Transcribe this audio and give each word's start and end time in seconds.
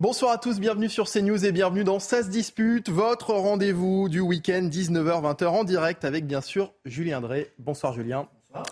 Bonsoir 0.00 0.32
à 0.32 0.38
tous, 0.38 0.58
bienvenue 0.58 0.88
sur 0.88 1.08
CNews 1.08 1.44
et 1.44 1.52
bienvenue 1.52 1.84
dans 1.84 2.00
Ça 2.00 2.24
se 2.24 2.28
dispute, 2.28 2.88
votre 2.88 3.34
rendez-vous 3.34 4.08
du 4.08 4.18
week-end 4.18 4.62
19h-20h 4.62 5.46
en 5.46 5.64
direct 5.64 6.04
avec 6.04 6.26
bien 6.26 6.40
sûr 6.40 6.72
Julien 6.84 7.20
Drey. 7.20 7.52
Bonsoir 7.58 7.92
Julien. 7.92 8.26
Bonsoir. 8.48 8.66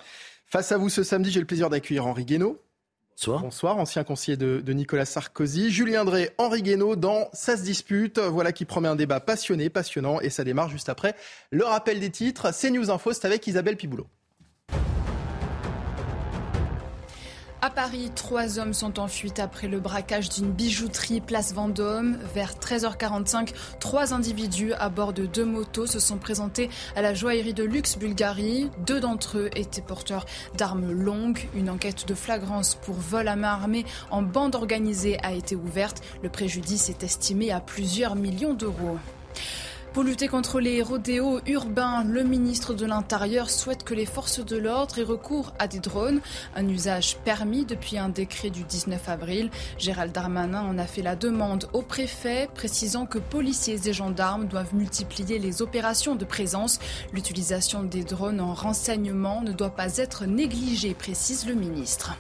Face 0.47 0.73
à 0.73 0.79
vous 0.79 0.89
ce 0.89 1.05
samedi, 1.05 1.31
j'ai 1.31 1.39
le 1.39 1.47
plaisir 1.47 1.71
d'accueillir 1.71 2.07
Henri 2.07 2.25
Guénaud. 2.25 2.61
Bonsoir. 3.13 3.43
Bonsoir, 3.43 3.79
ancien 3.79 4.03
conseiller 4.03 4.37
de, 4.37 4.73
Nicolas 4.73 5.05
Sarkozy. 5.05 5.71
Julien 5.71 6.05
Drey, 6.05 6.35
Henri 6.39 6.63
Guénaud 6.63 6.97
dans 6.97 7.29
Ça 7.33 7.57
se 7.57 7.63
dispute. 7.63 8.19
Voilà 8.19 8.51
qui 8.51 8.65
promet 8.65 8.89
un 8.89 8.97
débat 8.97 9.21
passionné, 9.21 9.71
passionnant 9.71 10.21
et 10.21 10.31
ça 10.31 10.43
démarre 10.43 10.69
juste 10.69 10.89
après 10.89 11.15
le 11.53 11.65
rappel 11.65 12.01
des 12.01 12.11
titres. 12.11 12.51
CNews 12.51 12.91
Info, 12.91 13.13
c'est 13.13 13.27
avec 13.27 13.47
Isabelle 13.47 13.77
Piboulot. 13.77 14.09
À 17.63 17.69
Paris, 17.69 18.11
trois 18.15 18.59
hommes 18.59 18.73
sont 18.73 18.99
en 18.99 19.07
fuite 19.07 19.39
après 19.39 19.69
le 19.69 19.81
braquage 19.81 20.31
d'une 20.31 20.51
bijouterie 20.51 21.21
place 21.21 21.53
Vendôme. 21.53 22.17
Vers 22.35 22.55
13h45, 22.55 23.51
trois 23.79 24.15
individus 24.15 24.73
à 24.73 24.89
bord 24.89 25.13
de 25.13 25.27
deux 25.27 25.45
motos 25.45 25.87
se 25.87 25.99
sont 25.99 26.17
présentés 26.17 26.71
à 26.97 27.03
la 27.03 27.13
joaillerie 27.13 27.53
de 27.53 27.63
luxe 27.63 27.99
Bulgarie. 27.99 28.71
Deux 28.87 28.99
d'entre 28.99 29.37
eux 29.37 29.51
étaient 29.55 29.83
porteurs 29.83 30.25
d'armes 30.57 30.91
longues. 30.91 31.49
Une 31.55 31.69
enquête 31.69 32.09
de 32.09 32.15
flagrance 32.15 32.77
pour 32.77 32.95
vol 32.95 33.29
à 33.29 33.37
main 33.37 33.49
armée 33.49 33.85
en 34.11 34.23
bande 34.23 34.55
organisée 34.55 35.23
a 35.23 35.33
été 35.35 35.55
ouverte. 35.55 36.03
Le 36.23 36.31
préjudice 36.31 36.89
est 36.89 37.03
estimé 37.03 37.51
à 37.51 37.61
plusieurs 37.61 38.17
millions 38.17 38.55
d'euros. 38.55 38.97
Pour 39.93 40.05
lutter 40.05 40.29
contre 40.29 40.61
les 40.61 40.83
rodéos 40.83 41.41
urbains, 41.47 42.05
le 42.05 42.23
ministre 42.23 42.75
de 42.75 42.87
l'Intérieur 42.87 43.51
souhaite 43.51 43.83
que 43.83 43.93
les 43.93 44.07
forces 44.07 44.39
de 44.39 44.57
l'ordre 44.57 45.01
aient 45.01 45.03
recours 45.03 45.53
à 45.59 45.67
des 45.67 45.81
drones, 45.81 46.21
un 46.55 46.69
usage 46.69 47.17
permis 47.25 47.65
depuis 47.65 47.99
un 47.99 48.09
décret 48.09 48.51
du 48.51 48.63
19 48.63 49.09
avril. 49.09 49.51
Gérald 49.79 50.13
Darmanin 50.13 50.63
en 50.63 50.79
a 50.79 50.87
fait 50.87 51.03
la 51.03 51.17
demande 51.17 51.69
au 51.73 51.83
préfet, 51.83 52.49
précisant 52.55 53.05
que 53.05 53.19
policiers 53.19 53.81
et 53.89 53.93
gendarmes 53.93 54.47
doivent 54.47 54.77
multiplier 54.77 55.41
les 55.41 55.61
opérations 55.61 56.15
de 56.15 56.25
présence. 56.25 56.79
L'utilisation 57.13 57.83
des 57.83 58.05
drones 58.05 58.41
en 58.41 58.55
renseignement 58.55 59.43
ne 59.43 59.51
doit 59.51 59.75
pas 59.75 59.97
être 59.97 60.25
négligée, 60.25 60.95
précise 60.95 61.49
le 61.49 61.55
ministre. 61.55 62.17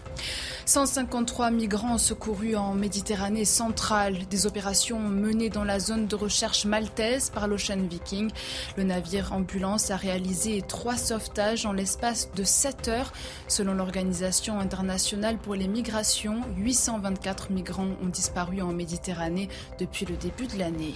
153 0.67 1.50
migrants 1.50 1.98
secourus 1.98 2.56
en 2.56 2.75
Méditerranée 2.75 3.45
centrale, 3.45 4.19
des 4.28 4.47
opérations 4.47 5.00
menées 5.00 5.50
dans 5.50 5.64
la 5.64 5.80
zone 5.80 6.06
de 6.06 6.17
recherche 6.17 6.64
maltaise 6.64 7.30
par 7.30 7.48
Viking. 7.89 8.30
Le 8.77 8.84
navire 8.84 9.33
ambulance 9.33 9.91
a 9.91 9.97
réalisé 9.97 10.62
trois 10.66 10.97
sauvetages 10.97 11.67
en 11.67 11.72
l'espace 11.72 12.30
de 12.34 12.42
7 12.42 12.89
heures. 12.89 13.12
Selon 13.48 13.75
l'Organisation 13.75 14.58
internationale 14.58 15.36
pour 15.39 15.55
les 15.55 15.69
migrations, 15.69 16.41
824 16.56 17.52
migrants 17.52 17.91
ont 18.02 18.08
disparu 18.08 18.62
en 18.62 18.72
Méditerranée 18.72 19.48
depuis 19.78 20.06
le 20.06 20.17
début 20.17 20.47
de 20.47 20.58
l'année. 20.58 20.94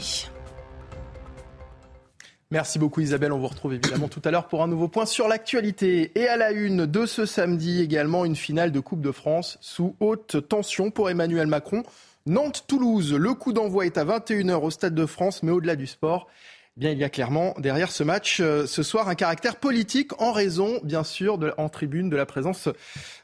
Merci 2.50 2.78
beaucoup 2.78 3.00
Isabelle. 3.00 3.32
On 3.32 3.38
vous 3.38 3.48
retrouve 3.48 3.74
évidemment 3.74 4.06
tout 4.06 4.22
à 4.24 4.30
l'heure 4.30 4.46
pour 4.46 4.62
un 4.62 4.68
nouveau 4.68 4.86
point 4.86 5.06
sur 5.06 5.26
l'actualité. 5.26 6.12
Et 6.14 6.28
à 6.28 6.36
la 6.36 6.52
une 6.52 6.86
de 6.86 7.04
ce 7.04 7.26
samedi 7.26 7.80
également, 7.80 8.24
une 8.24 8.36
finale 8.36 8.70
de 8.70 8.80
Coupe 8.80 9.00
de 9.00 9.10
France 9.10 9.58
sous 9.60 9.96
haute 9.98 10.48
tension 10.48 10.90
pour 10.90 11.10
Emmanuel 11.10 11.48
Macron. 11.48 11.82
Nantes-Toulouse, 12.26 13.12
le 13.12 13.34
coup 13.34 13.52
d'envoi 13.52 13.86
est 13.86 13.98
à 13.98 14.04
21h 14.04 14.54
au 14.62 14.70
Stade 14.70 14.94
de 14.94 15.04
France, 15.04 15.42
mais 15.42 15.50
au-delà 15.50 15.74
du 15.76 15.86
sport, 15.86 16.28
Bien, 16.77 16.91
il 16.91 16.98
y 16.98 17.05
a 17.05 17.08
clairement 17.08 17.55
derrière 17.58 17.92
ce 17.92 18.03
match 18.03 18.41
euh, 18.41 18.67
ce 18.67 18.83
soir 18.83 19.08
un 19.08 19.14
caractère 19.14 19.61
politique 19.61 20.20
en 20.20 20.33
raison, 20.33 20.80
bien 20.83 21.05
sûr, 21.05 21.39
en 21.56 21.69
tribune 21.69 22.11
de 22.11 22.17
la 22.17 22.27
présence 22.27 22.69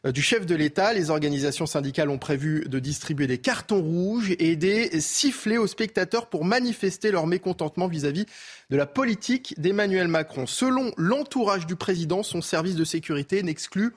euh, 0.07 0.13
du 0.13 0.23
chef 0.23 0.47
de 0.47 0.55
l'État. 0.55 0.93
Les 0.93 1.11
organisations 1.11 1.67
syndicales 1.67 2.11
ont 2.11 2.19
prévu 2.19 2.69
de 2.69 2.79
distribuer 2.79 3.27
des 3.27 3.39
cartons 3.39 3.83
rouges 3.83 4.37
et 4.39 4.55
des 4.55 5.01
sifflets 5.01 5.57
aux 5.57 5.67
spectateurs 5.67 6.29
pour 6.29 6.45
manifester 6.45 7.11
leur 7.11 7.27
mécontentement 7.27 7.89
vis-à-vis 7.89 8.27
de 8.71 8.77
la 8.77 8.87
politique 8.87 9.61
d'Emmanuel 9.61 10.07
Macron. 10.07 10.47
Selon 10.47 10.93
l'entourage 10.97 11.67
du 11.67 11.75
président, 11.75 12.23
son 12.23 12.43
service 12.43 12.77
de 12.77 12.85
sécurité 12.85 13.43
n'exclut 13.43 13.93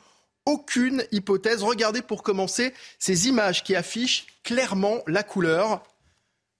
aucune 0.47 1.03
hypothèse. 1.12 1.62
Regardez 1.62 2.02
pour 2.02 2.24
commencer 2.24 2.74
ces 2.97 3.28
images 3.28 3.63
qui 3.63 3.75
affichent 3.75 4.25
clairement 4.44 5.03
la 5.06 5.22
couleur 5.22 5.84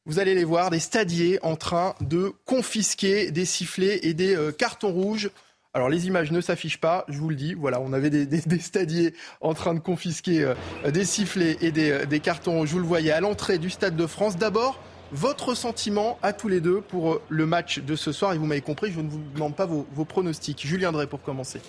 vous 0.06 0.20
allez 0.20 0.36
les 0.36 0.44
voir, 0.44 0.70
des 0.70 0.80
stadiers 0.80 1.40
en 1.44 1.56
train 1.56 1.96
de 2.02 2.34
confisquer 2.46 3.32
des 3.32 3.46
sifflets 3.46 4.00
et 4.04 4.14
des 4.14 4.36
euh, 4.36 4.52
cartons 4.52 4.92
rouges. 4.92 5.32
Alors 5.74 5.90
les 5.90 6.08
images 6.08 6.32
ne 6.32 6.42
s'affichent 6.42 6.80
pas, 6.80 7.06
je 7.08 7.18
vous 7.18 7.30
le 7.30 7.36
dis. 7.36 7.54
Voilà, 7.54 7.80
on 7.80 7.94
avait 7.94 8.10
des, 8.26 8.60
stadiers 8.60 9.14
en 9.40 9.54
train 9.54 9.74
de 9.74 9.80
confisquer 9.80 10.44
euh, 10.44 10.92
des 10.92 11.06
sifflets 11.06 11.58
et 11.62 11.72
des, 11.72 11.92
euh, 11.92 12.06
des, 12.06 12.20
cartons 12.20 12.58
rouges. 12.58 12.72
Vous 12.72 12.80
le 12.80 12.86
voyez 12.86 13.12
à 13.12 13.22
l'entrée 13.22 13.58
du 13.58 13.70
Stade 13.70 13.96
de 13.96 14.06
France. 14.06 14.36
D'abord, 14.36 14.78
votre 15.14 15.56
sentiment 15.56 16.20
à 16.22 16.34
tous 16.34 16.50
les 16.50 16.60
deux 16.60 16.82
pour 16.82 17.22
le 17.30 17.46
match 17.46 17.80
de 17.80 17.96
ce 17.96 18.12
soir. 18.12 18.34
Et 18.34 18.38
vous 18.38 18.46
m'avez 18.46 18.62
compris, 18.62 18.92
je 18.92 19.00
ne 19.00 19.10
vous 19.10 19.22
demande 19.34 19.56
pas 19.56 19.66
vos, 19.66 19.88
vos 19.94 20.06
pronostics. 20.06 20.68
Julien 20.68 20.92
Drey 20.92 21.08
pour 21.08 21.22
commencer. 21.22 21.62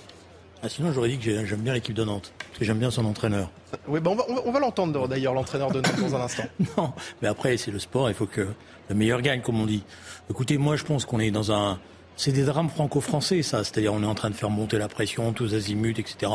Ah, 0.65 0.69
sinon, 0.71 0.93
j'aurais 0.93 1.11
dit 1.11 1.19
que 1.19 1.45
j'aime 1.45 1.61
bien 1.61 1.75
l'équipe 1.75 1.95
de 1.95 2.05
Nantes, 2.05 2.33
parce 2.39 2.59
que 2.59 2.65
j'aime 2.65 2.79
bien 2.79 2.91
son 2.91 3.05
entraîneur. 3.05 3.51
Oui, 3.87 4.01
ben 4.01 4.17
on 4.47 4.51
va, 4.51 4.61
l'entendre 4.61 5.07
d'ailleurs, 5.07 5.35
l'entraîneur 5.35 5.71
de 5.71 5.83
Nantes, 5.83 6.01
dans 6.01 6.17
un 6.17 6.23
instant. 6.23 6.45
non, 6.79 6.95
mais 7.21 7.29
après, 7.29 7.59
c'est 7.59 7.71
le 7.71 7.79
sport, 7.79 8.09
il 8.09 8.15
faut 8.15 8.25
que 8.25 8.49
le 8.89 8.95
meilleur 8.95 9.21
gagne, 9.21 9.43
comme 9.43 9.61
on 9.61 9.67
dit. 9.67 9.83
Écoutez, 10.31 10.57
moi, 10.57 10.77
je 10.77 10.85
pense 10.85 11.05
qu'on 11.05 11.21
est 11.21 11.31
dans 11.31 11.53
un, 11.53 11.79
c'est 12.17 12.33
des 12.33 12.45
drames 12.45 12.69
franco-français, 12.69 13.43
ça. 13.43 13.65
C'est-à-dire, 13.65 13.93
on 13.93 14.03
est 14.03 14.07
en 14.07 14.15
train 14.15 14.31
de 14.31 14.35
faire 14.35 14.51
monter 14.51 14.79
la 14.79 14.89
pression, 14.89 15.33
tous 15.33 15.55
azimuts, 15.55 15.99
etc. 15.99 16.31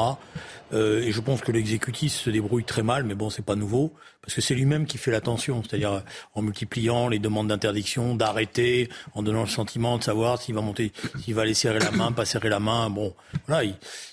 Euh, 0.74 1.02
et 1.02 1.12
je 1.12 1.22
pense 1.22 1.42
que 1.42 1.52
l'exécutif 1.52 2.14
se 2.14 2.30
débrouille 2.30 2.64
très 2.64 2.84
mal, 2.84 3.04
mais 3.04 3.16
bon, 3.16 3.30
c'est 3.30 3.46
pas 3.46 3.56
nouveau, 3.56 3.94
parce 4.22 4.34
que 4.34 4.42
c'est 4.42 4.56
lui-même 4.56 4.86
qui 4.86 4.98
fait 4.98 5.12
l'attention. 5.12 5.64
C'est-à-dire, 5.64 6.04
en 6.36 6.42
multipliant 6.42 7.08
les 7.08 7.20
demandes 7.20 7.48
d'interdiction, 7.48 8.16
d'arrêter, 8.16 8.90
en 9.14 9.24
donnant 9.24 9.42
le 9.42 9.48
sentiment 9.48 9.98
de 9.98 10.04
savoir 10.04 10.42
s'il 10.42 10.56
va 10.56 10.62
monter, 10.62 10.92
s'il 11.24 11.34
va 11.34 11.44
aller 11.44 11.54
serrer 11.54 11.80
la 11.80 11.92
main, 11.92 12.12
pas 12.12 12.26
serrer 12.26 12.50
la 12.50 12.60
main. 12.60 12.90
Bon, 12.90 13.16
voilà, 13.48 13.72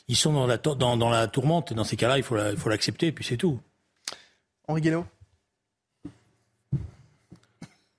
ils, 0.09 0.16
sont 0.16 0.33
dans 0.33 0.47
la, 0.47 0.59
dans, 0.59 0.97
dans 0.97 1.10
la 1.10 1.27
tourmente. 1.27 1.72
Et 1.72 1.75
dans 1.75 1.84
ces 1.84 1.97
cas-là, 1.97 2.16
il 2.16 2.22
faut, 2.22 2.38
il 2.38 2.56
faut 2.56 2.69
l'accepter, 2.69 3.09
et 3.09 3.12
puis 3.12 3.25
c'est 3.25 3.37
tout. 3.37 3.60
Henri 4.69 4.81
Guénaud 4.81 5.06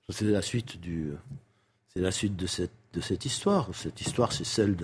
C'est 0.10 0.26
la 0.26 0.42
suite 0.42 0.80
du, 0.80 1.12
c'est 1.94 2.00
la 2.00 2.12
suite 2.12 2.36
de 2.36 2.48
cette 2.48 2.72
de 2.97 3.02
cette 3.02 3.25
histoire. 3.25 3.69
Cette 3.74 4.02
histoire, 4.02 4.34
c'est 4.34 4.44
celle 4.44 4.75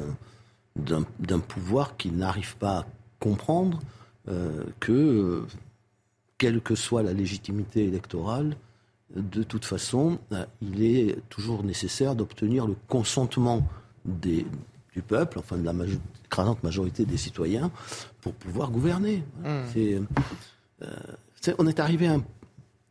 d'un 0.75 1.40
pouvoir 1.40 1.97
qui 1.97 2.12
n'arrive 2.12 2.56
pas 2.57 2.79
à 2.79 2.85
comprendre 3.19 3.79
euh, 4.29 4.63
que, 4.79 5.46
quelle 6.38 6.62
que 6.62 6.75
soit 6.75 7.02
la 7.02 7.13
légitimité 7.13 7.85
électorale, 7.85 8.56
de 9.16 9.44
toute 9.44 9.66
façon, 9.66 10.19
euh, 10.31 10.46
il 10.62 10.84
est 10.84 11.18
toujours 11.29 11.63
nécessaire 11.63 12.16
d'obtenir 12.16 12.68
le 12.68 12.75
consentement 12.88 13.68
des, 14.06 14.46
du 14.94 15.02
peuple, 15.02 15.40
enfin 15.40 15.57
de 15.57 15.66
la 15.66 15.73
écrasante 16.25 16.63
majorité 16.63 17.06
des 17.06 17.18
citoyens, 17.18 17.72
pour 18.22 18.34
pouvoir 18.34 18.69
gouverner. 18.69 19.23
Mmh. 19.44 20.06
Euh, 20.84 20.88
on 21.57 21.68
est 21.68 21.79
arrivé 21.79 22.07
à 22.07 22.18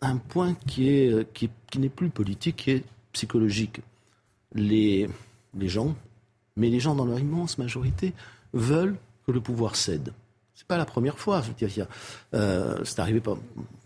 un, 0.00 0.16
point 0.16 0.54
qui 0.66 0.88
est 0.88 1.32
qui, 1.32 1.48
qui 1.70 1.78
n'est 1.78 1.88
plus 1.88 2.10
politique, 2.10 2.56
qui 2.56 2.70
est 2.72 2.84
psychologique 3.12 3.80
les, 4.54 5.08
gens, 5.60 5.94
mais 6.56 6.68
les 6.68 6.80
gens 6.80 6.94
dans 6.94 7.04
leur 7.04 7.18
immense 7.18 7.58
majorité, 7.58 8.12
veulent 8.52 8.96
que 9.26 9.32
le 9.32 9.40
pouvoir 9.40 9.76
cède. 9.76 10.12
C'est 10.54 10.66
pas 10.66 10.76
la 10.76 10.84
première 10.84 11.18
fois. 11.18 11.42
Euh, 12.34 12.78
c'est 12.84 12.98
arrivé, 12.98 13.22
on 13.26 13.38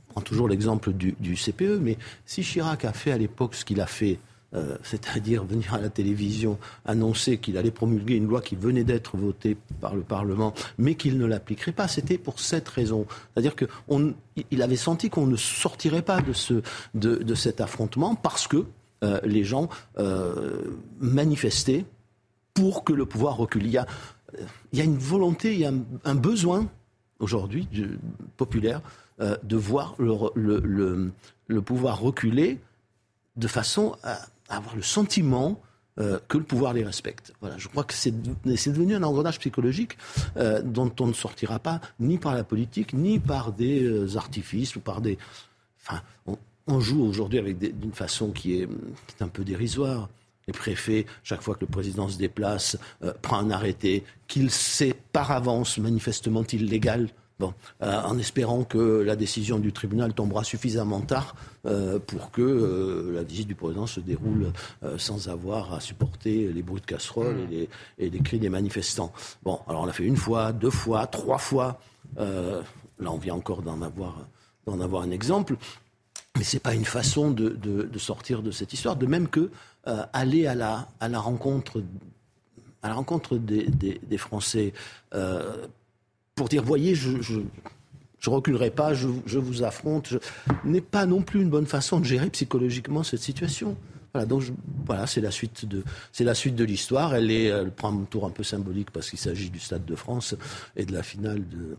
prend 0.08 0.20
toujours 0.20 0.48
l'exemple 0.48 0.92
du, 0.92 1.36
CPE, 1.36 1.78
mais 1.80 1.96
si 2.24 2.42
Chirac 2.42 2.84
a 2.84 2.92
fait 2.92 3.12
à 3.12 3.18
l'époque 3.18 3.54
ce 3.54 3.64
qu'il 3.64 3.80
a 3.80 3.86
fait, 3.86 4.18
euh, 4.54 4.76
c'est-à-dire 4.82 5.44
venir 5.44 5.74
à 5.74 5.80
la 5.80 5.90
télévision 5.90 6.58
annoncer 6.84 7.38
qu'il 7.38 7.58
allait 7.58 7.72
promulguer 7.72 8.14
une 8.14 8.26
loi 8.26 8.40
qui 8.40 8.56
venait 8.56 8.84
d'être 8.84 9.16
votée 9.16 9.56
par 9.80 9.94
le 9.94 10.02
Parlement, 10.02 10.54
mais 10.78 10.94
qu'il 10.94 11.18
ne 11.18 11.26
l'appliquerait 11.26 11.72
pas, 11.72 11.88
c'était 11.88 12.18
pour 12.18 12.40
cette 12.40 12.68
raison. 12.68 13.06
C'est-à-dire 13.34 13.54
qu'il 13.56 14.62
avait 14.62 14.76
senti 14.76 15.10
qu'on 15.10 15.26
ne 15.26 15.36
sortirait 15.36 16.02
pas 16.02 16.20
de 16.22 17.34
cet 17.34 17.60
affrontement 17.60 18.14
parce 18.14 18.46
que 18.46 18.64
euh, 19.04 19.20
les 19.24 19.44
gens 19.44 19.68
euh, 19.98 20.62
pour 22.54 22.82
que 22.82 22.94
le 22.94 23.04
pouvoir 23.04 23.36
recule. 23.36 23.66
Il 23.66 23.72
y 23.72 23.78
a, 24.80 24.84
une 24.84 24.96
volonté, 24.96 25.52
il 25.52 25.60
y 25.60 25.66
a 25.66 25.72
un, 26.04 26.14
besoin 26.14 26.66
aujourd'hui 27.18 27.68
populaire 28.38 28.80
euh, 29.20 29.36
de 29.42 29.56
voir 29.56 29.94
le, 29.98 31.12
pouvoir 31.60 32.00
reculer 32.00 32.58
de 33.36 33.48
façon 33.48 33.96
à 34.02 34.18
avoir 34.48 34.74
le 34.74 34.82
sentiment 34.82 35.60
que 36.28 36.36
le 36.36 36.44
pouvoir 36.44 36.74
les 36.74 36.84
respecte. 36.84 37.32
Voilà, 37.40 37.56
je 37.56 37.68
crois 37.68 37.84
que 37.84 37.94
c'est 37.94 38.12
devenu 38.12 38.94
un 38.94 39.02
engrenage 39.02 39.38
psychologique 39.38 39.96
dont 40.64 40.92
on 41.00 41.06
ne 41.06 41.14
sortira 41.14 41.58
pas 41.58 41.80
ni 42.00 42.18
par 42.18 42.34
la 42.34 42.44
politique, 42.44 42.92
ni 42.92 43.18
par 43.18 43.52
des 43.52 44.16
artifices 44.16 44.76
ou 44.76 44.80
par 44.80 45.00
des. 45.00 45.16
Enfin, 45.80 46.02
joue 46.80 47.04
aujourd'hui 47.04 47.54
d'une 47.54 47.92
façon 47.92 48.30
qui 48.30 48.60
est, 48.60 48.68
un 49.20 49.28
peu 49.28 49.44
dérisoire. 49.44 50.08
Les 50.46 50.52
préfets, 50.52 51.06
chaque 51.24 51.42
fois 51.42 51.56
que 51.56 51.62
le 51.62 51.70
président 51.70 52.08
se 52.08 52.18
déplace, 52.18 52.78
euh, 53.02 53.12
prend 53.20 53.38
un 53.38 53.50
arrêté 53.50 54.04
qu'il 54.28 54.50
sait 54.52 54.94
par 55.12 55.32
avance 55.32 55.78
manifestement 55.78 56.44
illégal 56.44 57.08
Bon, 57.38 57.52
euh, 57.82 58.00
en 58.02 58.18
espérant 58.18 58.64
que 58.64 59.02
la 59.02 59.14
décision 59.14 59.58
du 59.58 59.70
tribunal 59.70 60.14
tombera 60.14 60.42
suffisamment 60.42 61.02
tard 61.02 61.34
euh, 61.66 61.98
pour 61.98 62.30
que 62.30 62.40
euh, 62.40 63.12
la 63.14 63.22
visite 63.24 63.46
du 63.46 63.54
président 63.54 63.86
se 63.86 64.00
déroule 64.00 64.52
sans 64.96 65.28
avoir 65.28 65.74
à 65.74 65.80
supporter 65.80 66.50
les 66.52 66.62
bruits 66.62 66.80
de 66.80 66.86
casserole 66.86 67.36
et, 67.52 67.68
les, 67.98 68.20
cris 68.20 68.38
des 68.38 68.48
manifestants. 68.48 69.12
Bon, 69.42 69.60
alors 69.68 69.82
on 69.82 69.86
l'a 69.86 69.92
fait 69.92 70.04
une 70.04 70.16
fois, 70.16 70.52
deux 70.52 70.70
fois, 70.70 71.06
trois 71.06 71.38
fois. 71.38 71.78
là, 72.16 72.62
on 73.00 73.18
vient 73.18 73.34
encore 73.34 73.62
d'en 73.62 73.82
avoir 73.82 75.02
un 75.02 75.10
exemple. 75.10 75.56
Mais 76.36 76.44
ce 76.44 76.56
n'est 76.56 76.60
pas 76.60 76.74
une 76.74 76.84
façon 76.84 77.30
de, 77.30 77.88
sortir 77.98 78.42
de 78.42 78.50
cette 78.50 78.72
histoire. 78.72 78.96
De 78.96 79.06
même 79.06 79.28
que 79.28 79.50
aller 80.12 80.46
à 80.46 80.54
la, 80.54 81.18
rencontre, 81.20 81.82
à 82.82 82.88
la 82.88 82.94
rencontre 82.94 83.36
des, 83.36 84.18
Français 84.18 84.72
pour 86.34 86.48
dire, 86.48 86.62
voyez, 86.62 86.94
je, 86.94 87.22
je, 87.22 88.30
reculerai 88.30 88.70
pas, 88.70 88.92
je, 88.92 89.08
vous 89.38 89.62
affronte, 89.62 90.14
n'est 90.64 90.80
pas 90.80 91.06
non 91.06 91.22
plus 91.22 91.40
une 91.40 91.50
bonne 91.50 91.66
façon 91.66 92.00
de 92.00 92.04
gérer 92.04 92.28
psychologiquement 92.30 93.02
cette 93.02 93.20
situation. 93.20 93.76
Voilà, 94.12 94.26
donc 94.26 94.44
voilà, 94.86 95.06
c'est 95.06 95.20
la 95.20 95.30
suite 95.30 95.66
de 95.66 95.82
c'est 96.10 96.24
la 96.24 96.34
suite 96.34 96.54
de 96.54 96.64
l'histoire. 96.64 97.14
Elle 97.14 97.30
est, 97.30 97.44
elle 97.44 97.70
prend 97.70 97.92
un 97.92 98.04
tour 98.04 98.26
un 98.26 98.30
peu 98.30 98.42
symbolique 98.42 98.90
parce 98.90 99.10
qu'il 99.10 99.18
s'agit 99.18 99.50
du 99.50 99.58
Stade 99.58 99.84
de 99.84 99.94
France 99.94 100.34
et 100.74 100.86
de 100.86 100.92
la 100.92 101.02
finale 101.02 101.42
de 101.48 101.76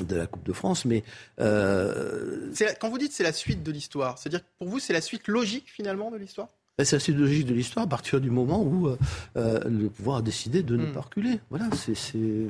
de 0.00 0.16
la 0.16 0.26
Coupe 0.26 0.44
de 0.44 0.52
France, 0.52 0.84
mais 0.84 1.02
euh... 1.40 2.52
quand 2.80 2.88
vous 2.88 2.98
dites 2.98 3.12
c'est 3.12 3.22
la 3.22 3.32
suite 3.32 3.62
de 3.62 3.70
l'histoire, 3.70 4.18
c'est-à-dire 4.18 4.40
que 4.40 4.48
pour 4.58 4.68
vous 4.68 4.78
c'est 4.78 4.92
la 4.92 5.00
suite 5.00 5.28
logique 5.28 5.70
finalement 5.70 6.10
de 6.10 6.16
l'histoire? 6.16 6.48
Ben, 6.78 6.84
c'est 6.84 6.96
la 6.96 7.00
suite 7.00 7.18
logique 7.18 7.46
de 7.46 7.54
l'histoire 7.54 7.84
à 7.84 7.88
partir 7.88 8.20
du 8.20 8.30
moment 8.30 8.62
où 8.62 8.88
euh, 8.88 8.98
euh, 9.36 9.60
le 9.68 9.90
pouvoir 9.90 10.18
a 10.18 10.22
décidé 10.22 10.62
de 10.62 10.76
ne 10.76 10.86
hmm. 10.86 10.92
pas 10.92 11.00
reculer. 11.02 11.40
Voilà, 11.50 11.66
c'est 11.76 12.48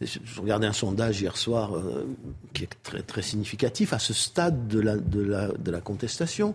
je 0.00 0.40
regardais 0.40 0.66
un 0.66 0.72
sondage 0.72 1.20
hier 1.20 1.36
soir 1.36 1.74
euh, 1.74 2.06
qui 2.52 2.64
est 2.64 2.70
très, 2.82 3.02
très 3.02 3.22
significatif 3.22 3.92
à 3.92 3.98
ce 3.98 4.12
stade 4.12 4.68
de 4.68 4.78
la, 4.78 4.96
de 4.96 5.22
la, 5.22 5.48
de 5.48 5.70
la 5.70 5.80
contestation. 5.80 6.54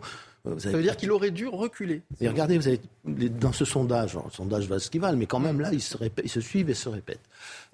Euh, 0.49 0.59
Ça 0.59 0.71
veut 0.71 0.81
dire 0.81 0.97
qu'il 0.97 1.11
aurait 1.11 1.31
dû 1.31 1.47
reculer. 1.47 2.01
Et 2.19 2.27
regardez, 2.27 2.57
vous 2.57 2.67
avez, 2.67 2.79
dans 3.05 3.53
ce 3.53 3.65
sondage, 3.65 4.15
le 4.15 4.31
sondage 4.31 4.67
va 4.67 4.79
ce 4.79 4.89
qu'il 4.89 5.01
va, 5.01 5.11
mais 5.13 5.25
quand 5.25 5.39
même 5.39 5.59
là, 5.59 5.69
ils 5.71 5.81
se, 5.81 5.97
ils 6.23 6.29
se 6.29 6.41
suivent 6.41 6.69
et 6.69 6.73
se 6.73 6.89
répètent. 6.89 7.19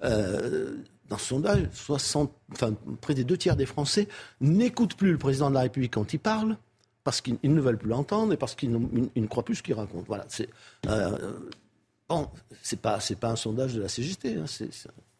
Euh, 0.04 0.76
dans 1.08 1.18
ce 1.18 1.26
sondage, 1.26 1.68
60, 1.72 2.32
enfin, 2.52 2.74
près 3.00 3.14
des 3.14 3.24
deux 3.24 3.36
tiers 3.36 3.56
des 3.56 3.66
Français 3.66 4.08
n'écoutent 4.40 4.96
plus 4.96 5.12
le 5.12 5.18
président 5.18 5.48
de 5.50 5.54
la 5.54 5.60
République 5.60 5.94
quand 5.94 6.12
il 6.12 6.18
parle, 6.18 6.56
parce 7.04 7.20
qu'ils 7.20 7.38
ne 7.42 7.60
veulent 7.60 7.78
plus 7.78 7.88
l'entendre 7.90 8.32
et 8.32 8.36
parce 8.36 8.56
qu'ils 8.56 8.72
ne, 8.72 9.26
croient 9.26 9.44
plus 9.44 9.56
ce 9.56 9.62
qu'il 9.62 9.74
raconte. 9.74 10.06
Voilà. 10.08 10.24
C'est, 10.28 10.48
euh, 10.88 11.16
bon, 12.08 12.28
c'est 12.62 12.80
pas, 12.80 12.98
c'est 12.98 13.14
pas 13.14 13.30
un 13.30 13.36
sondage 13.36 13.74
de 13.74 13.82
la 13.82 13.88
CGT. 13.88 14.34
Hein, 14.34 14.44
c'est, 14.46 14.70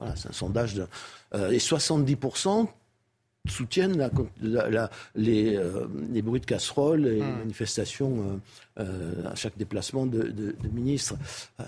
voilà, 0.01 0.17
c'est 0.17 0.29
un 0.29 0.33
sondage. 0.33 0.75
De, 0.75 0.87
euh, 1.35 1.51
et 1.51 1.59
70% 1.59 2.67
soutiennent 3.51 3.97
la, 4.41 4.91
les, 5.15 5.57
euh, 5.57 5.87
les, 6.11 6.23
bruits 6.23 6.41
de 6.41 6.47
casseroles 6.47 7.07
et 7.07 7.15
les 7.17 7.23
hmm. 7.23 7.39
manifestations 7.39 8.41
euh, 8.79 9.27
à 9.27 9.35
chaque 9.35 9.57
déplacement 9.57 10.07
de, 10.07 10.23
de, 10.23 10.57
de, 10.61 10.69
ministres. 10.73 11.15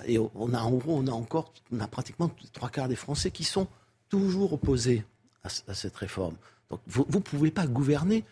Et 0.07 0.19
on 0.19 0.55
a 0.55 0.61
en 0.61 0.73
gros, 0.73 0.97
on 0.97 1.07
a 1.07 1.13
encore, 1.13 1.53
on 1.73 1.81
a 1.81 1.89
pratiquement 1.89 2.31
trois 2.53 2.69
quarts 2.69 2.89
des 2.89 2.97
Français 2.97 3.31
qui 3.31 3.45
sont 3.45 3.67
toujours 4.09 4.53
opposés 4.53 5.05
à, 5.45 5.49
à 5.69 5.75
cette 5.75 5.97
réforme. 5.97 6.37
Donc 6.71 6.81
vous 6.87 7.07
ne 7.13 7.19
pouvez 7.21 7.51
pas 7.51 7.67
gouverner 7.67 8.25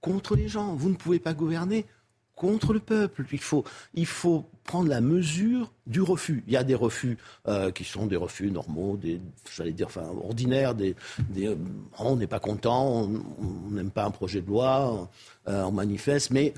contre 0.00 0.36
les 0.36 0.48
gens. 0.48 0.74
Vous 0.74 0.90
ne 0.90 0.96
pouvez 0.96 1.18
pas 1.18 1.32
gouverner 1.32 1.86
contre 2.34 2.72
le 2.72 2.80
peuple. 2.80 3.24
Il 3.32 3.38
faut, 3.38 3.64
il 3.94 4.06
faut 4.06 4.44
prendre 4.64 4.88
la 4.88 5.00
mesure 5.00 5.72
du 5.86 6.00
refus. 6.00 6.42
Il 6.46 6.52
y 6.52 6.56
a 6.56 6.64
des 6.64 6.74
refus 6.74 7.18
euh, 7.48 7.70
qui 7.70 7.84
sont 7.84 8.06
des 8.06 8.16
refus 8.16 8.50
normaux, 8.50 8.96
des, 8.96 9.20
j'allais 9.54 9.72
dire, 9.72 9.86
enfin, 9.86 10.06
ordinaires. 10.22 10.74
Des, 10.74 10.96
des 11.30 11.48
oh, 11.48 11.56
on 11.98 12.16
n'est 12.16 12.26
pas 12.26 12.40
content, 12.40 13.08
on 13.38 13.70
n'aime 13.70 13.90
pas 13.90 14.04
un 14.04 14.10
projet 14.10 14.40
de 14.40 14.46
loi, 14.46 15.08
euh, 15.48 15.62
on 15.64 15.72
manifeste. 15.72 16.30
Mais 16.30 16.54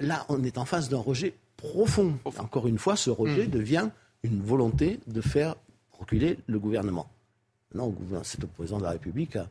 là, 0.00 0.24
on 0.28 0.42
est 0.44 0.58
en 0.58 0.64
face 0.64 0.88
d'un 0.88 0.98
rejet 0.98 1.34
profond. 1.56 2.18
Encore 2.38 2.66
une 2.66 2.78
fois, 2.78 2.96
ce 2.96 3.10
rejet 3.10 3.46
hmm. 3.46 3.50
devient 3.50 3.88
une 4.22 4.42
volonté 4.42 5.00
de 5.06 5.20
faire 5.20 5.56
reculer 5.92 6.38
le 6.46 6.58
gouvernement. 6.58 7.08
Non, 7.74 7.94
c'est 8.22 8.42
au 8.44 8.46
président 8.46 8.78
de 8.78 8.84
la 8.84 8.90
République 8.90 9.36
à, 9.36 9.48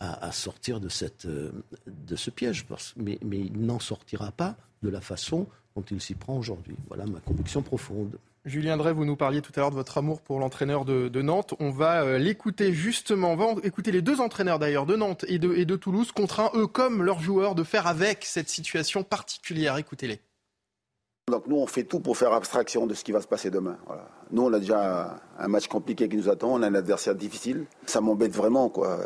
à, 0.00 0.32
sortir 0.32 0.80
de, 0.80 0.88
cette, 0.88 1.26
euh, 1.26 1.52
de 1.86 2.16
ce 2.16 2.30
piège, 2.30 2.66
mais, 2.96 3.18
mais 3.22 3.38
il 3.38 3.60
n'en 3.60 3.78
sortira 3.78 4.32
pas 4.32 4.56
de 4.82 4.88
la 4.88 5.02
façon 5.02 5.46
dont 5.76 5.84
il 5.90 6.00
s'y 6.00 6.14
prend 6.14 6.36
aujourd'hui. 6.36 6.74
Voilà 6.88 7.04
ma 7.04 7.20
conviction 7.20 7.62
profonde. 7.62 8.18
Julien 8.46 8.78
Drey, 8.78 8.94
vous 8.94 9.04
nous 9.04 9.16
parliez 9.16 9.42
tout 9.42 9.52
à 9.56 9.60
l'heure 9.60 9.70
de 9.70 9.76
votre 9.76 9.98
amour 9.98 10.22
pour 10.22 10.40
l'entraîneur 10.40 10.86
de, 10.86 11.20
Nantes. 11.20 11.52
On 11.60 11.70
va 11.70 12.02
euh, 12.02 12.18
l'écouter 12.18 12.72
justement. 12.72 13.32
On 13.32 13.36
va 13.36 13.60
écouter 13.62 13.92
les 13.92 14.00
deux 14.00 14.22
entraîneurs 14.22 14.58
d'ailleurs 14.58 14.86
de 14.86 14.96
Nantes 14.96 15.26
et 15.28 15.38
de, 15.38 15.52
et 15.52 15.66
de 15.66 15.76
Toulouse, 15.76 16.12
contraints 16.12 16.50
eux 16.54 16.66
comme 16.66 17.02
leurs 17.02 17.20
joueurs 17.20 17.54
de 17.54 17.62
faire 17.62 17.86
avec 17.86 18.24
cette 18.24 18.48
situation 18.48 19.02
particulière. 19.02 19.76
Écoutez-les. 19.76 20.20
Donc 21.28 21.46
nous, 21.46 21.56
on 21.56 21.66
fait 21.66 21.84
tout 21.84 22.00
pour 22.00 22.16
faire 22.16 22.32
abstraction 22.32 22.86
de 22.86 22.94
ce 22.94 23.04
qui 23.04 23.12
va 23.12 23.20
se 23.20 23.28
passer 23.28 23.50
demain. 23.50 23.76
Nous, 24.32 24.42
on 24.42 24.52
a 24.52 24.58
déjà 24.58 25.20
un 25.38 25.48
match 25.48 25.68
compliqué 25.68 26.08
qui 26.08 26.16
nous 26.16 26.30
attend, 26.30 26.48
on 26.54 26.62
a 26.62 26.66
un 26.66 26.74
adversaire 26.74 27.14
difficile. 27.14 27.66
Ça 27.84 28.00
m'embête 28.00 28.32
vraiment, 28.32 28.70
quoi. 28.70 28.98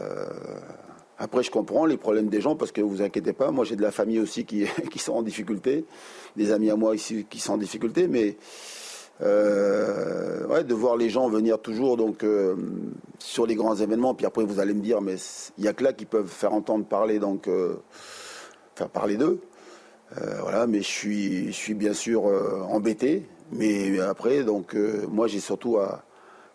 Après, 1.19 1.43
je 1.43 1.51
comprends 1.51 1.87
les 1.87 1.97
problèmes 1.97 2.29
des 2.29 2.41
gens 2.41 2.57
parce 2.57 2.73
que 2.73 2.81
vous 2.81 3.01
inquiétez 3.01 3.33
pas, 3.33 3.51
moi 3.51 3.65
j'ai 3.65 3.77
de 3.77 3.83
la 3.83 3.93
famille 3.93 4.19
aussi 4.19 4.45
qui, 4.45 4.67
qui 4.91 4.99
sont 4.99 5.13
en 5.13 5.23
difficulté, 5.23 5.85
des 6.37 6.51
amis 6.51 6.71
à 6.71 6.77
moi 6.77 6.95
ici 6.95 7.27
qui 7.29 7.39
sont 7.39 7.55
en 7.55 7.59
difficulté, 7.59 8.09
mais 8.09 8.37
euh, 9.23 10.45
ouais, 10.49 10.65
de 10.65 10.75
voir 10.75 10.97
les 10.97 11.09
gens 11.09 11.29
venir 11.29 11.61
toujours 11.61 11.97
donc 11.97 12.25
euh, 12.25 12.57
sur 13.21 13.47
les 13.47 13.55
grands 13.55 13.77
événements, 13.77 14.15
puis 14.15 14.27
après 14.27 14.45
vous 14.45 14.59
allez 14.59 14.75
me 14.75 14.81
dire, 14.81 15.01
mais 15.01 15.17
il 15.57 15.63
n'y 15.63 15.69
a 15.69 15.73
que 15.73 15.85
là 15.85 15.93
qui 15.93 16.05
peuvent 16.05 16.29
faire 16.29 16.53
entendre 16.53 16.85
parler, 16.85 17.21
donc 17.21 17.47
euh, 17.47 17.77
faire 18.75 18.89
parler 18.89 19.17
d'eux. 19.17 19.41
voilà, 20.41 20.67
mais 20.67 20.79
je 20.79 20.89
suis, 20.89 21.47
je 21.47 21.57
suis 21.57 21.75
bien 21.75 21.93
sûr 21.95 22.25
embêté, 22.69 23.29
mais 23.53 24.01
après, 24.01 24.43
donc 24.43 24.77
moi 25.09 25.29
j'ai 25.29 25.41
surtout 25.41 25.79
à, 25.79 26.03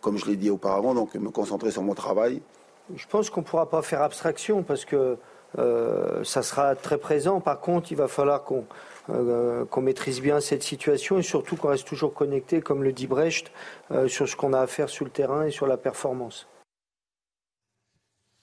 comme 0.01 0.17
je 0.17 0.25
l'ai 0.25 0.35
dit 0.35 0.49
auparavant, 0.49 0.93
donc 0.93 1.15
me 1.15 1.29
concentrer 1.29 1.71
sur 1.71 1.81
mon 1.81 1.93
travail. 1.93 2.41
Je 2.95 3.05
pense 3.07 3.29
qu'on 3.29 3.41
ne 3.41 3.45
pourra 3.45 3.69
pas 3.69 3.81
faire 3.81 4.01
abstraction 4.01 4.63
parce 4.63 4.85
que 4.85 5.17
euh, 5.57 6.23
ça 6.23 6.41
sera 6.41 6.75
très 6.75 6.97
présent. 6.97 7.39
Par 7.39 7.59
contre, 7.59 7.91
il 7.91 7.95
va 7.95 8.07
falloir 8.07 8.45
euh, 9.09 9.65
qu'on 9.65 9.81
maîtrise 9.81 10.21
bien 10.21 10.39
cette 10.39 10.63
situation 10.63 11.17
et 11.17 11.23
surtout 11.23 11.55
qu'on 11.55 11.69
reste 11.69 11.87
toujours 11.87 12.13
connecté, 12.13 12.61
comme 12.61 12.83
le 12.83 12.91
dit 12.91 13.07
Brecht, 13.07 13.51
euh, 13.91 14.07
sur 14.07 14.27
ce 14.27 14.35
qu'on 14.35 14.53
a 14.53 14.59
à 14.59 14.67
faire 14.67 14.89
sur 14.89 15.05
le 15.05 15.11
terrain 15.11 15.45
et 15.45 15.51
sur 15.51 15.67
la 15.67 15.77
performance. 15.77 16.47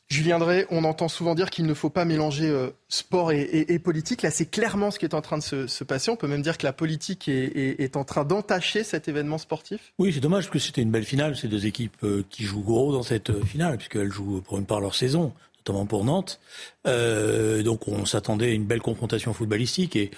Julien 0.08 0.38
Drey, 0.38 0.66
on 0.70 0.84
entend 0.84 1.08
souvent 1.08 1.34
dire 1.34 1.50
qu'il 1.50 1.66
ne 1.66 1.74
faut 1.74 1.90
pas 1.90 2.04
mélanger 2.04 2.48
euh, 2.48 2.70
sport 2.88 3.32
et, 3.32 3.78
politique. 3.80 4.22
Là, 4.22 4.30
c'est 4.30 4.46
clairement 4.46 4.92
ce 4.92 5.00
qui 5.00 5.04
est 5.04 5.14
en 5.14 5.20
train 5.20 5.38
de 5.38 5.42
se, 5.42 5.84
passer. 5.84 6.10
On 6.12 6.16
peut 6.16 6.28
même 6.28 6.42
dire 6.42 6.58
que 6.58 6.64
la 6.64 6.72
politique 6.72 7.28
est, 7.28 7.96
en 7.96 8.04
train 8.04 8.24
d'entacher 8.24 8.84
cet 8.84 9.08
événement 9.08 9.38
sportif. 9.38 9.92
Oui, 9.98 10.12
c'est 10.12 10.20
dommage 10.20 10.44
parce 10.44 10.52
que 10.52 10.58
c'était 10.60 10.82
une 10.82 10.92
belle 10.92 11.04
finale. 11.04 11.36
Ces 11.36 11.48
deux 11.48 11.66
équipes 11.66 11.96
euh, 12.04 12.24
qui 12.30 12.44
jouent 12.44 12.62
gros 12.62 12.92
dans 12.92 13.02
cette 13.02 13.30
euh, 13.30 13.44
finale, 13.44 13.78
puisqu'elles 13.78 14.12
jouent 14.12 14.42
pour 14.42 14.58
une 14.58 14.66
part 14.66 14.80
leur 14.80 14.94
saison, 14.94 15.32
notamment 15.58 15.86
pour 15.86 16.04
Nantes. 16.04 16.38
donc 16.84 17.88
on 17.88 18.04
s'attendait 18.04 18.46
à 18.46 18.52
une 18.52 18.64
belle 18.64 18.82
confrontation 18.82 19.32
footballistique. 19.32 19.96
Et 19.96 20.12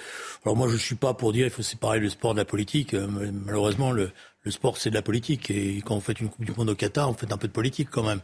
alors 0.45 0.54
moi, 0.54 0.68
je 0.68 0.76
suis 0.76 0.97
pas 0.97 1.14
pour 1.14 1.33
dire 1.33 1.47
il 1.47 1.50
faut 1.50 1.62
séparer 1.62 1.99
le 1.99 2.11
sport 2.11 2.35
de 2.35 2.38
la 2.38 2.45
politique. 2.45 2.92
malheureusement, 2.95 3.90
le, 3.90 4.11
le 4.42 4.50
sport, 4.50 4.78
c'est 4.78 4.90
de 4.90 4.95
la 4.95 5.02
politique. 5.02 5.50
Et 5.50 5.83
quand 5.85 5.97
on 5.97 6.00
fait 6.00 6.21
une 6.21 6.28
Coupe 6.28 6.45
du 6.45 6.52
Monde 6.52 6.71
au 6.71 6.75
Qatar, 6.75 7.11
on 7.11 7.14
fait 7.14 7.33
un 7.33 7.37
peu 7.37 7.49
de 7.49 7.52
politique 7.52 7.88
quand 7.90 8.02
même, 8.02 8.21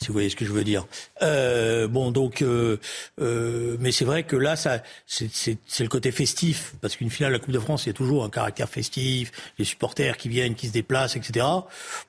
si 0.00 0.08
vous 0.08 0.12
voyez 0.12 0.30
ce 0.30 0.36
que 0.36 0.44
je 0.44 0.52
veux 0.52 0.64
dire. 0.64 0.86
Euh, 1.22 1.88
bon, 1.88 2.10
donc, 2.10 2.42
euh, 2.42 2.78
euh, 3.20 3.76
mais 3.80 3.92
c'est 3.92 4.04
vrai 4.04 4.22
que 4.22 4.36
là, 4.36 4.56
ça, 4.56 4.82
c'est 5.06 5.58
le 5.80 5.88
côté 5.88 6.12
festif, 6.12 6.74
parce 6.80 6.96
qu'une 6.96 7.10
finale 7.10 7.32
de 7.32 7.38
la 7.38 7.44
Coupe 7.44 7.52
de 7.52 7.58
France, 7.58 7.86
il 7.86 7.88
y 7.88 7.90
a 7.90 7.94
toujours 7.94 8.24
un 8.24 8.30
caractère 8.30 8.68
festif, 8.68 9.32
les 9.58 9.64
supporters 9.64 10.16
qui 10.16 10.28
viennent, 10.28 10.54
qui 10.54 10.68
se 10.68 10.72
déplacent, 10.72 11.16
etc. 11.16 11.46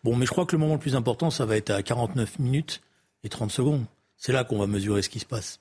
Bon, 0.04 0.16
mais 0.16 0.26
je 0.26 0.32
crois 0.32 0.46
que 0.46 0.56
le 0.56 0.60
moment 0.60 0.76
le 0.76 0.80
plus 0.80 0.96
important, 0.96 1.30
ça 1.30 1.46
va 1.46 1.58
être 1.58 1.72
à 1.72 1.84
49 1.84 2.40
minutes 2.40 2.82
et 3.24 3.30
30 3.30 3.52
secondes. 3.52 3.86
C'est 4.18 4.34
là 4.34 4.44
qu'on 4.44 4.60
va 4.60 4.68
mesurer 4.68 5.02
ce 5.02 5.10
qui 5.10 5.20
se 5.20 5.26
passe. 5.26 5.60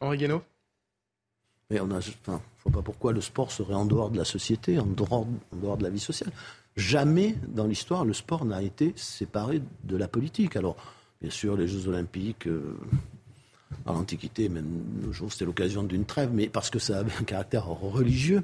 Henri 0.00 0.18
Guénaud? 0.18 0.42
Mais 1.70 1.80
on 1.80 1.90
a, 1.90 1.98
enfin, 1.98 2.40
je 2.58 2.62
vois 2.64 2.80
pas 2.80 2.82
pourquoi 2.82 3.12
le 3.12 3.20
sport 3.20 3.50
serait 3.50 3.74
en 3.74 3.86
dehors 3.86 4.10
de 4.10 4.18
la 4.18 4.24
société, 4.24 4.78
en 4.78 4.86
dehors, 4.86 5.12
en 5.12 5.56
dehors 5.56 5.76
de 5.76 5.82
la 5.82 5.90
vie 5.90 5.98
sociale. 5.98 6.30
Jamais 6.76 7.34
dans 7.48 7.66
l'histoire 7.66 8.04
le 8.04 8.12
sport 8.12 8.44
n'a 8.44 8.62
été 8.62 8.92
séparé 8.96 9.62
de 9.84 9.96
la 9.96 10.08
politique. 10.08 10.56
Alors, 10.56 10.76
bien 11.22 11.30
sûr, 11.30 11.56
les 11.56 11.66
Jeux 11.66 11.88
Olympiques, 11.88 12.46
euh, 12.46 12.76
à 13.86 13.92
l'Antiquité, 13.92 14.48
même 14.48 14.82
nos 15.02 15.12
jours, 15.12 15.32
c'était 15.32 15.46
l'occasion 15.46 15.82
d'une 15.82 16.04
trêve, 16.04 16.30
mais 16.32 16.48
parce 16.48 16.68
que 16.70 16.78
ça 16.78 16.98
avait 16.98 17.12
un 17.18 17.24
caractère 17.24 17.66
religieux. 17.66 18.42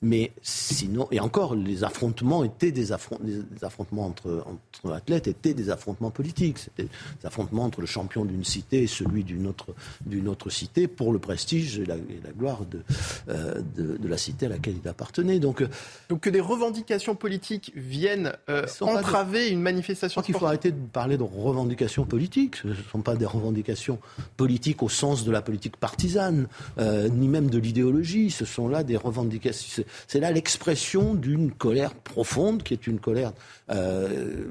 Mais 0.00 0.30
sinon, 0.42 1.08
et 1.10 1.18
encore, 1.18 1.56
les 1.56 1.82
affrontements 1.82 2.44
étaient 2.44 2.70
des, 2.70 2.92
affrontements 2.92 4.06
entre, 4.06 4.44
entre, 4.46 4.92
athlètes, 4.94 5.26
étaient 5.26 5.54
des 5.54 5.70
affrontements 5.70 6.12
politiques. 6.12 6.58
C'était 6.58 6.84
des 6.84 7.26
affrontements 7.26 7.64
entre 7.64 7.80
le 7.80 7.86
champion 7.88 8.24
d'une 8.24 8.44
cité 8.44 8.84
et 8.84 8.86
celui 8.86 9.24
d'une 9.24 9.48
autre, 9.48 9.74
d'une 10.06 10.28
autre 10.28 10.50
cité 10.50 10.86
pour 10.86 11.12
le 11.12 11.18
prestige 11.18 11.80
et 11.80 11.84
la, 11.84 11.96
gloire 12.36 12.64
de, 12.64 12.80
euh, 13.28 13.60
de, 13.76 13.96
de, 13.96 14.08
la 14.08 14.16
cité 14.16 14.46
à 14.46 14.50
laquelle 14.50 14.76
il 14.80 14.88
appartenait. 14.88 15.40
Donc, 15.40 15.62
euh, 15.62 15.68
Donc 16.08 16.20
que 16.20 16.30
des 16.30 16.40
revendications 16.40 17.16
politiques 17.16 17.72
viennent 17.74 18.32
euh, 18.48 18.66
entraver 18.80 19.48
une 19.48 19.60
manifestation. 19.60 20.20
Je 20.20 20.22
crois 20.22 20.22
qu'il 20.22 20.38
faut 20.38 20.46
arrêter 20.46 20.70
de 20.70 20.86
parler 20.92 21.16
de 21.16 21.24
revendications 21.24 22.04
politiques. 22.04 22.56
Ce 22.56 22.68
ne 22.68 22.74
sont 22.92 23.02
pas 23.02 23.16
des 23.16 23.26
revendications 23.26 23.98
politiques 24.36 24.84
au 24.84 24.88
sens 24.88 25.24
de 25.24 25.32
la 25.32 25.42
politique 25.42 25.76
partisane, 25.76 26.46
ni 26.78 27.26
même 27.26 27.50
de 27.50 27.58
l'idéologie. 27.58 28.30
Ce 28.30 28.44
sont 28.44 28.68
là 28.68 28.84
des 28.84 28.96
revendications 28.96 29.84
c'est 30.06 30.20
là 30.20 30.30
l'expression 30.30 31.14
d'une 31.14 31.52
colère 31.52 31.94
profonde, 31.94 32.62
qui 32.62 32.74
est 32.74 32.86
une 32.86 33.00
colère 33.00 33.32
euh, 33.70 34.46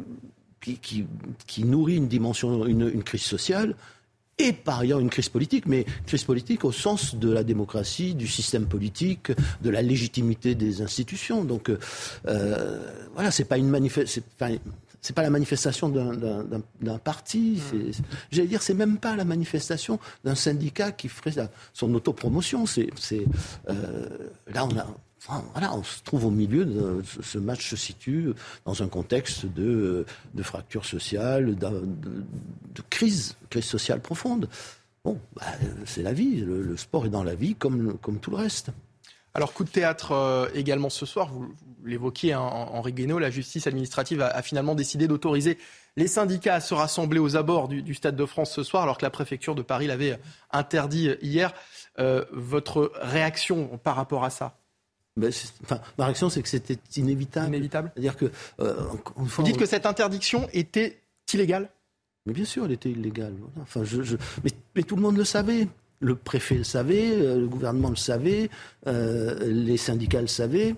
qui, 0.60 1.63
nourrit 1.63 1.96
une 1.96 2.08
dimension, 2.08 2.65
une, 2.65 3.03
crise 3.03 3.22
sociale, 3.22 3.75
et 4.38 4.53
par 4.53 4.79
ailleurs 4.79 5.00
une 5.00 5.10
crise 5.10 5.29
politique, 5.29 5.65
mais 5.65 5.86
crise 6.06 6.24
politique 6.24 6.63
au 6.65 6.72
sens 6.72 7.15
de 7.15 7.32
la 7.32 7.44
démocratie, 7.44 8.13
du 8.13 8.27
système 8.27 8.67
politique, 8.67 9.32
de 9.62 9.70
la 9.70 9.82
légitimité 9.82 10.56
des 10.56 10.82
institutions. 10.82 11.44
Donc 11.44 11.70
euh, 11.70 12.79
voilà, 13.13 13.32
c'est 13.32 13.46
pas 13.46 13.58
une. 13.58 13.89
C'est 15.00 15.13
pas 15.13 15.22
la 15.22 15.29
manifestation 15.29 15.89
d'un 15.89 16.98
parti. 16.98 17.62
J'allais 18.32 18.48
dire, 18.48 18.62
c'est 18.62 18.74
même 18.74 18.98
pas 18.98 19.15
la 19.15 19.24
manifestation 19.24 20.00
d'un 20.25 20.36
syndicat 20.36 20.91
qui 20.91 21.08
ferait 21.08 21.50
son 21.72 21.94
autopromotion. 21.94 22.65
C'est 22.65 22.89
euh, 23.70 24.08
là, 24.48 24.65
on 24.65 24.77
a, 24.77 24.88
voilà, 25.53 25.74
on 25.74 25.84
se 25.84 26.01
trouve 26.03 26.25
au 26.25 26.31
milieu 26.31 26.65
de 26.65 27.01
ce 27.22 27.38
match 27.38 27.69
se 27.69 27.75
situe 27.75 28.34
dans 28.65 28.81
un 28.81 28.88
contexte 28.88 29.46
de, 29.46 30.05
fracture 30.41 30.86
sociale, 30.86 31.55
de, 31.55 32.81
crise, 32.89 33.36
crise 33.50 33.65
sociale 33.65 34.01
profonde. 34.01 34.50
Bon, 35.03 35.19
bah, 35.36 35.43
c'est 35.86 36.03
la 36.03 36.13
vie. 36.13 36.38
Le, 36.41 36.77
sport 36.77 37.05
est 37.05 37.10
dans 37.10 37.24
la 37.24 37.36
vie 37.36 37.55
comme, 37.55 37.98
tout 38.22 38.31
le 38.31 38.38
reste. 38.38 38.69
Alors, 39.34 39.53
coup 39.53 39.63
de 39.63 39.69
théâtre 39.69 40.13
euh, 40.13 40.48
également 40.55 40.89
ce 40.89 41.05
soir, 41.05 41.31
vous, 41.31 41.53
l'évoquiez, 41.86 42.36
Henri 42.36 42.93
Guénaud, 42.93 43.19
la 43.19 43.29
justice 43.29 43.67
administrative 43.67 44.22
a, 44.22 44.41
finalement 44.41 44.75
décidé 44.75 45.07
d'autoriser 45.07 45.57
les 45.96 46.07
syndicats 46.07 46.55
à 46.55 46.62
se 46.62 46.74
rassembler 46.74 47.19
aux 47.19 47.36
abords 47.36 47.67
du, 47.67 47.93
Stade 47.93 48.15
de 48.15 48.25
France 48.25 48.51
ce 48.51 48.63
soir, 48.63 48.84
alors 48.84 48.98
que 48.98 49.05
la 49.05 49.10
préfecture 49.10 49.55
de 49.55 49.62
Paris 49.62 49.88
l'avait 49.88 50.19
interdit 50.51 51.12
hier. 51.22 51.53
Euh, 52.00 52.25
votre 52.31 52.91
réaction 53.01 53.79
par 53.84 53.96
rapport 53.96 54.24
à 54.24 54.29
ça? 54.29 54.55
Ben, 55.17 55.31
enfin, 55.63 55.81
ma 55.97 56.05
réaction, 56.05 56.29
c'est 56.29 56.41
que 56.41 56.50
c'était 56.50 56.77
inévitable. 56.95 57.47
Inévitable. 57.47 57.91
C'est-à-dire 57.93 58.15
que. 58.15 58.31
Euh, 58.59 58.75
Vous 59.15 59.43
dites 59.43 59.57
que 59.57 59.65
cette 59.65 59.86
interdiction 59.86 60.47
était 60.53 61.01
illégale? 61.33 61.69
Mais 62.25 62.33
bien 62.33 62.45
sûr, 62.45 62.65
elle 62.65 62.74
était 62.74 62.91
illégale. 62.91 63.33
Enfin, 63.62 63.83
je, 63.83 64.15
Mais, 64.43 64.83
tout 64.83 64.95
le 64.95 65.01
monde 65.01 65.17
le 65.17 65.24
savait. 65.24 65.67
Le 66.00 66.15
préfet 66.15 66.55
le 66.55 66.63
savait, 66.63 67.12
euh, 67.12 67.39
le 67.39 67.47
gouvernement 67.47 67.89
le 67.89 67.95
savait, 67.95 68.51
euh, 68.86 69.39
les 69.47 69.77
syndicats 69.77 70.21
le 70.21 70.27
savaient. 70.27 70.75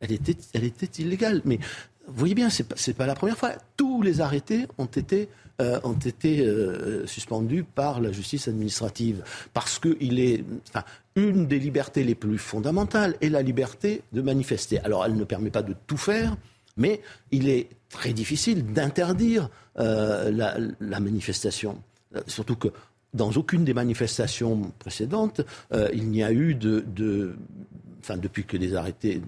Elle 0.00 0.12
était, 0.12 0.36
elle 0.54 0.64
était 0.64 1.02
illégale. 1.02 1.42
Mais 1.44 1.58
vous 2.06 2.14
voyez 2.14 2.34
bien, 2.34 2.48
c'est 2.48 2.64
pas, 2.64 2.76
pas 2.96 3.06
la 3.06 3.14
première 3.14 3.36
fois. 3.36 3.52
Tous 3.76 4.00
les 4.00 4.22
arrêtés 4.22 4.66
ont 4.78 4.86
été 4.86 5.28
euh, 5.62 5.78
ont 5.84 5.92
été 5.92 6.40
euh, 6.40 7.06
suspendus 7.06 7.62
par 7.62 8.00
la 8.00 8.10
justice 8.10 8.48
administrative 8.48 9.22
parce 9.52 9.78
qu'il 9.78 10.18
est 10.18 10.42
enfin, 10.68 10.84
une 11.16 11.46
des 11.46 11.58
libertés 11.58 12.04
les 12.04 12.14
plus 12.14 12.38
fondamentales 12.38 13.16
est 13.20 13.28
la 13.28 13.42
liberté 13.42 14.02
de 14.12 14.20
manifester. 14.20 14.80
Alors 14.80 15.04
elle 15.04 15.16
ne 15.16 15.24
permet 15.24 15.50
pas 15.50 15.62
de 15.62 15.74
tout 15.86 15.96
faire, 15.96 16.36
mais 16.76 17.00
il 17.30 17.48
est 17.48 17.68
très 17.88 18.12
difficile 18.12 18.72
d'interdire 18.72 19.48
euh, 19.78 20.30
la, 20.80 21.00
manifestation. 21.00 21.80
Surtout 22.26 22.56
que 22.56 22.68
dans 23.12 23.30
aucune 23.32 23.64
des 23.64 23.74
manifestations 23.74 24.72
précédentes, 24.80 25.40
il 25.92 26.08
n'y 26.10 26.24
a 26.24 26.32
eu 26.32 26.54
de, 26.56 27.36
enfin 28.04 28.18
depuis 28.18 28.44
que 28.44 28.56
les 28.56 28.74
arrêtés 28.74 29.22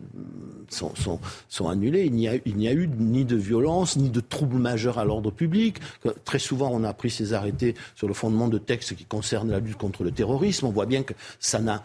sont, 0.68 1.68
annulés, 1.68 2.04
il 2.04 2.12
n'y 2.12 2.28
a, 2.28 2.72
eu 2.72 2.88
ni 2.98 3.24
de 3.24 3.36
violence, 3.36 3.96
ni 3.96 4.10
de 4.10 4.20
troubles 4.20 4.58
majeurs 4.58 4.98
à 4.98 5.04
l'ordre 5.04 5.30
public. 5.30 5.78
Très 6.24 6.38
souvent, 6.38 6.70
on 6.72 6.84
a 6.84 6.92
pris 6.92 7.10
ces 7.10 7.32
arrêtés 7.32 7.74
sur 7.94 8.06
le 8.06 8.14
fondement 8.14 8.48
de 8.48 8.58
textes 8.58 8.94
qui 8.94 9.04
concernent 9.04 9.50
la 9.50 9.60
lutte 9.60 9.78
contre 9.78 10.04
le 10.04 10.10
terrorisme. 10.10 10.66
On 10.66 10.70
voit 10.70 10.86
bien 10.86 11.02
que 11.02 11.14
ça 11.40 11.58
n'a 11.60 11.82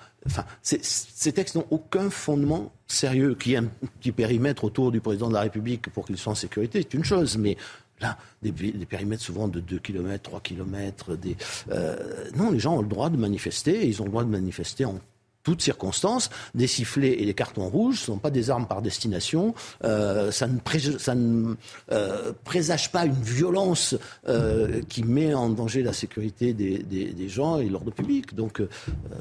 ces 0.61 1.31
textes 1.31 1.55
n'ont 1.55 1.65
aucun 1.71 2.09
fondement 2.09 2.71
sérieux. 2.87 3.35
Qui 3.35 3.55
un 3.55 3.65
petit 3.99 4.11
périmètre 4.11 4.63
autour 4.63 4.91
du 4.91 5.01
président 5.01 5.29
de 5.29 5.33
la 5.33 5.41
République 5.41 5.89
pour 5.89 6.05
qu'il 6.05 6.17
soit 6.17 6.33
en 6.33 6.35
sécurité, 6.35 6.81
c'est 6.81 6.93
une 6.93 7.03
chose. 7.03 7.37
Mais 7.37 7.57
là, 8.01 8.17
des, 8.43 8.51
périmètres 8.51 9.23
souvent 9.23 9.47
de 9.47 9.59
2 9.59 9.79
km, 9.79 10.21
3 10.21 10.39
km. 10.41 11.15
Des, 11.15 11.35
euh, 11.71 12.29
non, 12.35 12.51
les 12.51 12.59
gens 12.59 12.77
ont 12.77 12.81
le 12.81 12.87
droit 12.87 13.09
de 13.09 13.17
manifester. 13.17 13.87
Ils 13.87 14.01
ont 14.01 14.05
le 14.05 14.11
droit 14.11 14.23
de 14.23 14.29
manifester 14.29 14.85
en 14.85 14.99
toutes 15.43 15.61
circonstances, 15.61 16.29
des 16.55 16.67
sifflets 16.67 17.21
et 17.21 17.25
des 17.25 17.33
cartons 17.33 17.67
rouges 17.67 18.01
ne 18.01 18.05
sont 18.05 18.17
pas 18.17 18.29
des 18.29 18.49
armes 18.49 18.67
par 18.67 18.81
destination. 18.81 19.53
Euh, 19.83 20.31
ça 20.31 20.47
ne, 20.47 20.59
ça 20.97 21.15
ne 21.15 21.55
euh, 21.91 22.33
présage 22.43 22.91
pas 22.91 23.05
une 23.05 23.13
violence 23.13 23.95
euh, 24.27 24.81
qui 24.87 25.03
met 25.03 25.33
en 25.33 25.49
danger 25.49 25.83
la 25.83 25.93
sécurité 25.93 26.53
des, 26.53 26.79
des, 26.79 27.29
gens 27.29 27.59
et 27.59 27.69
l'ordre 27.69 27.91
public. 27.91 28.35
Donc 28.35 28.61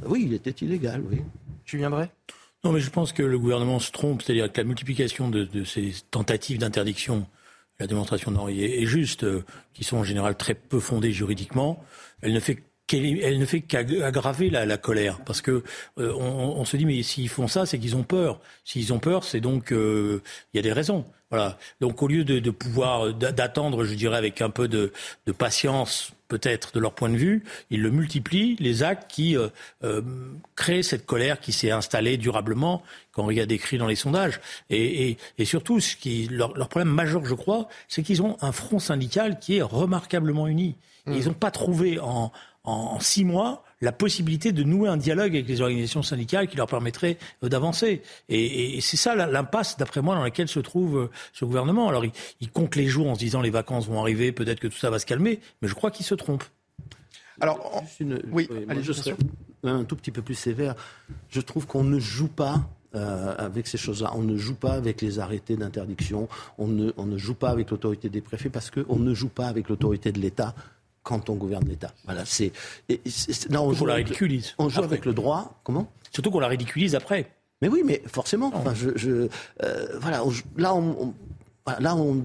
oui, 0.06 0.24
il 0.26 0.34
était 0.34 0.50
illégal, 0.50 1.02
oui. 1.10 1.18
Tu 1.64 1.76
viendrais? 1.76 2.10
Non, 2.64 2.72
mais 2.72 2.80
je 2.80 2.90
pense 2.90 3.12
que 3.12 3.22
le 3.22 3.38
gouvernement 3.38 3.78
se 3.78 3.90
trompe, 3.92 4.22
c'est-à-dire 4.22 4.52
que 4.52 4.60
la 4.60 4.64
multiplication 4.64 5.30
de, 5.30 5.44
de 5.44 5.64
ces 5.64 5.94
tentatives 6.10 6.58
d'interdiction, 6.58 7.26
la 7.78 7.86
démonstration 7.86 8.32
d'Henri 8.32 8.64
est, 8.64 8.82
est 8.82 8.86
juste, 8.86 9.24
qui 9.72 9.84
sont 9.84 9.98
en 9.98 10.04
général 10.04 10.36
très 10.36 10.54
peu 10.54 10.80
fondées 10.80 11.12
juridiquement, 11.12 11.82
elle 12.22 12.32
ne 12.32 12.40
fait 12.40 12.62
elle 12.92 13.38
ne 13.38 13.44
fait 13.44 13.60
qu'aggraver 13.60 14.50
la, 14.50 14.66
la, 14.66 14.76
colère. 14.76 15.20
Parce 15.24 15.40
que 15.40 15.62
euh, 15.98 16.12
on, 16.14 16.60
on, 16.60 16.64
se 16.64 16.76
dit, 16.76 16.86
mais 16.86 17.02
s'ils 17.02 17.28
font 17.28 17.48
ça, 17.48 17.66
c'est 17.66 17.78
qu'ils 17.78 17.96
ont 17.96 18.02
peur. 18.02 18.40
S'ils 18.64 18.92
ont 18.92 18.98
peur, 18.98 19.24
c'est 19.24 19.40
donc 19.40 19.72
euh, 19.72 20.22
il 20.52 20.56
y 20.56 20.60
a 20.60 20.62
des 20.62 20.72
raisons. 20.72 21.04
Voilà. 21.30 21.58
Donc 21.80 22.02
au 22.02 22.08
lieu 22.08 22.24
de, 22.24 22.38
de 22.38 22.50
pouvoir 22.50 23.14
d'attendre, 23.14 23.84
je 23.84 23.94
dirais, 23.94 24.16
avec 24.16 24.40
un 24.42 24.50
peu 24.50 24.66
de, 24.66 24.92
de 25.26 25.32
patience, 25.32 26.12
peut-être 26.30 26.72
de 26.72 26.80
leur 26.80 26.92
point 26.92 27.08
de 27.08 27.16
vue, 27.16 27.44
ils 27.70 27.82
le 27.82 27.90
multiplient, 27.90 28.56
les 28.58 28.82
actes 28.82 29.10
qui 29.10 29.36
euh, 29.36 29.48
euh 29.84 30.00
créent 30.56 30.82
cette 30.82 31.06
colère 31.06 31.40
qui 31.40 31.52
s'est 31.52 31.70
installée 31.70 32.16
durablement, 32.16 32.82
qu'Henri 33.12 33.40
a 33.40 33.46
décrit 33.46 33.78
dans 33.78 33.86
les 33.86 33.96
sondages. 33.96 34.40
Et, 34.70 35.10
et, 35.10 35.18
et 35.38 35.44
surtout, 35.44 35.80
ce 35.80 35.96
qui, 35.96 36.28
leur, 36.28 36.56
leur, 36.56 36.68
problème 36.68 36.92
majeur, 36.92 37.24
je 37.24 37.34
crois, 37.34 37.68
c'est 37.88 38.02
qu'ils 38.02 38.22
ont 38.22 38.36
un 38.40 38.52
front 38.52 38.78
syndical 38.78 39.38
qui 39.38 39.56
est 39.56 39.62
remarquablement 39.62 40.46
uni. 40.46 40.76
Mmh. 41.06 41.12
Ils 41.14 41.26
n'ont 41.26 41.34
pas 41.34 41.50
trouvé 41.50 41.98
en, 41.98 42.30
en 42.64 43.00
six 43.00 43.24
mois 43.24 43.64
la 43.80 43.92
possibilité 43.92 44.52
de 44.52 44.62
nouer 44.62 44.88
un 44.88 44.96
dialogue 44.96 45.34
avec 45.34 45.48
les 45.48 45.60
organisations 45.60 46.02
syndicales 46.02 46.48
qui 46.48 46.56
leur 46.56 46.66
permettrait 46.66 47.16
euh, 47.42 47.48
d'avancer. 47.48 48.02
Et, 48.28 48.80
c'est 48.80 48.96
ça 48.96 49.14
l'impasse, 49.14 49.76
d'après 49.78 50.02
moi, 50.02 50.14
dans 50.14 50.22
laquelle 50.22 50.48
se 50.48 50.60
trouve 50.60 50.98
euh, 50.98 51.10
ce 51.32 51.44
gouvernement. 51.44 51.88
Alors, 51.88 52.04
il, 52.04 52.50
compte 52.50 52.76
les 52.76 52.86
jours 52.86 53.08
en 53.08 53.14
se 53.14 53.20
disant 53.20 53.40
les 53.40 53.50
vacances 53.50 53.86
vont 53.86 54.00
arriver, 54.00 54.32
peut-être 54.32 54.60
que 54.60 54.68
tout 54.68 54.76
ça 54.76 54.90
va 54.90 54.98
se 54.98 55.06
calmer, 55.06 55.40
mais 55.62 55.68
je 55.68 55.74
crois 55.74 55.90
qu'il 55.90 56.04
se 56.04 56.14
trompe. 56.14 56.44
Alors, 57.40 57.82
oui, 58.32 58.48
allez, 58.68 58.82
je 58.82 58.92
serais 58.92 59.16
un 59.62 59.84
tout 59.84 59.96
petit 59.96 60.10
peu 60.10 60.20
plus 60.20 60.34
sévère. 60.34 60.74
Je 61.30 61.40
trouve 61.40 61.66
qu'on 61.66 61.84
ne 61.84 61.98
joue 61.98 62.28
pas 62.28 62.68
euh, 62.94 63.34
avec 63.38 63.66
ces 63.66 63.78
choses-là. 63.78 64.10
On 64.14 64.22
ne 64.22 64.36
joue 64.36 64.56
pas 64.56 64.72
avec 64.72 65.00
les 65.00 65.20
arrêtés 65.20 65.56
d'interdiction, 65.56 66.28
on 66.58 66.66
ne, 66.66 66.92
on 66.98 67.06
ne 67.06 67.16
joue 67.16 67.34
pas 67.34 67.48
avec 67.48 67.70
l'autorité 67.70 68.10
des 68.10 68.20
préfets 68.20 68.50
parce 68.50 68.70
qu'on 68.70 68.98
ne 68.98 69.14
joue 69.14 69.28
pas 69.30 69.46
avec 69.46 69.70
l'autorité 69.70 70.12
de 70.12 70.18
l'État 70.18 70.54
quand 71.02 71.30
on 71.30 71.34
gouverne 71.34 71.66
l'État. 71.68 71.92
Voilà, 72.04 72.24
c'est. 72.24 72.52
On 73.50 73.72
joue, 73.72 73.86
la 73.86 73.94
ridiculise. 73.94 74.54
on 74.58 74.68
joue 74.68 74.82
avec 74.82 75.04
le 75.04 75.12
droit. 75.12 75.60
Comment? 75.64 75.90
Surtout 76.12 76.30
qu'on 76.30 76.40
la 76.40 76.48
ridiculise 76.48 76.94
après. 76.94 77.30
Mais 77.62 77.68
oui, 77.68 77.82
mais 77.84 78.02
forcément. 78.06 78.50
Enfin, 78.54 78.74
je, 78.74 79.28
euh, 79.62 79.98
voilà, 80.00 80.22
là, 80.56 80.74
on, 80.74 81.14
là, 81.78 81.94
on 81.96 82.24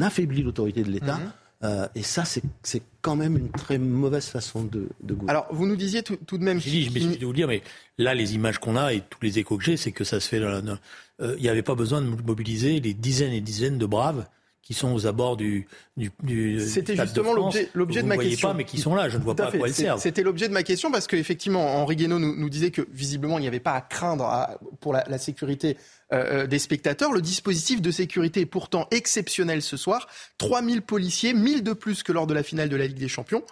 affaiblit 0.00 0.42
l'autorité 0.42 0.82
de 0.82 0.90
l'État. 0.90 1.16
Mhm. 1.16 1.32
Euh, 1.64 1.88
et 1.94 2.02
ça, 2.02 2.24
c'est 2.24 2.82
quand 3.00 3.16
même 3.16 3.38
une 3.38 3.50
très 3.50 3.78
mauvaise 3.78 4.26
façon 4.26 4.64
de, 4.64 4.88
de 5.02 5.14
gouverner. 5.14 5.30
Alors, 5.30 5.46
vous 5.50 5.66
nous 5.66 5.76
disiez 5.76 6.02
tout, 6.02 6.16
tout 6.16 6.36
de 6.36 6.44
même. 6.44 6.60
Je, 6.60 6.68
dis, 6.68 6.84
je 6.84 6.92
m'excuse 6.92 7.18
de 7.18 7.24
vous 7.24 7.32
dire, 7.32 7.48
mais 7.48 7.62
là, 7.96 8.14
les 8.14 8.34
images 8.34 8.58
qu'on 8.58 8.76
a 8.76 8.92
et 8.92 9.00
tous 9.00 9.22
les 9.22 9.38
échos 9.38 9.56
que 9.56 9.64
j'ai, 9.64 9.78
c'est 9.78 9.92
que 9.92 10.04
ça 10.04 10.20
se 10.20 10.28
fait. 10.28 10.40
Euh, 10.40 10.76
il 11.20 11.42
n'y 11.42 11.48
avait 11.48 11.62
pas 11.62 11.74
besoin 11.74 12.02
de 12.02 12.06
mobiliser 12.06 12.80
les 12.80 12.92
dizaines 12.92 13.32
et 13.32 13.40
dizaines 13.40 13.78
de 13.78 13.86
braves 13.86 14.26
qui 14.64 14.72
sont 14.72 14.92
aux 14.94 15.06
abords 15.06 15.36
du, 15.36 15.66
du, 15.98 16.10
du 16.22 16.58
C'était 16.60 16.96
justement 16.96 17.34
l'objet, 17.34 17.68
l'objet 17.74 18.02
de 18.02 18.08
ma 18.08 18.16
question. 18.16 18.48
pas, 18.48 18.54
mais 18.54 18.64
qui 18.64 18.78
sont 18.78 18.94
là. 18.94 19.10
Je 19.10 19.18
ne 19.18 19.22
vois 19.22 19.36
pas 19.36 19.48
à 19.48 19.52
quoi 19.52 19.68
elles 19.68 19.74
servent. 19.74 20.00
C'était 20.00 20.22
l'objet 20.22 20.48
de 20.48 20.54
ma 20.54 20.62
question 20.62 20.90
parce 20.90 21.06
qu'effectivement, 21.06 21.76
Henri 21.76 21.96
Guénaud 21.96 22.18
nous, 22.18 22.34
nous, 22.34 22.48
disait 22.48 22.70
que 22.70 22.80
visiblement, 22.90 23.38
il 23.38 23.42
n'y 23.42 23.46
avait 23.46 23.60
pas 23.60 23.74
à 23.74 23.82
craindre 23.82 24.58
pour 24.80 24.94
la, 24.94 25.04
la 25.06 25.18
sécurité 25.18 25.76
euh, 26.14 26.44
euh, 26.44 26.46
des 26.46 26.58
spectateurs. 26.58 27.12
Le 27.12 27.20
dispositif 27.20 27.82
de 27.82 27.90
sécurité 27.90 28.40
est 28.40 28.46
pourtant 28.46 28.88
exceptionnel 28.90 29.60
ce 29.60 29.76
soir. 29.76 30.08
3000 30.38 30.80
policiers, 30.80 31.34
1000 31.34 31.62
de 31.62 31.74
plus 31.74 32.02
que 32.02 32.12
lors 32.12 32.26
de 32.26 32.32
la 32.32 32.42
finale 32.42 32.70
de 32.70 32.76
la 32.76 32.86
Ligue 32.86 32.98
des 32.98 33.08
Champions. 33.08 33.42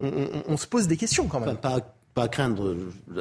On, 0.00 0.08
on, 0.08 0.42
on 0.48 0.56
se 0.56 0.66
pose 0.66 0.88
des 0.88 0.96
questions 0.96 1.28
quand 1.28 1.38
même. 1.38 1.56
pas, 1.56 1.80
pas 2.12 2.24
à 2.24 2.28
craindre. 2.28 2.76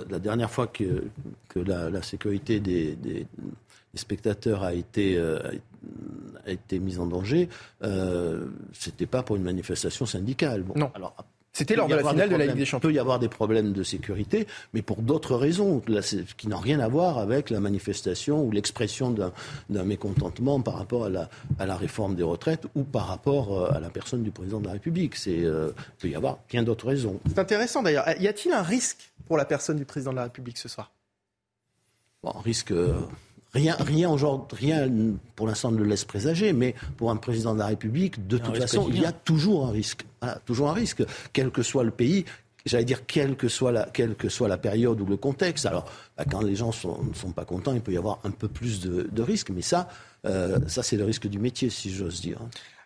La, 0.10 0.18
dernière 0.18 0.50
fois 0.50 0.66
que, 0.66 1.04
que 1.50 1.60
la, 1.60 1.92
la 1.92 2.02
sécurité 2.02 2.60
des, 2.60 2.96
des 2.96 3.28
spectateurs 4.00 4.64
a 4.64 4.74
été, 4.74 5.18
a 6.46 6.52
été 6.52 6.80
mis 6.80 7.00
en 7.00 7.06
danger, 7.06 7.50
euh, 7.84 8.46
c'était 8.74 9.06
pas 9.06 9.24
pour 9.24 9.36
une 9.36 9.44
manifestation 9.44 10.06
syndicale. 10.06 10.64
non. 10.76 10.92
Alors, 10.94 11.16
c'était 11.56 11.78
lors 11.78 11.88
de 11.88 11.96
la 11.96 12.04
finale 12.04 12.30
de 12.30 12.36
la 12.36 12.48
Ligue 12.48 12.58
des 12.58 12.66
Champions. 12.66 12.90
Il 12.90 12.92
peut 12.92 12.96
y 12.98 13.00
avoir 13.00 13.18
des 13.18 13.30
problèmes 13.30 13.72
de 13.72 13.82
sécurité, 13.82 14.46
mais 14.74 14.82
pour 14.82 14.98
d'autres 14.98 15.38
raisons, 15.38 15.82
qui 16.36 16.50
n'ont 16.50 16.58
rien 16.58 16.82
à 16.82 16.90
voir 16.90 17.18
avec 17.18 17.50
la 17.50 17.62
manifestation 17.62 18.44
ou 18.44 18.52
l'expression 18.52 19.16
d'un 19.70 19.84
mécontentement 19.86 20.60
par 20.60 20.74
rapport 20.76 21.06
à 21.06 21.10
la, 21.10 21.30
à 21.58 21.66
la, 21.66 21.78
réforme 21.78 22.16
des 22.16 22.24
retraites 22.24 22.66
ou 22.76 22.84
par 22.84 23.08
rapport 23.08 23.58
euh, 23.58 23.72
à 23.72 23.80
la 23.80 23.90
personne 23.90 24.22
du 24.22 24.32
président 24.32 24.60
de 24.60 24.66
la 24.66 24.74
République. 24.74 25.16
C'est, 25.16 25.46
euh, 25.46 25.72
il 25.78 26.02
peut 26.02 26.10
y 26.10 26.16
avoir 26.16 26.40
bien 26.50 26.62
d'autres 26.62 26.88
raisons. 26.88 27.22
C'est 27.26 27.40
intéressant 27.40 27.82
d'ailleurs. 27.84 28.06
Y 28.20 28.28
a-t-il 28.28 28.54
un 28.54 28.62
risque 28.62 29.14
pour 29.26 29.38
la 29.38 29.46
personne 29.46 29.78
du 29.78 29.86
président 29.86 30.12
de 30.12 30.18
la 30.18 30.24
République 30.24 30.58
ce 30.58 30.68
soir? 30.68 30.92
Bon, 32.22 32.32
risque. 32.32 32.72
Euh, 32.72 33.00
Rien, 33.56 33.78
rien, 33.80 34.14
rien 34.52 34.90
pour 35.38 35.48
l'instant 35.48 35.72
ne 35.72 35.78
le 35.78 35.86
laisse 35.86 36.04
présager, 36.04 36.52
mais 36.52 36.76
pour 36.98 37.10
un 37.10 37.16
président 37.16 37.54
de 37.54 37.60
la 37.60 37.68
République, 37.68 38.28
de 38.28 38.38
toute 38.38 38.58
façon, 38.58 38.90
il 38.90 39.00
y 39.00 39.06
a 39.06 39.14
toujours 39.14 39.66
un 39.66 39.72
risque. 39.72 40.06
toujours 40.46 40.70
un 40.70 40.74
risque, 40.74 41.04
quel 41.32 41.52
que 41.52 41.64
soit 41.64 41.86
le 41.86 41.92
pays, 41.92 42.26
j'allais 42.66 42.84
dire, 42.84 43.06
quelle 43.06 43.38
que, 43.38 43.48
soit 43.48 43.72
la, 43.72 43.86
quelle 43.86 44.16
que 44.16 44.28
soit 44.28 44.50
la 44.50 44.58
période 44.58 45.00
ou 45.00 45.06
le 45.06 45.16
contexte. 45.16 45.66
Alors, 45.66 45.86
bah, 46.18 46.26
quand 46.30 46.42
les 46.42 46.58
gens 46.58 46.68
ne 46.68 47.14
sont 47.14 47.32
pas 47.32 47.46
contents, 47.46 47.74
il 47.74 47.80
peut 47.80 47.94
y 47.94 47.98
avoir 47.98 48.20
un 48.26 48.32
peu 48.32 48.50
plus 48.50 48.82
de, 48.82 49.08
de 49.10 49.22
risques, 49.22 49.52
mais 49.52 49.62
ça, 49.62 49.88
euh, 50.26 50.60
ça 50.68 50.84
c'est 50.84 50.98
le 50.98 51.06
risque 51.06 51.28
du 51.28 51.40
métier, 51.40 51.70
si 51.70 51.94
j'ose 51.94 52.20
dire. 52.20 52.40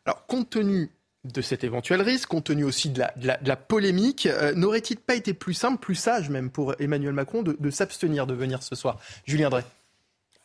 Alors, 0.06 0.28
compte 0.28 0.52
tenu 0.52 0.92
de 1.26 1.42
cet 1.42 1.64
éventuel 1.64 2.04
risque, 2.04 2.30
compte 2.30 2.46
tenu 2.46 2.64
aussi 2.64 2.90
de 2.92 3.02
la, 3.24 3.56
polémique, 3.56 4.28
euh, 4.28 4.54
n'aurait-il 4.54 4.98
pas 4.98 5.16
été 5.16 5.34
plus 5.34 5.56
simple, 5.56 5.80
plus 5.80 5.96
sage 5.96 6.30
même 6.30 6.52
pour 6.52 6.76
Emmanuel 6.80 7.14
Macron 7.14 7.42
de, 7.42 7.58
de 7.60 7.70
s'abstenir 7.72 8.28
de 8.28 8.36
venir 8.36 8.62
ce 8.62 8.76
soir? 8.76 9.00
Julien 9.26 9.50
Drey 9.50 9.64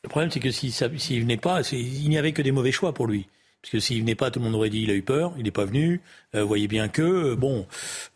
le 0.05 0.09
problème, 0.09 0.31
c'est 0.31 0.41
que 0.41 0.51
s'il 0.51 1.23
venait 1.23 1.39
pas, 1.39 1.63
il 1.73 2.09
n'y 2.09 2.19
avait 2.19 2.33
que 2.33 2.43
des 2.43 2.53
mauvais 2.53 2.73
choix 2.73 2.93
pour 2.93 3.07
lui. 3.07 3.27
Parce 3.63 3.73
que 3.73 3.81
s'il 3.81 4.01
venait 4.01 4.15
pas, 4.15 4.31
tout 4.31 4.39
le 4.39 4.45
monde 4.45 4.55
aurait 4.55 4.69
dit 4.69 4.83
il 4.83 4.91
a 4.91 4.95
eu 4.95 5.01
peur, 5.01 5.33
il 5.39 5.45
n'est 5.45 5.51
pas 5.51 5.65
venu. 5.65 6.03
Euh, 6.35 6.45
voyez 6.45 6.69
bien 6.69 6.89
que, 6.89 7.01
euh, 7.01 7.37
bon, 7.37 7.67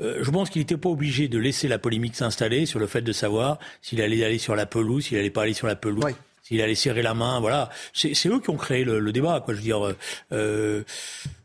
euh, 0.03 0.19
je 0.21 0.31
pense 0.31 0.51
qu'il 0.51 0.61
n'était 0.61 0.77
pas 0.77 0.91
obligé 0.91 1.29
de 1.29 1.39
laisser 1.39 1.67
la 1.67 1.79
polémique 1.79 2.15
s'installer 2.15 2.67
sur 2.67 2.79
le 2.79 2.87
fait 2.87 3.01
de 3.01 3.13
savoir 3.13 3.59
s'il 3.81 4.03
allait 4.03 4.23
aller 4.23 4.37
sur 4.37 4.55
la 4.55 4.67
pelouse, 4.67 5.07
s'il 5.07 5.17
allait 5.17 5.31
pas 5.31 5.45
aller 5.45 5.55
sur 5.55 5.67
la 5.67 5.77
pelouse 5.77 6.05
s'il 6.49 6.63
allait 6.63 6.75
serrer 6.75 7.03
la 7.03 7.13
main, 7.13 7.41
voilà. 7.41 7.69
C'est 7.93 8.27
eux 8.27 8.41
qui 8.41 8.49
ont 8.49 8.57
créé 8.57 8.83
le, 8.83 9.13
débat, 9.13 9.41
quoi. 9.41 9.53
Je 9.53 9.59
veux 9.59 9.65
dire, 9.65 9.95
euh, 10.33 10.83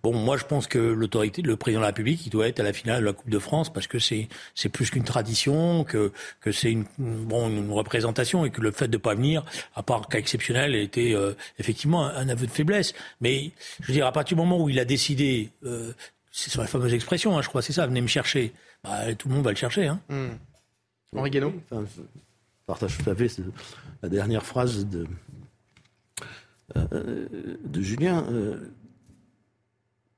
bon, 0.01 0.13
moi 0.13 0.37
je 0.37 0.45
pense 0.45 0.65
que 0.65 0.79
l'autorité, 0.79 1.41
le 1.41 1.57
président 1.57 1.81
de 1.81 1.83
la 1.83 1.87
République, 1.87 2.25
il 2.25 2.29
doit 2.29 2.47
être 2.47 2.61
à 2.61 2.63
la 2.63 2.71
finale 2.71 3.01
de 3.01 3.07
la 3.07 3.11
Coupe 3.11 3.29
de 3.29 3.39
France 3.39 3.71
parce 3.71 3.87
que 3.87 3.99
c'est 3.99 4.29
c'est 4.55 4.69
plus 4.69 4.89
qu'une 4.89 5.03
tradition, 5.03 5.83
que 5.83 6.13
que 6.39 6.53
c'est 6.53 6.71
une 6.71 6.85
bon 6.95 7.49
une 7.49 7.69
représentation 7.69 8.45
et 8.45 8.49
que 8.49 8.61
le 8.61 8.71
fait 8.71 8.87
de 8.87 8.95
pas 8.95 9.13
venir, 9.13 9.43
à 9.75 9.83
part 9.83 10.07
cas 10.07 10.19
exceptionnel, 10.19 10.73
était 10.73 11.13
euh, 11.13 11.33
effectivement 11.59 12.05
un, 12.05 12.29
aveu 12.29 12.47
de 12.47 12.51
faiblesse. 12.51 12.93
Mais 13.19 13.51
je 13.81 13.87
veux 13.87 13.93
dire, 13.93 14.07
à 14.07 14.13
partir 14.13 14.37
du 14.37 14.41
moment 14.41 14.57
où 14.57 14.69
il 14.69 14.79
a 14.79 14.85
décidé, 14.85 15.49
euh, 15.65 15.91
c'est 16.31 16.49
sur 16.49 16.61
la 16.61 16.67
fameuse 16.67 16.93
expression, 16.93 17.37
hein, 17.37 17.41
je 17.41 17.49
crois, 17.49 17.61
c'est 17.61 17.73
ça, 17.73 17.85
venez 17.87 18.01
me 18.01 18.07
chercher. 18.07 18.53
Bah, 18.85 19.13
tout 19.15 19.27
le 19.27 19.35
monde 19.35 19.43
va 19.43 19.51
le 19.51 19.57
chercher. 19.57 19.87
Hein. 19.87 19.99
Mmh. 20.07 21.17
Henri 21.17 21.29
Guénaud 21.29 21.53
partage 22.65 22.97
tout 22.97 23.09
à 23.09 23.15
fait 23.15 23.41
la 24.01 24.09
dernière 24.09 24.45
phrase 24.45 24.85
de, 24.85 25.05
euh, 26.75 27.27
de 27.63 27.81
Julien. 27.81 28.25
Euh, 28.31 28.71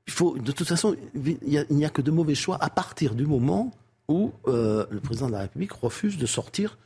il 0.06 0.12
faut, 0.12 0.38
de 0.38 0.52
toute 0.52 0.68
façon, 0.68 0.96
il 1.14 1.38
n'y 1.70 1.84
a, 1.84 1.90
que 1.90 2.02
de 2.02 2.10
mauvais 2.10 2.36
choix 2.36 2.56
à 2.60 2.70
partir 2.70 3.14
du 3.14 3.26
moment 3.26 3.72
où 4.08 4.32
euh, 4.46 4.86
le 4.90 5.00
président 5.00 5.26
de 5.26 5.32
la 5.32 5.40
République 5.40 5.72
refuse 5.72 6.16
de 6.16 6.26
sortir 6.26 6.78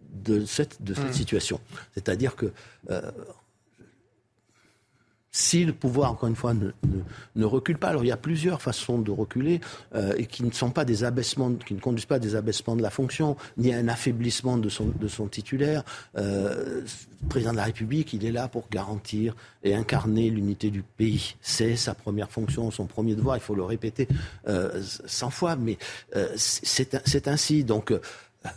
de 0.00 0.44
cette, 0.46 0.82
de 0.82 0.94
cette 0.94 1.10
mmh. 1.10 1.12
situation. 1.12 1.60
C'est-à-dire 1.94 2.34
que 2.34 2.52
si 5.32 5.64
le 5.64 5.72
pouvoir, 5.72 6.12
encore 6.12 6.28
une 6.28 6.36
fois, 6.36 6.52
ne, 6.54 7.44
recule 7.44 7.78
pas, 7.78 7.88
alors 7.88 8.04
il 8.04 8.08
y 8.08 8.12
a 8.12 8.18
plusieurs 8.18 8.60
façons 8.60 8.98
de 8.98 9.10
reculer 9.10 9.60
euh, 9.94 10.14
et 10.16 10.26
qui 10.26 10.44
ne 10.44 10.50
sont 10.50 10.70
pas 10.70 10.84
des 10.84 11.04
abaissements, 11.04 11.52
qui 11.54 11.74
ne 11.74 11.80
conduisent 11.80 12.06
pas 12.06 12.16
à 12.16 12.18
des 12.18 12.36
abaissements 12.36 12.76
de 12.76 12.82
la 12.82 12.90
fonction, 12.90 13.36
ni 13.56 13.72
à 13.72 13.78
un 13.78 13.88
affaiblissement 13.88 14.58
de 14.58 14.68
son, 14.68 14.92
de 15.00 15.08
son 15.08 15.28
titulaire. 15.28 15.84
Euh, 16.18 16.82
le 17.22 17.28
président 17.28 17.52
de 17.52 17.56
la 17.56 17.64
République, 17.64 18.12
il 18.12 18.24
est 18.26 18.32
là 18.32 18.48
pour 18.48 18.68
garantir 18.68 19.34
et 19.62 19.74
incarner 19.74 20.28
l'unité 20.28 20.70
du 20.70 20.82
pays. 20.82 21.34
C'est 21.40 21.76
sa 21.76 21.94
première 21.94 22.30
fonction, 22.30 22.70
son 22.70 22.86
premier 22.86 23.14
devoir. 23.14 23.36
Il 23.36 23.42
faut 23.42 23.54
le 23.54 23.64
répéter 23.64 24.08
euh, 24.48 24.82
100 25.06 25.30
fois, 25.30 25.56
mais 25.56 25.78
euh, 26.16 26.28
c'est 26.36 27.28
ainsi. 27.28 27.64
Donc, 27.64 27.90
euh, 27.90 28.00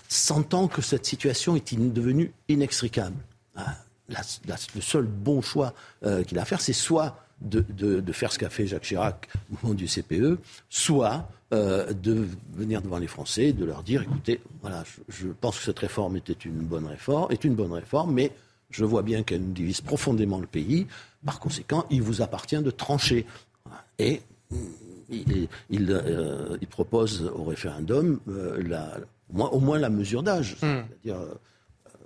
sentant 0.10 0.68
que 0.68 0.82
cette 0.82 1.06
situation 1.06 1.56
est 1.56 1.76
devenue 1.76 2.34
inextricable. 2.50 3.16
Le 4.10 4.82
seul 4.82 5.06
bon 5.06 5.42
choix 5.42 5.74
euh, 6.04 6.24
qu'il 6.24 6.38
a 6.38 6.44
à 6.44 6.46
faire, 6.46 6.62
c'est 6.62 6.74
soit 6.74 7.18
de, 7.42 8.12
faire 8.12 8.32
ce 8.32 8.40
qu'a 8.40 8.50
fait 8.50 8.68
Jacques 8.68 8.84
Chirac 8.84 9.28
au 9.52 9.58
moment 9.64 9.76
du 9.76 9.88
CPE, 9.88 10.40
soit 10.70 11.28
euh, 11.54 11.92
de 11.94 12.28
venir 12.54 12.82
devant 12.82 12.98
les 12.98 13.08
Français 13.08 13.46
et 13.46 13.54
de 13.54 13.66
leur 13.66 13.84
dire 13.84 14.04
écoutez, 14.04 14.42
voilà, 14.62 14.84
je, 15.10 15.28
pense 15.28 15.58
que 15.58 15.64
cette 15.66 15.80
réforme 15.80 16.18
était 16.18 16.34
une 16.34 16.60
bonne 16.60 16.86
réforme, 16.86 17.32
est 17.32 17.44
une 17.44 17.56
bonne 17.56 17.74
réforme, 17.74 18.14
mais 18.14 18.32
je 18.70 18.86
vois 18.86 19.02
bien 19.02 19.24
qu'elle 19.24 19.42
nous 19.42 19.54
divise 19.54 19.82
profondément 19.82 20.40
le 20.40 20.48
pays. 20.48 20.88
Par 21.26 21.40
conséquent, 21.40 21.86
il 21.90 22.02
vous 22.02 22.22
appartient 22.22 22.62
de 22.62 22.72
trancher. 22.72 23.26
Et 24.00 24.22
il, 25.10 25.48
euh, 25.92 26.58
propose 26.70 27.32
au 27.36 27.44
référendum 27.44 28.20
au 29.34 29.60
moins 29.60 29.80
la 29.80 29.90
mesure 29.90 30.24
d'âge. 30.24 30.58
Hmm. 30.62 30.84
C'est-à-dire 31.04 31.22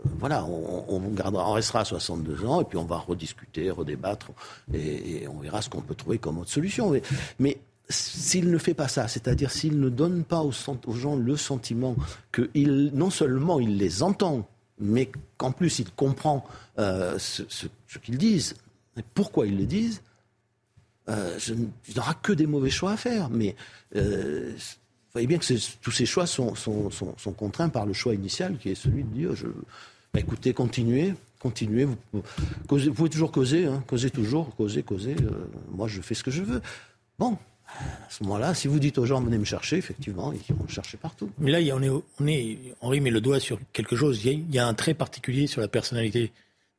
voilà, 0.04 0.46
on, 0.46 1.00
gardera, 1.10 1.50
on 1.50 1.54
restera 1.54 1.82
à 1.82 1.86
62 1.86 2.46
ans 2.46 2.62
et 2.62 2.66
puis 2.66 2.78
on 2.78 2.86
va 2.86 2.98
rediscuter, 2.98 3.70
redébattre 3.72 4.28
et, 4.74 5.28
on 5.28 5.40
verra 5.40 5.62
ce 5.62 5.70
qu'on 5.70 5.82
peut 5.82 5.96
trouver 5.96 6.18
comme 6.18 6.38
autre 6.38 6.52
solution. 6.52 6.94
Mais, 7.40 7.58
s'il 7.92 8.52
ne 8.52 8.58
fait 8.60 8.76
pas 8.76 8.88
ça, 8.88 9.08
c'est-à-dire 9.08 9.50
s'il 9.50 9.80
ne 9.80 9.90
donne 9.90 10.24
pas 10.24 10.44
aux, 10.44 10.52
gens 10.94 11.16
le 11.16 11.36
sentiment 11.36 11.96
que 12.32 12.48
non 12.94 13.10
seulement 13.10 13.60
il 13.60 13.78
les 13.78 14.04
entend, 14.04 14.48
mais 14.80 15.12
qu'en 15.38 15.52
plus 15.52 15.80
il 15.80 15.90
comprend 15.92 16.46
euh, 16.78 17.18
ce, 17.18 17.44
qu'ils 18.04 18.20
disent, 18.20 18.54
et 18.96 19.04
pourquoi 19.16 19.48
ils 19.48 19.58
le 19.58 19.66
disent, 19.66 20.04
euh, 21.10 21.36
je, 21.40 21.56
il 21.88 21.96
n'aura 21.96 22.14
que 22.14 22.32
des 22.32 22.46
mauvais 22.46 22.70
choix 22.70 22.92
à 22.92 22.98
faire. 22.98 23.32
Mais 23.32 23.56
euh, 23.96 24.54
vous 25.10 25.14
voyez 25.14 25.28
bien 25.28 25.40
que 25.40 25.78
tous 25.82 25.92
ces 25.92 26.06
choix 26.06 26.28
sont, 26.28 26.54
sont, 26.54 27.34
contraints 27.36 27.70
par 27.70 27.88
le 27.88 27.94
choix 27.94 28.14
initial 28.14 28.60
qui 28.60 28.70
est 28.70 28.76
celui 28.76 29.04
de 29.04 29.10
dire 29.10 29.32
bah, 30.14 30.20
écoutez, 30.20 30.54
continuez, 30.54 31.14
continuez. 31.40 31.88
Vous, 32.14 32.24
pouvez 32.68 33.10
toujours 33.10 33.32
causer, 33.32 33.66
hein, 33.66 33.84
causer 33.88 34.10
toujours, 34.10 34.56
causer, 34.56 34.84
causer. 34.84 35.16
Euh, 35.22 35.48
moi, 35.72 35.88
je 35.88 36.02
fais 36.02 36.16
ce 36.16 36.24
que 36.24 36.32
je 36.32 36.42
veux. 36.42 36.62
Bon, 37.18 37.38
à 37.68 38.10
ce 38.10 38.24
moment-là, 38.24 38.54
si 38.54 38.68
vous 38.68 38.80
dites 38.80 38.98
aux 38.98 39.06
gens 39.06 39.22
venez 39.22 39.38
me 39.38 39.46
chercher, 39.46 39.78
effectivement, 39.78 40.34
ils 40.34 40.56
vont 40.56 40.64
me 40.64 40.70
chercher 40.70 40.98
partout. 40.98 41.30
Mais 41.38 41.52
là, 41.52 41.60
on 41.76 41.84
est, 41.84 41.90
on 41.90 42.28
est, 42.28 42.58
Henri 42.82 43.02
met 43.02 43.12
le 43.12 43.22
doigt 43.22 43.40
sur 43.40 43.60
quelque 43.74 43.96
chose. 43.96 44.24
Il 44.26 44.54
y, 44.54 44.60
a, 44.60 44.68
un 44.68 44.74
trait 44.74 44.94
particulier 44.94 45.48
sur 45.48 45.62
la 45.62 45.68
personnalité 45.68 46.32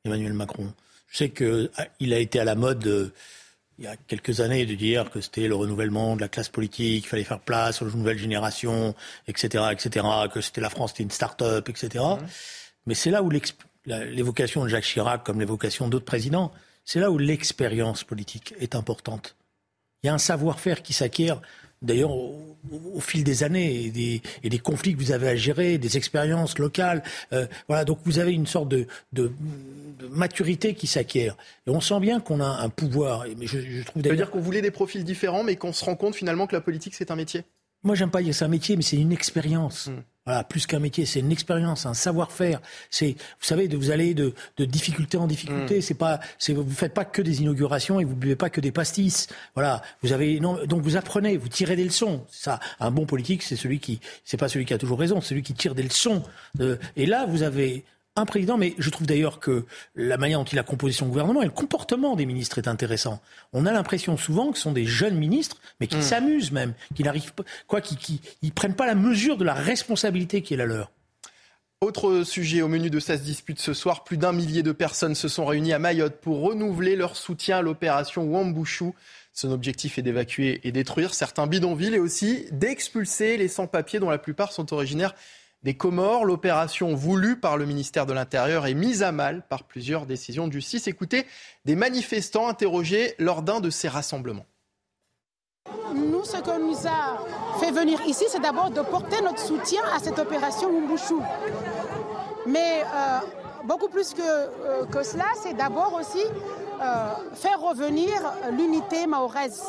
d'Emmanuel 0.05 0.33
Macron. 0.33 0.73
Je 1.09 1.19
sais 1.19 1.31
qu'il 1.31 1.71
ah, 1.77 1.87
a 2.01 2.19
été 2.19 2.41
à 2.41 2.45
la 2.45 2.55
mode. 2.55 2.87
Euh, 2.87 3.13
il 3.79 3.85
y 3.85 3.89
a 3.89 3.97
quelques 3.97 4.41
années 4.41 4.67
de 4.67 4.75
dire 4.75 5.11
que 5.11 5.23
c'était 5.23 5.49
le 5.49 5.55
renouvellement 5.55 6.15
de 6.15 6.21
la 6.21 6.29
classe 6.29 6.51
politique, 6.51 7.05
qu'il 7.05 7.09
fallait 7.09 7.25
faire 7.25 7.41
place 7.41 7.81
aux 7.81 7.87
nouvelles 7.87 8.19
générations, 8.19 8.95
etc., 9.27 9.65
etc., 9.73 10.05
que 10.31 10.43
c'était 10.43 10.61
la 10.61 10.69
France, 10.69 10.91
c'était 10.91 11.05
une 11.05 11.11
start-up, 11.11 11.67
etc. 11.67 12.05
Mais 12.87 12.95
c'est 12.95 13.11
là 13.11 13.23
où 13.23 13.31
l'évocation 13.87 14.65
de 14.65 14.69
Jacques 14.69 14.85
Chirac, 14.85 15.25
comme 15.25 15.41
l'évocation 15.41 15.89
d'autres 15.89 16.05
présidents, 16.05 16.53
c'est 16.85 17.01
là 17.01 17.11
où 17.11 17.19
l'expérience 17.19 18.05
politique 18.05 18.55
est 18.59 18.75
importante. 18.75 19.37
Il 20.03 20.07
y 20.07 20.11
a 20.11 20.15
un 20.15 20.19
savoir-faire 20.19 20.83
qui 20.83 20.93
s'acquiert, 20.93 21.43
d'ailleurs, 21.83 22.11
au, 22.11 23.01
fil 23.01 23.23
des 23.23 23.43
années 23.43 23.85
et 23.85 23.91
des, 23.91 24.23
et 24.43 24.49
des, 24.49 24.59
conflits 24.59 24.95
que 24.95 24.99
vous 24.99 25.13
avez 25.13 25.29
à 25.29 25.37
gérer, 25.37 25.79
des 25.79 25.97
expériences 25.97 26.59
locales. 26.59 27.03
Euh, 27.33 27.47
voilà, 27.69 27.85
donc 27.85 27.99
vous 28.05 28.19
avez 28.19 28.33
une 28.33 28.47
sorte 28.47 28.69
de, 28.69 28.87
de, 29.13 29.31
maturité 30.11 30.75
qui 30.75 30.87
s'acquiert. 30.87 31.37
Et 31.67 31.71
on 31.71 31.81
sent 31.81 32.01
bien 32.01 32.21
qu'on 32.21 32.41
a 32.41 32.49
un 32.49 32.71
pouvoir. 32.71 33.25
Mais 33.37 33.47
je, 33.47 33.61
je 33.61 33.83
trouve 33.83 34.03
Ça 34.03 34.09
veut 34.09 34.17
dire 34.17 34.31
qu'on 34.31 34.41
voulait 34.41 34.63
des 34.63 34.71
profils 34.71 35.05
différents, 35.05 35.45
mais 35.45 35.57
qu'on 35.57 35.73
se 35.73 35.85
rend 35.85 35.97
compte 35.97 36.15
finalement 36.15 36.47
que 36.47 36.55
la 36.55 36.63
politique, 36.63 36.95
c'est 36.95 37.11
un 37.11 37.17
métier? 37.17 37.45
Moi, 37.83 37.95
j'aime 37.95 38.11
pas 38.11 38.23
dire 38.23 38.35
c'est 38.35 38.45
un 38.45 38.49
métier, 38.49 38.77
mais 38.77 38.83
c'est 38.83 38.97
une 38.97 39.13
expérience. 39.13 39.89
Hmm. 39.89 40.03
Voilà, 40.27 40.45
plus 40.45 40.67
qu'un 40.67 40.81
métier, 40.81 41.07
c'est 41.07 41.21
une 41.21 41.33
expérience, 41.33 41.87
un 41.87 41.95
savoir-faire. 41.95 42.61
C'est, 42.91 43.13
vous 43.13 43.47
savez, 43.47 43.69
de, 43.69 43.77
vous 43.77 43.91
allez 43.91 44.13
de, 44.13 44.35
de 44.59 44.65
difficulté 44.65 45.17
en 45.17 45.27
difficulté. 45.27 45.79
Mm. 45.79 45.83
C'est 45.83 45.95
pas, 45.95 46.21
c'est, 46.39 46.53
vous 46.53 46.69
faites 46.71 46.93
pas 46.93 47.07
que 47.07 47.23
des 47.23 47.41
inaugurations 47.41 48.01
et 48.01 48.05
vous 48.05 48.17
buvez 48.17 48.37
pas 48.37 48.51
que 48.51 48.61
des 48.61 48.71
pastis. 48.71 49.29
Voilà, 49.55 49.83
vous 50.03 50.13
avez, 50.13 50.39
non, 50.39 50.65
donc 50.67 50.83
vous 50.83 50.97
apprenez, 50.97 51.37
vous 51.37 51.49
tirez 51.49 51.75
des 51.75 51.85
leçons. 51.85 52.25
Ça, 52.31 52.61
un 52.81 52.91
bon 52.91 53.07
politique, 53.07 53.43
c'est 53.43 53.57
celui 53.57 53.81
qui, 53.81 54.01
c'est 54.25 54.37
pas 54.37 54.49
celui 54.49 54.67
qui 54.67 54.75
a 54.75 54.79
toujours 54.79 54.99
raison, 54.99 55.21
c'est 55.21 55.29
celui 55.29 55.43
qui 55.43 55.55
tire 55.55 55.75
des 55.75 55.83
leçons. 55.83 56.23
et 56.97 57.07
là, 57.07 57.27
vous 57.27 57.43
avez 57.43 57.85
un 58.21 58.27
président, 58.27 58.57
mais 58.57 58.75
je 58.79 58.91
trouve 58.91 59.07
d'ailleurs 59.07 59.41
que 59.41 59.65
la 59.95 60.17
manière 60.17 60.39
dont 60.39 60.45
il 60.45 60.59
a 60.59 60.63
composé 60.63 60.93
son 60.93 61.07
gouvernement 61.07 61.43
et 61.43 61.47
le 61.47 61.51
comportement 61.51 62.17
des 62.17 62.27
ministres 62.27 62.59
est 62.59 62.69
intéressant. 62.69 63.21
On 63.53 63.67
a 63.67 63.73
l'impression 63.73 64.17
souvent 64.17 64.53
que 64.53 64.59
ce 64.59 64.65
sont 64.65 64.73
des 64.73 64.87
jeunes 64.87 65.17
ministres, 65.17 65.57
mais 65.81 65.87
qui 65.87 65.97
hmm. 65.97 66.03
s'amusent 66.03 66.53
même, 66.53 66.75
qui 66.95 67.03
n'arrivent 67.03 67.33
pas, 67.33 67.45
quoi, 67.67 67.81
qui, 67.81 67.97
qui, 67.97 68.51
prennent 68.51 68.75
pas 68.75 68.87
la 68.87 68.95
mesure 68.95 69.37
de 69.37 69.45
la 69.45 69.55
responsabilité 69.55 70.43
qui 70.43 70.55
est 70.55 70.57
la 70.57 70.67
leur. 70.67 70.91
Autre 71.81 72.25
sujet 72.25 72.61
au 72.61 72.69
menu 72.69 72.91
de 72.91 73.01
cette 73.01 73.23
dispute 73.23 73.59
ce 73.59 73.73
soir, 73.73 74.05
plus 74.05 74.19
d'un 74.19 74.33
millier 74.33 74.63
de 74.63 74.73
personnes 74.73 75.15
se 75.15 75.29
sont 75.29 75.47
réunies 75.47 75.73
à 75.73 75.79
Mayotte 75.79 76.21
pour 76.21 76.43
renouveler 76.43 76.95
leur 76.95 77.17
soutien 77.17 77.59
à 77.59 77.63
l'opération 77.63 78.25
Wambushu. 78.25 78.93
Son 79.33 79.51
objectif 79.51 79.99
est 79.99 80.03
d'évacuer 80.03 80.61
et 80.65 80.73
détruire 80.73 81.15
certains 81.15 81.47
bidonvilles 81.47 81.95
et 81.95 81.99
aussi 81.99 82.45
d'expulser 82.53 83.39
les 83.39 83.49
sans-papiers 83.49 83.99
dont 83.99 84.11
la 84.11 84.19
plupart 84.19 84.53
sont 84.53 84.75
originaires 84.75 85.15
des 85.63 85.75
Comores. 85.75 86.25
L'opération 86.25 86.95
voulue 86.95 87.39
par 87.39 87.57
le 87.57 87.67
ministère 87.67 88.07
de 88.07 88.13
l'Intérieur 88.13 88.67
est 88.67 88.75
mise 88.75 89.03
à 89.03 89.13
mal 89.13 89.43
par 89.49 89.65
plusieurs 89.65 90.07
décisions 90.07 90.49
de 90.49 90.53
justice. 90.53 90.87
Écoutez 90.87 91.27
des 91.65 91.77
manifestants 91.77 92.49
interrogés 92.49 93.15
lors 93.19 93.43
d'un 93.43 93.61
de 93.61 93.71
ces 93.71 93.89
rassemblements. 93.89 94.47
Nous, 95.95 96.25
ce 96.25 96.39
que 96.39 96.59
nous 96.61 96.87
a 96.87 97.59
fait 97.59 97.73
venir 97.73 98.01
ici, 98.07 98.25
c'est 98.29 98.41
d'abord 98.41 98.71
de 98.71 98.81
porter 98.81 99.21
notre 99.23 99.41
soutien 99.41 99.83
à 99.95 99.99
cette 99.99 100.19
opération 100.19 100.69
Wumbushu. 100.69 101.17
Mais 102.47 102.83
euh, 102.95 103.19
beaucoup 103.65 103.89
plus 103.89 104.15
que, 104.15 104.23
euh, 104.23 104.85
que 104.87 105.03
cela, 105.03 105.27
c'est 105.43 105.55
d'abord 105.55 105.95
aussi 105.95 106.25
euh, 106.83 107.13
faire 107.35 107.61
revenir 107.61 108.13
l'unité 108.53 109.07
mahoraise, 109.07 109.63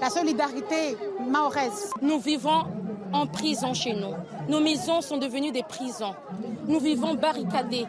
la 0.00 0.10
solidarité 0.10 0.96
mahoraise. 1.26 1.92
Nous 2.02 2.18
vivons 2.18 2.64
en 3.12 3.26
prison 3.26 3.74
chez 3.74 3.94
nous. 3.94 4.14
Nos 4.48 4.60
maisons 4.60 5.00
sont 5.00 5.18
devenues 5.18 5.52
des 5.52 5.62
prisons. 5.62 6.14
Nous 6.66 6.80
vivons 6.80 7.14
barricadés. 7.14 7.86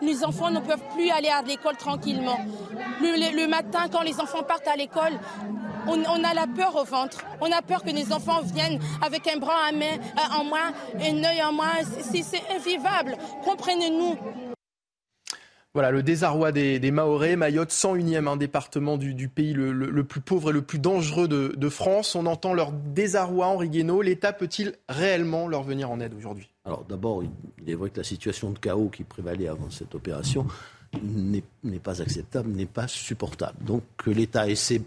Les 0.00 0.24
enfants 0.24 0.50
ne 0.50 0.60
peuvent 0.60 0.82
plus 0.94 1.10
aller 1.10 1.28
à 1.28 1.42
l'école 1.42 1.76
tranquillement. 1.76 2.38
Le, 3.00 3.46
matin, 3.46 3.86
quand 3.90 4.02
les 4.02 4.18
enfants 4.20 4.42
partent 4.42 4.68
à 4.68 4.76
l'école, 4.76 5.12
on, 5.86 6.24
a 6.24 6.34
la 6.34 6.46
peur 6.46 6.74
au 6.76 6.84
ventre. 6.84 7.18
On 7.40 7.52
a 7.52 7.62
peur 7.62 7.82
que 7.82 7.90
les 7.90 8.12
enfants 8.12 8.40
viennent 8.42 8.80
avec 9.02 9.26
un 9.28 9.38
bras 9.38 9.68
en, 9.70 9.76
main, 9.76 10.44
moins, 10.44 10.72
un 11.00 11.24
œil 11.24 11.42
en 11.42 11.52
moins. 11.52 11.82
C'est 12.00 12.42
invivable. 12.54 13.16
Comprenez-nous. 13.44 14.16
Voilà 15.74 15.90
le 15.90 16.04
désarroi 16.04 16.52
des, 16.52 16.78
des. 16.78 16.92
Mayotte, 16.92 17.70
101e 17.70 18.28
un 18.28 18.36
département 18.36 18.96
du, 18.96 19.28
pays 19.28 19.52
le, 19.52 20.04
plus 20.04 20.20
pauvre 20.20 20.50
et 20.50 20.52
le 20.52 20.62
plus 20.62 20.78
dangereux 20.78 21.26
de, 21.26 21.68
France. 21.68 22.14
On 22.14 22.26
entend 22.26 22.54
leur 22.54 22.70
désarroi, 22.70 23.48
Henri 23.48 23.68
Guénaud. 23.68 24.00
L'État 24.00 24.32
peut-il 24.32 24.74
réellement 24.88 25.48
leur 25.48 25.64
venir 25.64 25.90
en 25.90 25.98
aide 25.98 26.14
aujourd'hui? 26.14 26.48
Alors 26.64 26.84
d'abord, 26.84 27.24
il 27.24 27.68
est 27.68 27.74
vrai 27.74 27.90
que 27.90 27.96
la 27.96 28.04
situation 28.04 28.52
de 28.52 28.58
chaos 28.60 28.88
qui 28.88 29.02
prévalait 29.02 29.48
avant 29.48 29.68
cette 29.68 29.96
opération 29.96 30.46
n'est 31.02 31.42
pas 31.82 32.00
acceptable, 32.00 32.50
n'est 32.50 32.66
pas 32.66 32.86
supportable. 32.86 33.58
Donc 33.64 33.82
que 33.96 34.10
l'État 34.10 34.48
essaie, 34.48 34.80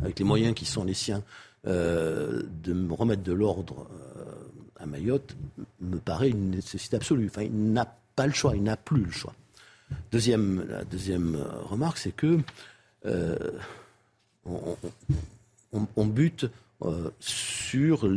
avec 0.00 0.20
les 0.20 0.24
moyens 0.24 0.54
qui 0.54 0.66
sont 0.66 0.84
les 0.84 0.94
siens, 0.94 1.24
euh, 1.66 2.44
de 2.62 2.92
remettre 2.92 3.24
de 3.24 3.32
l'ordre 3.32 3.88
euh, 4.16 4.24
à 4.78 4.86
Mayotte 4.86 5.36
me 5.80 5.98
paraît 5.98 6.30
une 6.30 6.50
nécessité 6.50 6.94
absolue. 6.94 7.26
Enfin, 7.26 7.42
il 7.42 7.72
n'a 7.72 7.92
pas 8.14 8.28
le 8.28 8.32
choix, 8.32 8.54
il 8.54 8.62
n'a 8.62 8.76
plus 8.76 9.02
le 9.02 9.10
choix. 9.10 9.34
Deuxième, 10.10 10.66
la 10.68 10.84
deuxième 10.84 11.36
remarque, 11.64 11.98
c'est 11.98 12.12
que 12.12 12.38
euh, 13.06 13.36
on, 14.44 16.06
bute 16.06 16.46
euh, 16.82 17.10
sur, 17.20 18.08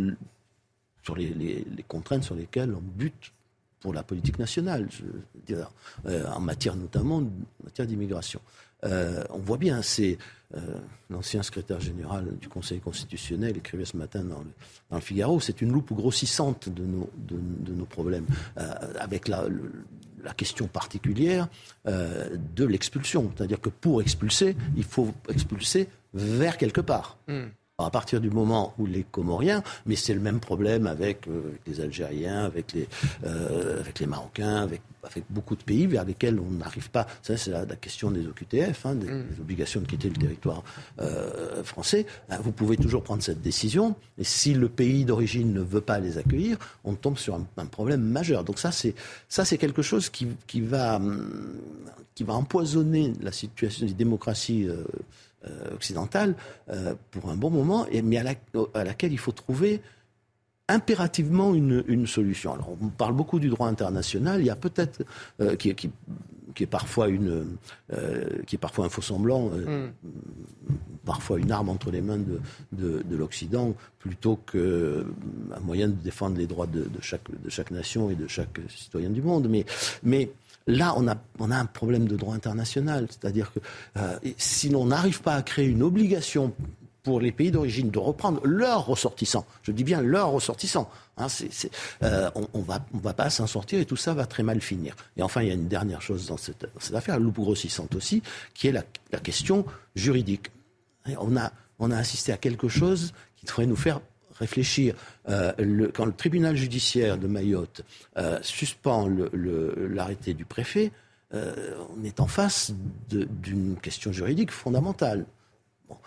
sur 1.04 1.16
les, 1.16 1.66
contraintes 1.88 2.24
sur 2.24 2.36
lesquelles 2.36 2.74
on 2.74 2.82
bute 2.82 3.32
pour 3.80 3.94
la 3.94 4.04
politique 4.04 4.40
nationale, 4.40 4.88
je 4.92 5.04
veux 5.04 5.24
dire, 5.46 5.72
euh, 6.06 6.26
en 6.28 6.40
matière 6.40 6.76
notamment 6.76 7.18
en 7.18 7.30
matière 7.64 7.88
d'immigration. 7.88 8.40
Euh, 8.84 9.24
on 9.30 9.40
voit 9.40 9.58
bien, 9.58 9.82
c'est 9.82 10.18
euh, 10.56 10.60
l'ancien 11.10 11.44
secrétaire 11.44 11.80
général 11.80 12.38
du 12.40 12.50
Conseil 12.50 12.80
constitutionnel 12.80 13.58
écrivait 13.58 13.86
ce 13.86 13.98
matin 13.98 14.24
dans 14.24 14.44
le, 14.92 15.00
Figaro, 15.00 15.40
c'est 15.40 15.62
une 15.62 15.72
loupe 15.72 15.94
grossissante 15.94 16.68
de 16.70 16.84
nos, 16.84 17.86
problèmes, 17.86 18.26
euh, 18.58 18.74
avec 19.00 19.28
la, 19.28 19.46
question 20.36 20.68
particulière 20.68 21.48
de 21.86 22.66
l'expulsion. 22.66 23.32
C'est-à-dire 23.36 23.60
que 23.60 23.70
pour 23.70 24.02
expulser, 24.02 24.56
il 24.76 24.84
faut 24.84 25.14
expulser 25.30 25.88
vers 26.14 26.58
quelque 26.58 26.82
part. 26.82 27.18
Mm. 27.28 27.48
Alors 27.82 27.88
à 27.88 27.92
partir 27.92 28.22
du 28.22 28.30
moment 28.30 28.76
où 28.78 28.86
les 28.86 29.02
Comoriens, 29.02 29.64
mais 29.88 29.96
c'est 29.96 30.14
le 30.14 30.20
même 30.20 30.40
problème 30.40 30.86
avec 30.86 31.28
euh, 31.28 31.58
les 31.66 31.82
Algériens, 31.82 32.46
avec 32.46 32.74
les, 32.74 32.88
euh, 33.26 33.80
avec 33.80 33.98
les 33.98 34.06
Marocains, 34.06 34.58
avec, 34.58 34.84
avec, 35.04 35.24
beaucoup 35.32 35.56
de 35.56 35.64
pays 35.64 35.88
vers 35.88 36.06
lesquels 36.06 36.40
on 36.40 36.52
n'arrive 36.52 36.92
pas. 36.92 37.08
Ça, 37.24 37.38
c'est 37.38 37.50
la, 37.50 37.66
la, 37.66 37.76
question 37.76 38.12
des 38.12 38.28
OQTF, 38.28 38.86
hein, 38.86 38.94
des, 38.94 39.08
mm. 39.08 39.26
des, 39.32 39.42
obligations 39.42 39.82
de 39.82 39.88
quitter 39.88 40.10
le 40.10 40.16
territoire 40.16 40.64
euh, 41.00 41.64
français. 41.64 42.06
Ben, 42.30 42.38
vous 42.44 42.52
pouvez 42.52 42.78
toujours 42.78 43.02
prendre 43.02 43.24
cette 43.24 43.42
décision, 43.42 43.96
et 44.20 44.24
si 44.26 44.54
le 44.54 44.70
pays 44.70 45.04
d'origine 45.04 45.52
ne 45.52 45.62
veut 45.62 45.82
pas 45.82 45.98
les 45.98 46.20
accueillir, 46.20 46.60
on 46.84 46.94
tombe 46.94 47.18
sur 47.18 47.34
un, 47.34 47.48
un 47.58 47.66
problème 47.66 48.04
majeur. 48.04 48.44
Donc 48.44 48.60
ça, 48.60 48.72
c'est 48.72 48.94
ça, 49.28 49.44
c'est 49.44 49.58
quelque 49.58 49.82
chose 49.82 50.12
qui, 50.12 50.28
qui 50.46 50.62
va 50.62 51.02
qui 52.14 52.24
va 52.26 52.34
empoisonner 52.34 53.14
la 53.22 53.32
situation 53.32 53.88
des 53.88 53.94
démocraties. 53.94 54.68
Euh, 55.48 55.74
occidentale 55.74 56.36
euh, 56.70 56.94
pour 57.10 57.32
un 57.32 57.36
bon 57.36 57.50
moment, 57.50 57.88
mais 58.04 58.18
à, 58.18 58.22
la, 58.22 58.36
à, 58.76 58.84
laquelle 58.84 59.12
il 59.12 59.18
faut 59.18 59.32
trouver 59.32 59.82
impérativement 60.68 61.56
une, 61.56 61.84
une, 61.88 62.06
solution. 62.06 62.54
Alors 62.54 62.78
on 62.80 62.90
parle 62.90 63.16
beaucoup 63.16 63.40
du 63.40 63.50
droit 63.50 63.68
international, 63.68 64.42
il 64.42 64.46
y 64.46 64.52
a 64.52 64.56
peut-être 64.56 65.04
euh, 65.40 65.56
qui, 65.56 65.74
qui, 65.74 65.90
qui, 66.54 66.64
est 66.64 66.68
parfois 66.68 67.08
une 67.08 67.58
euh, 67.92 68.44
qui 68.46 68.56
est 68.56 68.60
parfois 68.60 68.86
un 68.86 68.90
faux 68.90 69.02
semblant, 69.02 69.50
mm. 69.50 69.90
parfois 71.06 71.40
une 71.40 71.52
arme 71.52 71.70
entre 71.70 71.90
les 71.90 72.02
mains 72.02 72.20
de, 72.20 72.40
de, 72.72 73.02
de 73.02 73.16
l'Occident 73.16 73.74
plutôt 73.98 74.36
qu'un 74.36 75.60
moyen 75.64 75.88
de 75.88 75.94
défendre 75.94 76.38
les 76.38 76.46
droits 76.46 76.68
de, 76.68 76.82
de, 76.82 77.02
chaque, 77.02 77.32
de 77.32 77.50
chaque 77.50 77.72
nation 77.72 78.12
et 78.12 78.16
de 78.16 78.28
chaque 78.28 78.60
citoyen 78.70 79.10
du 79.10 79.24
monde. 79.24 79.48
Mais, 79.50 79.66
mais 80.04 80.30
Là, 80.68 80.94
on 80.98 81.08
a, 81.08 81.16
on 81.40 81.52
a 81.52 81.58
un 81.58 81.66
problème 81.66 82.08
de 82.08 82.16
droit 82.16 82.36
international. 82.36 83.08
C'est-à-dire 83.10 83.52
que 83.54 83.60
euh, 83.98 84.18
si 84.38 84.70
l'on 84.70 84.86
n'arrive 84.86 85.22
pas 85.22 85.36
à 85.36 85.42
créer 85.42 85.68
une 85.68 85.84
obligation 85.84 86.54
pour 87.04 87.20
les 87.20 87.32
pays 87.32 87.50
d'origine 87.50 87.90
de 87.90 87.98
reprendre 87.98 88.40
leurs 88.46 88.86
ressortissants, 88.86 89.46
je 89.64 89.72
dis 89.72 89.84
bien 89.84 90.02
leurs 90.02 90.30
ressortissants, 90.30 90.88
hein, 91.18 91.28
euh, 92.04 92.30
on, 92.36 92.48
on, 92.54 92.62
va, 92.62 92.86
on 92.94 93.00
va 93.00 93.14
pas 93.14 93.32
s'en 93.32 93.48
sortir 93.48 93.80
et 93.80 93.86
tout 93.86 93.96
ça 93.96 94.14
va 94.14 94.28
très 94.28 94.44
mal 94.44 94.62
finir. 94.62 94.96
Et 95.18 95.24
enfin, 95.24 95.42
il 95.42 95.48
y 95.48 95.52
a 95.52 95.56
une 95.56 95.68
dernière 95.68 96.04
chose 96.04 96.28
dans 96.28 96.38
cette, 96.38 96.62
dans 96.62 96.80
cette 96.80 96.96
affaire, 96.96 97.20
loupe 97.20 97.40
grossissante 97.40 97.96
aussi, 97.96 98.22
qui 98.54 98.68
est 98.68 98.72
la, 98.72 98.84
la 99.12 99.20
question 99.20 99.66
juridique. 99.96 100.52
On 101.18 101.36
a, 101.38 101.52
on 101.80 101.90
a 101.90 101.98
assisté 101.98 102.32
à 102.32 102.38
quelque 102.38 102.70
chose 102.70 103.14
qui 103.36 103.48
devrait 103.48 103.66
nous 103.66 103.76
faire 103.76 104.00
réfléchir. 104.42 104.96
Euh, 105.30 105.54
quand 105.94 106.06
le 106.06 106.12
tribunal 106.12 106.56
judiciaire 106.56 107.18
de 107.18 107.28
Mayotte 107.28 107.84
euh, 108.18 108.40
suspend 108.42 109.08
l'arrêté 109.34 110.34
du 110.34 110.46
préfet, 110.46 110.92
euh, 111.34 111.78
on 111.98 112.04
est 112.04 112.20
en 112.20 112.28
face 112.28 112.74
d'une 113.10 113.78
question 113.82 114.12
juridique 114.12 114.52
fondamentale. 114.52 115.26
Bon, 115.88 115.98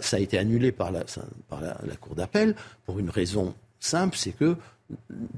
ça 0.00 0.16
a 0.16 0.20
été 0.20 0.36
annulé 0.38 0.72
par 0.72 0.90
la, 0.90 1.04
par 1.48 1.60
la, 1.60 1.96
Cour 2.00 2.14
d'appel 2.14 2.54
pour 2.84 2.98
une 2.98 3.10
raison 3.10 3.54
simple, 3.80 4.16
c'est 4.16 4.32
que 4.32 4.56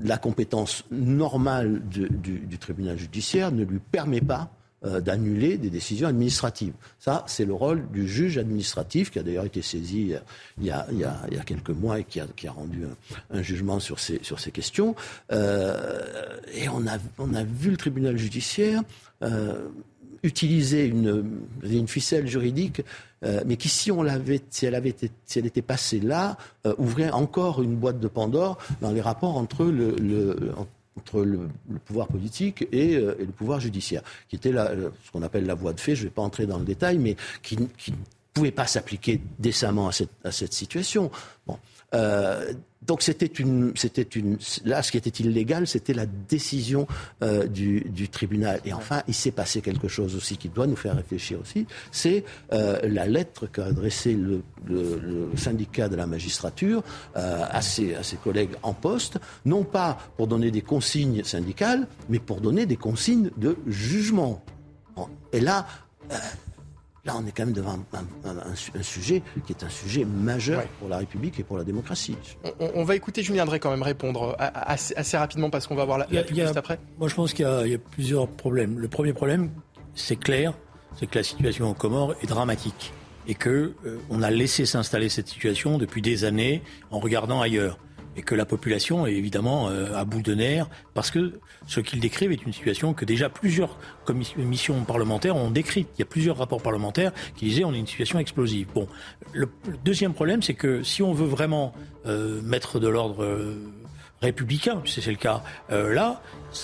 la 0.03 0.19
compétence 0.19 0.85
normale 0.91 1.81
du, 1.89 2.59
tribunal 2.59 2.99
judiciaire 2.99 3.53
ne 3.53 3.65
lui 3.65 3.79
permet 3.79 4.21
pas 4.21 4.51
d'annuler 4.83 5.57
des 5.57 5.71
décisions 5.71 6.07
administratives. 6.07 6.75
Ça, 7.01 7.25
c'est 7.27 7.45
le 7.45 7.55
rôle 7.55 7.91
du 7.91 8.07
juge 8.07 8.39
administratif 8.39 9.11
qui 9.11 9.19
a 9.19 9.23
d'ailleurs 9.23 9.47
été 9.47 9.63
saisi 9.63 10.15
il 10.59 10.65
y 10.65 10.71
a, 10.71 10.87
il 10.93 10.99
y 10.99 11.05
a, 11.05 11.17
il 11.31 11.37
y 11.37 11.41
a 11.41 11.43
quelques 11.43 11.71
mois 11.71 11.99
et 11.99 12.05
qui 12.05 12.21
a, 12.21 12.27
qui 12.37 12.47
a 12.47 12.53
rendu 12.53 12.83
un, 13.31 13.43
jugement 13.43 13.81
sur 13.81 13.99
ces, 13.99 14.21
sur 14.23 14.39
ces 14.39 14.51
questions. 14.51 14.95
Euh, 15.33 16.39
et 16.55 16.69
on 16.69 16.87
a, 16.87 16.99
on 17.19 17.35
a 17.35 17.43
vu 17.43 17.71
le 17.71 17.77
tribunal 17.77 18.17
judiciaire 18.17 18.83
euh, 19.23 19.69
utiliser 20.23 20.87
une, 20.87 21.41
une 21.63 21.89
ficelle 21.89 22.27
juridique 22.27 22.83
euh, 23.25 23.43
mais 23.47 23.57
qui, 23.57 23.69
si, 23.69 23.91
on 23.91 24.03
l'avait, 24.03 24.43
si, 24.51 24.67
elle 24.67 24.75
avait 24.75 24.91
été, 24.91 25.11
si 25.25 25.39
elle 25.39 25.47
était 25.47 25.63
passée 25.63 26.01
là, 26.01 26.37
euh, 26.67 26.75
ouvrait 26.79 27.11
encore 27.11 27.63
une 27.63 27.77
boîte 27.77 27.99
de 27.99 28.09
Pandore 28.09 28.59
dans 28.83 28.91
les 28.91 29.01
rapports 29.01 29.37
entre 29.37 29.65
le, 29.65 29.97
le, 31.15 31.49
le, 31.71 31.79
pouvoir 31.79 32.09
politique 32.09 32.67
et, 32.73 32.97
euh, 32.97 33.17
et, 33.19 33.25
le 33.25 33.33
pouvoir 33.33 33.61
judiciaire, 33.61 34.03
qui 34.29 34.37
était 34.37 34.53
la, 34.53 34.71
ce 34.71 35.11
qu'on 35.13 35.23
appelle 35.23 35.47
la 35.47 35.55
voie 35.55 35.73
de 35.73 35.81
fait, 35.81 35.95
je 35.95 36.03
ne 36.03 36.09
vais 36.09 36.15
pas 36.15 36.23
entrer 36.23 36.47
dans 36.47 36.59
le 36.59 36.65
détail, 36.65 36.99
mais 36.99 37.17
qui 37.43 37.57
ne 37.57 37.67
pouvait 38.35 38.51
pas 38.51 38.67
s'appliquer 38.67 39.21
décemment 39.39 39.89
à 39.89 39.93
cette, 39.93 40.11
à 40.25 40.33
cette 40.33 40.53
situation. 40.53 41.11
Bon. 41.47 41.59
Euh, 41.95 42.53
donc 42.87 43.03
c'était 43.03 43.27
une, 43.27 43.73
c'était 43.75 44.03
une, 44.03 44.39
là 44.65 44.83
ce 44.83 44.93
qui 44.93 44.97
était 44.97 45.23
illégal, 45.23 45.67
c'était 45.67 45.93
la 45.93 46.07
décision 46.07 46.87
euh, 47.23 47.47
du, 47.47 47.81
du, 47.81 48.09
tribunal. 48.09 48.61
Et 48.65 48.73
enfin, 48.73 49.03
il 49.09 49.15
s'est 49.15 49.33
passé 49.33 49.61
quelque 49.61 49.89
chose 49.89 50.15
aussi 50.15 50.37
qui 50.37 50.49
doit 50.49 50.67
nous 50.67 50.77
faire 50.77 50.95
réfléchir 50.95 51.41
aussi, 51.41 51.67
c'est 51.91 52.25
euh, 52.53 52.79
la 52.85 53.07
lettre 53.07 53.47
qu'a 53.47 53.67
adressée 53.67 54.15
le, 54.15 54.43
le, 54.67 55.01
le, 55.01 55.37
syndicat 55.37 55.89
de 55.89 55.97
la 55.97 56.07
magistrature 56.07 56.83
euh, 57.17 57.45
à, 57.51 57.61
ses, 57.61 57.95
à 57.97 58.03
ses 58.03 58.17
collègues 58.17 58.55
en 58.63 58.73
poste, 58.73 59.19
non 59.45 59.65
pas 59.65 59.99
pour 60.17 60.29
donner 60.29 60.51
des 60.51 60.63
consignes 60.63 61.25
syndicales, 61.25 61.89
mais 62.09 62.21
pour 62.21 62.41
donner 62.41 62.67
des 62.67 62.77
consignes 62.77 63.31
de 63.37 63.57
jugement. 63.67 64.45
Et 65.33 65.41
là, 65.41 65.67
Là, 67.07 67.15
on 67.17 67.25
est 67.25 67.31
quand 67.31 67.45
même 67.45 67.55
devant 67.55 67.79
un, 68.25 68.83
sujet 68.83 69.23
qui 69.47 69.53
est 69.53 69.63
un 69.63 69.69
sujet 69.69 70.05
majeur 70.05 70.65
pour 70.81 70.89
la 70.89 70.99
République 70.99 71.39
et 71.39 71.45
pour 71.45 71.57
la 71.57 71.63
démocratie. 71.63 72.17
On, 72.59 72.83
va 72.83 72.97
écouter 72.97 73.23
Julien 73.23 73.45
Drey 73.45 73.61
quand 73.61 73.71
même 73.71 73.85
répondre 73.85 74.37
euh, 74.41 74.47
assez, 74.55 75.17
rapidement 75.17 75.49
parce 75.49 75.69
qu'on 75.69 75.77
va 75.77 75.85
voir 75.85 75.99
la, 75.99 76.07
juste 76.27 76.57
après. 76.57 76.81
Moi, 76.99 77.09
je 77.09 77.15
pense 77.15 77.33
qu'il 77.33 77.47
y, 77.47 77.75
a 77.75 77.79
plusieurs 77.79 78.27
problèmes. 78.27 78.81
Le 78.81 78.89
premier 78.89 79.13
problème, 79.13 79.51
c'est 79.95 80.17
clair, 80.17 80.55
c'est 80.99 81.07
que 81.07 81.17
la 81.17 81.23
situation 81.23 81.71
en 81.71 81.75
Comores 81.75 82.17
est 82.23 82.27
dramatique 82.27 82.93
et 83.29 83.35
que 83.35 83.75
euh, 83.85 83.99
on 84.11 84.23
a 84.23 84.31
laissé 84.33 84.67
s'installer 84.67 85.09
cette 85.09 85.29
situation 85.29 85.79
depuis 85.79 86.03
des 86.03 86.25
années 86.25 86.63
en 86.91 86.99
regardant 86.99 87.41
ailleurs 87.41 87.79
et 88.17 88.23
que 88.23 88.35
la 88.35 88.45
population 88.45 89.07
est 89.07 89.13
évidemment 89.13 89.69
euh, 89.69 89.95
à 89.95 90.05
bout 90.05 90.23
de 90.23 90.35
nerfs 90.35 90.69
parce 90.95 91.11
que 91.11 91.39
ce 91.67 91.81
qu'ils 91.81 92.01
décrivent 92.01 92.33
est 92.33 92.43
une 92.45 92.53
situation 92.53 92.95
que 92.95 93.05
déjà 93.05 93.29
plusieurs 93.29 93.79
commissions 94.05 94.85
parlementaires 94.85 95.37
ont 95.37 95.51
décrite. 95.51 95.89
Il 95.97 96.01
y 96.01 96.03
a 96.03 96.07
plusieurs 96.07 96.39
rapports 96.39 96.63
parlementaires 96.63 97.13
qui 97.37 97.47
disaient 97.47 97.65
on 97.65 97.75
est 97.75 97.79
une 97.79 97.87
situation 97.87 98.19
explosive. 98.19 98.69
Bon, 98.75 98.89
le, 99.33 99.49
deuxième 99.85 100.15
problème, 100.15 100.43
c'est 100.43 100.55
que 100.55 100.83
si 100.83 101.03
on 101.03 101.13
veut 101.13 101.27
vraiment 101.27 101.75
euh, 102.07 102.41
mettre 102.43 102.81
de 102.81 102.89
l'ordre 102.89 103.25
républicain, 104.23 104.83
si 104.85 105.03
c'est 105.03 105.11
le 105.11 105.17
cas. 105.17 105.43
Euh, 105.71 105.93
là, 105.93 106.23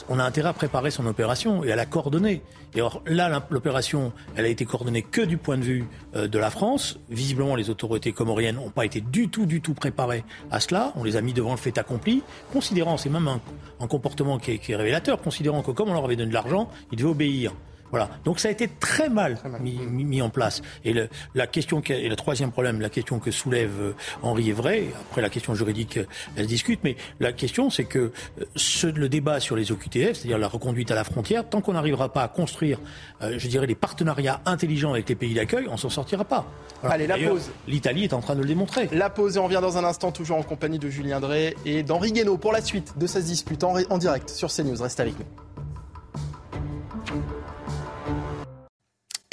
on 0.08 0.18
a 0.18 0.24
intérêt 0.24 0.48
à 0.48 0.52
préparer 0.52 0.90
son 0.90 1.06
opération 1.06 1.64
et 1.64 1.72
à 1.72 1.76
la 1.76 1.86
coordonner. 1.86 2.42
Et 2.74 2.78
alors 2.78 3.02
là, 3.06 3.42
l'opération, 3.50 4.12
elle 4.36 4.46
a 4.46 4.48
été 4.48 4.64
coordonnée 4.64 5.02
que 5.02 5.20
du 5.20 5.36
point 5.36 5.58
de 5.58 5.62
vue 5.62 5.84
euh, 6.16 6.28
de 6.28 6.38
la 6.38 6.50
France. 6.50 6.98
Visiblement, 7.10 7.54
les 7.54 7.68
autorités 7.68 8.12
comoriennes 8.12 8.56
n'ont 8.56 8.70
pas 8.70 8.86
été 8.86 9.00
du 9.00 9.28
tout, 9.28 9.46
du 9.46 9.60
tout 9.60 9.74
préparées 9.74 10.24
à 10.50 10.60
cela. 10.60 10.92
On 10.96 11.04
les 11.04 11.16
a 11.16 11.20
mis 11.20 11.34
devant 11.34 11.50
le 11.50 11.58
fait 11.58 11.76
accompli, 11.76 12.22
considérant, 12.52 12.96
c'est 12.96 13.10
même 13.10 13.28
un, 13.28 13.86
comportement 13.86 14.38
qui 14.38 14.52
est, 14.52 14.58
qui 14.58 14.72
est 14.72 14.76
révélateur, 14.76 15.20
considérant 15.20 15.62
que 15.62 15.72
comme 15.72 15.90
on 15.90 15.94
leur 15.94 16.04
avait 16.04 16.16
donné 16.16 16.30
de 16.30 16.34
l'argent, 16.34 16.70
ils 16.92 16.98
devaient 16.98 17.10
obéir. 17.10 17.52
Voilà. 17.92 18.09
Donc 18.24 18.40
ça 18.40 18.48
a 18.48 18.50
été 18.50 18.68
très 18.68 19.09
mal, 19.11 19.38
Mis, 19.61 20.22
en 20.22 20.31
place. 20.31 20.62
Et 20.85 20.94
la 21.35 21.46
question, 21.46 21.83
et 21.88 22.09
le 22.09 22.16
troisième 22.16 22.50
problème, 22.50 22.81
la 22.81 22.88
question 22.88 23.18
que 23.18 23.31
soulève 23.31 23.72
euh, 23.81 23.92
Henri 24.22 24.48
Evray, 24.48 24.88
après 25.11 25.20
la 25.20 25.28
question 25.28 25.55
juridique, 25.55 25.98
euh, 25.98 26.07
elle 26.37 26.44
se 26.44 26.48
discute, 26.48 26.81
mais 26.85 26.96
la 27.20 27.33
question 27.33 27.68
c'est 27.68 27.85
que 27.85 27.98
euh, 27.98 28.44
ce, 28.57 28.87
le 28.87 29.11
débat 29.11 29.40
sur 29.40 29.57
les 29.57 29.70
OQTF, 29.70 30.14
c'est-à-dire 30.14 30.38
la 30.38 30.48
reconduite 30.48 30.90
à 30.90 30.94
la 30.94 31.05
frontière, 31.05 31.46
tant 31.46 31.61
qu'on 31.61 31.74
n'arrivera 31.74 32.11
pas 32.11 32.22
à 32.22 32.28
construire, 32.28 32.78
je 33.20 33.46
dirais, 33.48 33.66
des 33.66 33.74
partenariats 33.74 34.40
intelligents 34.46 34.92
avec 34.92 35.09
les 35.09 35.14
pays 35.14 35.35
d'accueil, 35.35 35.66
on 35.70 35.76
s'en 35.76 35.90
sortira 35.90 36.24
pas. 36.24 36.46
Allez, 36.83 37.07
la 37.07 37.18
pause. 37.18 37.50
L'Italie 37.68 38.05
est 38.05 38.14
en 38.14 38.20
train 38.20 38.35
de 38.35 38.40
le 38.40 38.46
démontrer. 38.46 38.88
La 38.92 39.11
pause 39.11 39.37
et 39.37 39.38
on 39.38 39.44
revient 39.44 39.61
dans 39.61 39.76
un 39.76 39.85
instant, 39.85 40.12
toujours 40.12 40.38
en 40.38 40.42
compagnie 40.42 40.78
de 40.78 40.88
Julien 40.88 41.20
Drey 41.20 41.55
et 41.66 41.83
d'Henri 41.83 42.12
Guénaud 42.12 42.38
pour 42.38 42.52
la 42.52 42.62
suite 42.62 42.94
de 42.98 43.07
cette 43.07 43.24
dispute 43.24 43.62
en, 43.64 43.74
en 43.90 43.98
direct 43.98 44.31
sur 44.31 44.50
CNews. 44.50 44.81
Reste 44.83 45.00
avec 45.00 45.18
nous. 45.18 45.26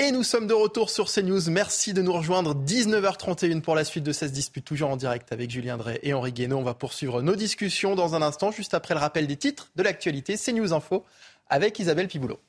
Et 0.01 0.11
nous 0.11 0.23
sommes 0.23 0.47
de 0.47 0.53
retour 0.53 0.89
sur 0.89 1.11
CNews. 1.11 1.49
Merci 1.49 1.93
de 1.93 2.01
nous 2.01 2.13
rejoindre. 2.13 2.55
19h31 2.55 3.59
pour 3.59 3.75
la 3.75 3.83
suite 3.83 4.05
de 4.05 4.13
cette 4.13 4.31
dispute, 4.31 4.63
toujours 4.63 4.91
en 4.91 4.95
direct 4.95 5.33
avec 5.33 5.51
Julien 5.51 5.75
Drey 5.75 5.99
et 6.03 6.13
Henri 6.13 6.31
Guénaud. 6.31 6.59
On 6.59 6.63
va 6.63 6.73
poursuivre 6.73 7.21
nos 7.21 7.35
discussions 7.35 7.95
dans 7.95 8.15
un 8.15 8.21
instant, 8.21 8.49
juste 8.49 8.73
après 8.73 8.93
le 8.93 9.01
rappel 9.01 9.27
des 9.27 9.35
titres 9.35 9.71
de 9.75 9.83
l'actualité. 9.83 10.37
CNews 10.37 10.71
Info 10.71 11.03
avec 11.49 11.79
Isabelle 11.79 12.07
Piboulot. 12.07 12.39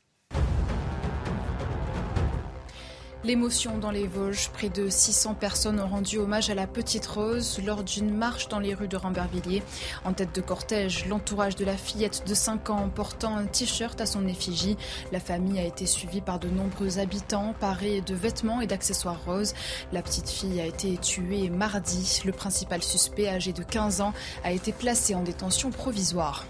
L'émotion 3.22 3.76
dans 3.76 3.90
les 3.90 4.06
Vosges, 4.06 4.48
près 4.48 4.70
de 4.70 4.88
600 4.88 5.35
personnes 5.35 5.78
ont 5.78 5.87
rendu 5.87 6.16
hommage 6.16 6.48
à 6.48 6.54
la 6.54 6.66
petite 6.66 7.06
Rose 7.06 7.61
lors 7.66 7.85
d'une 7.85 8.14
marche 8.14 8.48
dans 8.48 8.59
les 8.59 8.72
rues 8.72 8.88
de 8.88 8.96
Rambervilliers. 8.96 9.62
En 10.06 10.14
tête 10.14 10.35
de 10.35 10.40
cortège, 10.40 11.04
l'entourage 11.06 11.54
de 11.54 11.66
la 11.66 11.76
fillette 11.76 12.26
de 12.26 12.33
5 12.33 12.70
ans 12.70 12.88
portant 12.88 13.37
un 13.37 13.44
t-shirt 13.44 14.00
à 14.00 14.06
son 14.06 14.26
effigie. 14.26 14.78
La 15.12 15.20
famille 15.20 15.59
a 15.59 15.64
été 15.64 15.85
suivie 15.85 16.22
par 16.22 16.38
de 16.38 16.48
nombreux 16.48 16.98
habitants 16.98 17.54
parés 17.61 18.00
de 18.00 18.14
vêtements 18.14 18.62
et 18.62 18.66
d'accessoires 18.66 19.22
roses. 19.26 19.52
La 19.92 20.00
petite 20.00 20.30
fille 20.30 20.59
a 20.59 20.64
été 20.64 20.96
tuée 20.96 21.50
mardi. 21.50 22.22
Le 22.24 22.33
principal 22.33 22.83
suspect, 22.83 23.28
âgé 23.28 23.52
de 23.52 23.62
15 23.62 24.00
ans, 24.00 24.14
a 24.44 24.52
été 24.52 24.72
placé 24.72 25.14
en 25.14 25.22
détention 25.22 25.70
provisoire. 25.70 26.46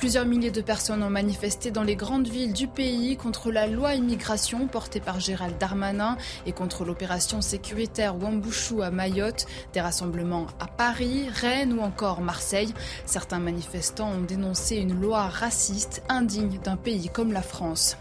Plusieurs 0.00 0.24
milliers 0.24 0.50
de 0.50 0.62
personnes 0.62 1.02
ont 1.02 1.10
manifesté 1.10 1.70
dans 1.70 1.82
les 1.82 1.94
grandes 1.94 2.26
villes 2.26 2.54
du 2.54 2.66
pays 2.66 3.18
contre 3.18 3.52
la 3.52 3.66
loi 3.66 3.96
immigration 3.96 4.66
portée 4.66 4.98
par 4.98 5.20
Gérald 5.20 5.58
Darmanin 5.58 6.16
et 6.46 6.52
contre 6.52 6.86
l'opération 6.86 7.42
sécuritaire 7.42 8.16
Wambouchou 8.16 8.80
à 8.80 8.90
Mayotte, 8.90 9.44
des 9.74 9.82
rassemblements 9.82 10.46
à 10.58 10.68
Paris, 10.68 11.28
Rennes 11.28 11.74
ou 11.74 11.82
encore 11.82 12.22
Marseille. 12.22 12.72
Certains 13.04 13.40
manifestants 13.40 14.10
ont 14.10 14.22
dénoncé 14.22 14.76
une 14.76 14.98
loi 14.98 15.28
raciste 15.28 16.02
indigne 16.08 16.58
d'un 16.64 16.78
pays 16.78 17.10
comme 17.10 17.34
la 17.34 17.42
France. 17.42 17.98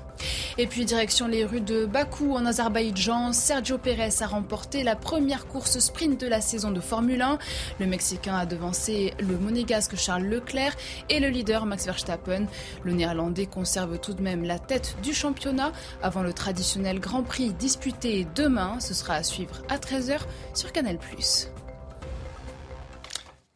Et 0.58 0.68
puis 0.68 0.86
direction 0.86 1.28
les 1.28 1.46
rues 1.46 1.62
de 1.62 1.86
Bakou 1.86 2.36
en 2.36 2.46
Azerbaïdjan, 2.46 3.34
Sergio 3.34 3.78
Pérez 3.78 4.22
a 4.22 4.28
remporté 4.28 4.84
la 4.84 4.96
première 4.96 5.48
course 5.48 5.80
sprint 5.80 6.20
de 6.20 6.28
la 6.28 6.42
saison 6.42 6.72
de 6.72 6.80
Formule 6.80 7.22
1. 7.22 7.38
Le 7.80 7.86
Mexicain 7.86 8.36
a 8.36 8.46
devancé 8.46 9.14
le 9.20 9.38
monégasque 9.38 9.96
Charles 9.96 10.26
Leclerc 10.26 10.76
et 11.10 11.20
le 11.20 11.30
leader 11.30 11.66
Max 11.66 11.86
Verstappen. 11.86 12.46
Le 12.84 12.94
Néerlandais 12.94 13.46
conserve 13.46 14.00
tout 14.00 14.14
de 14.14 14.22
même 14.22 14.44
la 14.44 14.60
tête 14.60 14.96
du 15.04 15.14
championnat 15.14 15.72
avant 16.02 16.24
le 16.24 16.34
traditionnel 16.34 17.00
Grand 17.00 17.24
Prix 17.24 17.54
disputé 17.54 18.28
demain. 18.36 18.80
Ce 18.80 18.94
sera 18.94 19.16
à 19.16 19.24
suivre 19.24 19.62
à 19.70 19.78
13h 19.78 20.20
sur 20.54 20.72
Canal+. 20.72 20.98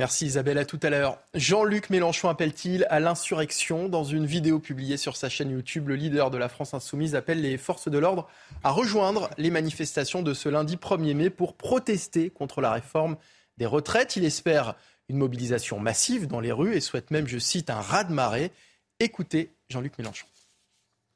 Merci 0.04 0.26
Isabelle, 0.26 0.58
à 0.58 0.66
tout 0.66 0.82
à 0.84 0.90
l'heure. 0.90 1.18
Jean-Luc 1.34 1.90
Mélenchon 1.90 2.28
appelle-t-il 2.28 2.86
à 2.90 3.00
l'insurrection 3.00 3.88
Dans 3.88 4.04
une 4.04 4.26
vidéo 4.26 4.60
publiée 4.60 4.98
sur 4.98 5.16
sa 5.16 5.30
chaîne 5.30 5.52
YouTube, 5.52 5.88
le 5.88 5.96
leader 5.96 6.30
de 6.30 6.38
la 6.38 6.50
France 6.50 6.74
insoumise 6.74 7.16
appelle 7.16 7.40
les 7.40 7.58
forces 7.58 7.88
de 7.88 7.98
l'ordre 7.98 8.28
à 8.66 8.72
rejoindre 8.72 9.30
les 9.38 9.50
manifestations 9.50 10.22
de 10.22 10.34
ce 10.34 10.50
lundi 10.50 10.76
1er 10.76 11.14
mai 11.14 11.30
pour 11.30 11.54
protester 11.54 12.30
contre 12.32 12.60
la 12.60 12.74
réforme 12.74 13.16
des 13.58 13.66
retraites. 13.66 14.18
Il 14.18 14.26
espère 14.26 14.76
une 15.08 15.16
mobilisation 15.16 15.80
massive 15.80 16.28
dans 16.28 16.42
les 16.42 16.52
rues 16.52 16.76
et 16.76 16.82
souhaite 16.82 17.10
même, 17.10 17.26
je 17.26 17.38
cite, 17.38 17.70
un 17.70 17.80
raz-de-marée. 17.80 18.52
Écoutez 19.00 19.54
Jean-Luc 19.70 19.98
Mélenchon. 19.98 20.28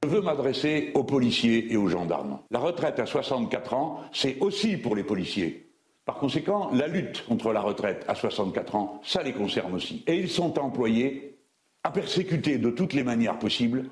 Je 0.03 0.07
veux 0.07 0.21
m'adresser 0.21 0.91
aux 0.93 1.03
policiers 1.03 1.73
et 1.73 1.75
aux 1.75 1.89
gendarmes. 1.89 2.39
La 2.51 2.59
retraite 2.59 2.99
à 2.99 3.05
64 3.05 3.73
ans, 3.73 3.99
c'est 4.13 4.39
aussi 4.39 4.77
pour 4.77 4.95
les 4.95 5.03
policiers. 5.03 5.66
Par 6.07 6.15
conséquent, 6.15 6.71
la 6.71 6.87
lutte 6.87 7.25
contre 7.25 7.51
la 7.51 7.59
retraite 7.59 8.05
à 8.07 8.15
64 8.15 8.75
ans, 8.75 9.01
ça 9.03 9.21
les 9.23 9.33
concerne 9.33 9.75
aussi. 9.75 10.05
Et 10.07 10.15
ils 10.15 10.29
sont 10.29 10.57
employés 10.57 11.37
à 11.83 11.91
persécuter 11.91 12.57
de 12.57 12.69
toutes 12.69 12.93
les 12.93 13.03
manières 13.03 13.37
possibles 13.37 13.89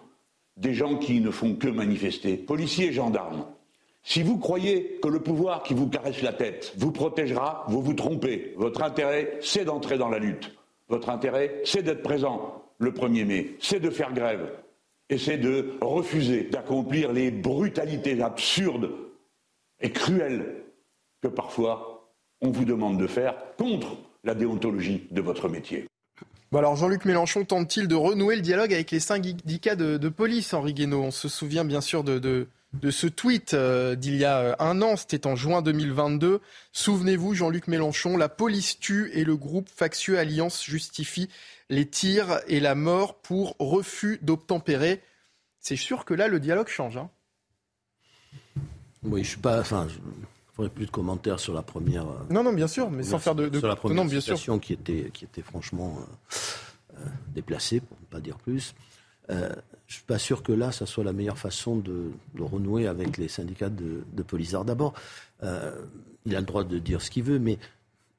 des 0.55 0.73
gens 0.73 0.97
qui 0.97 1.19
ne 1.19 1.29
font 1.29 1.55
que 1.55 1.67
manifester, 1.67 2.37
policiers 2.37 2.87
et 2.87 2.93
gendarmes. 2.93 3.45
Si 4.01 4.23
vous 4.23 4.37
croyez 4.37 4.97
que 5.03 5.09
le 5.09 5.19
pouvoir 5.19 5.61
qui 5.63 5.73
vous 5.73 5.89
caresse 5.89 6.21
la 6.21 6.31
tête 6.31 6.73
vous 6.77 6.93
protégera, 6.93 7.65
vous 7.67 7.81
vous 7.81 7.93
trompez. 7.93 8.53
Votre 8.55 8.83
intérêt, 8.83 9.37
c'est 9.41 9.65
d'entrer 9.65 9.97
dans 9.97 10.09
la 10.09 10.19
lutte. 10.19 10.55
Votre 10.87 11.09
intérêt, 11.09 11.59
c'est 11.65 11.83
d'être 11.83 12.01
présent 12.01 12.63
le 12.77 12.91
1er 12.91 13.25
mai, 13.25 13.55
c'est 13.59 13.81
de 13.81 13.89
faire 13.89 14.13
grève 14.13 14.53
et 15.09 15.17
c'est 15.17 15.37
de 15.37 15.73
refuser 15.81 16.43
d'accomplir 16.43 17.11
les 17.11 17.29
brutalités 17.29 18.21
absurdes 18.21 18.91
et 19.81 19.91
cruelles 19.91 20.63
que 21.21 21.27
parfois 21.27 21.94
on 22.41 22.51
vous 22.51 22.65
demande 22.65 22.99
de 22.99 23.07
faire 23.07 23.35
contre 23.57 23.97
la 24.23 24.35
déontologie 24.35 25.07
de 25.11 25.21
votre 25.21 25.47
métier. 25.49 25.87
alors 26.53 26.75
Jean-Luc 26.75 27.05
Mélenchon 27.05 27.45
tente-t-il 27.45 27.87
de 27.87 27.95
renouer 27.95 28.35
le 28.35 28.41
dialogue 28.41 28.73
avec 28.73 28.91
les 28.91 28.99
syndicats 28.99 29.75
de, 29.75 29.97
de 29.97 30.09
police, 30.09 30.53
Henri 30.53 30.73
Guénaud? 30.73 31.03
On 31.03 31.11
se 31.11 31.27
souvient 31.27 31.65
bien 31.65 31.81
sûr 31.81 32.03
de, 32.03 32.19
de, 32.19 32.91
ce 32.91 33.07
tweet 33.07 33.53
euh, 33.53 33.95
d'il 33.95 34.15
y 34.15 34.25
a 34.25 34.39
euh, 34.39 34.55
un 34.59 34.81
an, 34.81 34.95
c'était 34.95 35.27
en 35.27 35.35
juin 35.35 35.61
2022. 35.61 36.41
Souvenez-vous, 36.71 37.33
Jean-Luc 37.33 37.67
Mélenchon, 37.67 38.17
la 38.17 38.29
police 38.29 38.79
tue 38.79 39.11
et 39.13 39.23
le 39.23 39.37
groupe 39.37 39.69
factieux 39.69 40.17
Alliance 40.17 40.63
justifie 40.63 41.29
les 41.69 41.87
tirs 41.87 42.39
et 42.47 42.59
la 42.59 42.75
mort 42.75 43.15
pour 43.21 43.55
refus 43.59 44.19
d'obtempérer. 44.21 45.01
C'est 45.59 45.77
sûr 45.77 46.05
que 46.05 46.13
là, 46.13 46.27
le 46.27 46.39
dialogue 46.39 46.67
change. 46.67 46.97
Hein. 46.97 47.09
oui, 49.03 49.23
je 49.23 49.29
suis 49.29 49.39
pas. 49.39 49.59
Enfin, 49.61 49.87
faudrait 50.55 50.71
plus 50.71 50.85
de 50.85 50.91
commentaires 50.91 51.39
sur 51.39 51.53
la 51.53 51.61
première. 51.61 52.07
Euh, 52.07 52.23
non, 52.29 52.43
non, 52.43 52.53
bien 52.53 52.67
sûr, 52.67 52.89
mais 52.89 53.03
sans 53.03 53.19
faire 53.19 53.35
de, 53.35 53.55
sur 53.57 53.67
la 53.67 53.75
première 53.75 54.09
situation 54.09 54.57
qui 54.59 54.73
était 54.73 55.09
qui 55.13 55.25
était 55.25 55.41
franchement 55.41 55.97
euh, 55.99 56.99
euh, 56.99 57.05
déplacée, 57.33 57.81
pour 57.81 57.97
ne 57.99 58.05
pas 58.05 58.19
dire 58.21 58.37
plus. 58.37 58.73
Euh, 59.29 59.49
je 59.87 59.95
suis 59.95 60.03
pas 60.03 60.17
sûr 60.17 60.43
que 60.43 60.51
là, 60.51 60.71
ça 60.71 60.85
soit 60.85 61.03
la 61.03 61.13
meilleure 61.13 61.37
façon 61.37 61.75
de, 61.75 62.11
de 62.33 62.43
renouer 62.43 62.87
avec 62.87 63.17
les 63.17 63.27
syndicats 63.27 63.69
de, 63.69 64.03
de 64.11 64.23
police. 64.23 64.51
D'abord, 64.51 64.93
il 65.43 66.35
a 66.35 66.39
le 66.39 66.45
droit 66.45 66.63
de 66.63 66.79
dire 66.79 67.01
ce 67.03 67.11
qu'il 67.11 67.23
veut, 67.23 67.37
mais 67.37 67.59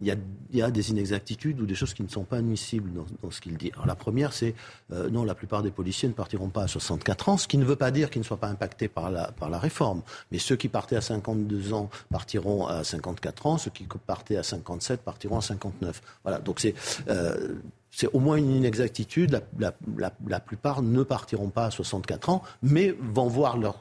il 0.00 0.18
y, 0.52 0.62
a, 0.62 0.70
des 0.70 0.90
inexactitudes 0.90 1.58
ou 1.58 1.64
des 1.64 1.74
choses 1.74 1.94
qui 1.94 2.02
ne 2.02 2.08
sont 2.08 2.24
pas 2.24 2.36
admissibles 2.36 2.90
dans, 3.22 3.30
ce 3.30 3.40
qu'il 3.40 3.56
dit. 3.56 3.72
La 3.86 3.94
première, 3.94 4.34
c'est 4.34 4.54
euh, 4.92 5.08
non, 5.08 5.24
la 5.24 5.34
plupart 5.34 5.62
des 5.62 5.70
policiers 5.70 6.06
ne 6.06 6.12
partiront 6.12 6.50
pas 6.50 6.64
à 6.64 6.68
64 6.68 7.30
ans, 7.30 7.36
ce 7.38 7.48
qui 7.48 7.56
ne 7.56 7.64
veut 7.64 7.76
pas 7.76 7.90
dire 7.90 8.10
qu'ils 8.10 8.20
ne 8.20 8.26
soient 8.26 8.36
pas 8.36 8.48
impactés 8.48 8.88
par 8.88 9.10
la, 9.10 9.32
par 9.32 9.48
la 9.48 9.58
réforme. 9.58 10.02
Mais 10.30 10.38
ceux 10.38 10.56
qui 10.56 10.68
partaient 10.68 10.96
à 10.96 11.00
52 11.00 11.72
ans 11.72 11.88
partiront 12.10 12.66
à 12.66 12.84
54 12.84 13.46
ans, 13.46 13.58
ceux 13.58 13.70
qui 13.70 13.86
partaient 14.06 14.36
à 14.36 14.42
57 14.42 15.00
partiront 15.00 15.38
à 15.38 15.42
59. 15.42 16.02
Voilà, 16.24 16.40
donc 16.40 16.60
c'est... 16.60 16.74
Euh, 17.08 17.54
c'est 17.96 18.08
au 18.12 18.20
moins 18.20 18.36
une 18.36 18.50
inexactitude. 18.50 19.40
La, 19.58 20.40
plupart 20.40 20.82
ne 20.82 21.02
partiront 21.02 21.48
pas 21.48 21.64
à 21.64 21.70
64 21.70 22.28
ans, 22.28 22.42
mais 22.62 22.94
vont 23.00 23.26
voir 23.26 23.56
leur, 23.56 23.80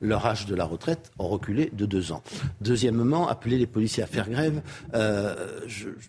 leur, 0.00 0.26
âge 0.26 0.46
de 0.46 0.56
la 0.56 0.64
retraite 0.64 1.12
reculer 1.16 1.70
de 1.72 1.86
deux 1.86 2.10
ans. 2.10 2.24
Deuxièmement, 2.60 3.28
appeler 3.28 3.56
les 3.56 3.68
policiers 3.68 4.02
à 4.02 4.08
faire 4.08 4.28
grève, 4.28 4.62
euh, 4.94 5.60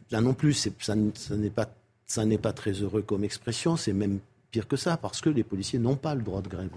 là 0.10 0.20
non 0.20 0.34
plus, 0.34 0.72
ça, 0.80 0.96
n'est 0.96 1.52
pas, 1.52 1.70
ça 2.08 2.26
n'est 2.26 2.40
pas 2.40 2.54
très 2.54 2.72
heureux 2.72 3.04
comme 3.04 3.24
expression, 3.24 3.78
c'est 3.78 3.94
même 3.94 4.18
pire 4.50 4.68
que 4.68 4.76
ça, 4.76 4.98
parce 4.98 5.22
que 5.22 5.30
les 5.30 5.44
policiers 5.44 5.78
n'ont 5.78 5.96
pas 5.96 6.16
le 6.16 6.24
droit 6.24 6.42
de 6.42 6.50
grève. 6.50 6.70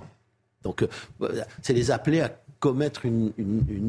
Donc, 0.62 0.82
euh, 0.82 1.42
c'est 1.62 1.72
les 1.72 1.90
appeler 1.90 2.20
à 2.20 2.36
commettre 2.58 3.06
une, 3.06 3.32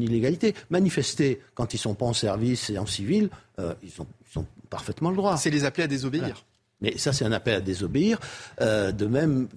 illégalité. 0.00 0.54
Manifester 0.70 1.42
quand 1.54 1.74
ils 1.74 1.76
ne 1.76 1.80
sont 1.82 1.94
pas 1.94 2.06
en 2.06 2.14
service 2.14 2.70
et 2.70 2.78
en 2.78 2.86
civil, 2.86 3.28
euh, 3.58 3.74
ils, 3.82 4.00
ont, 4.00 4.46
parfaitement 4.70 5.10
le 5.10 5.16
droit. 5.16 5.36
C'est 5.36 5.50
les 5.50 5.66
appeler 5.66 5.84
à 5.84 5.86
désobéir. 5.86 6.42
Mais 6.82 6.98
ça, 6.98 7.12
c'est 7.12 7.24
un 7.24 7.32
appel 7.32 7.54
à 7.54 7.60
désobéir. 7.60 8.18
Euh, 8.60 8.92
de 8.92 9.06
même, 9.06 9.48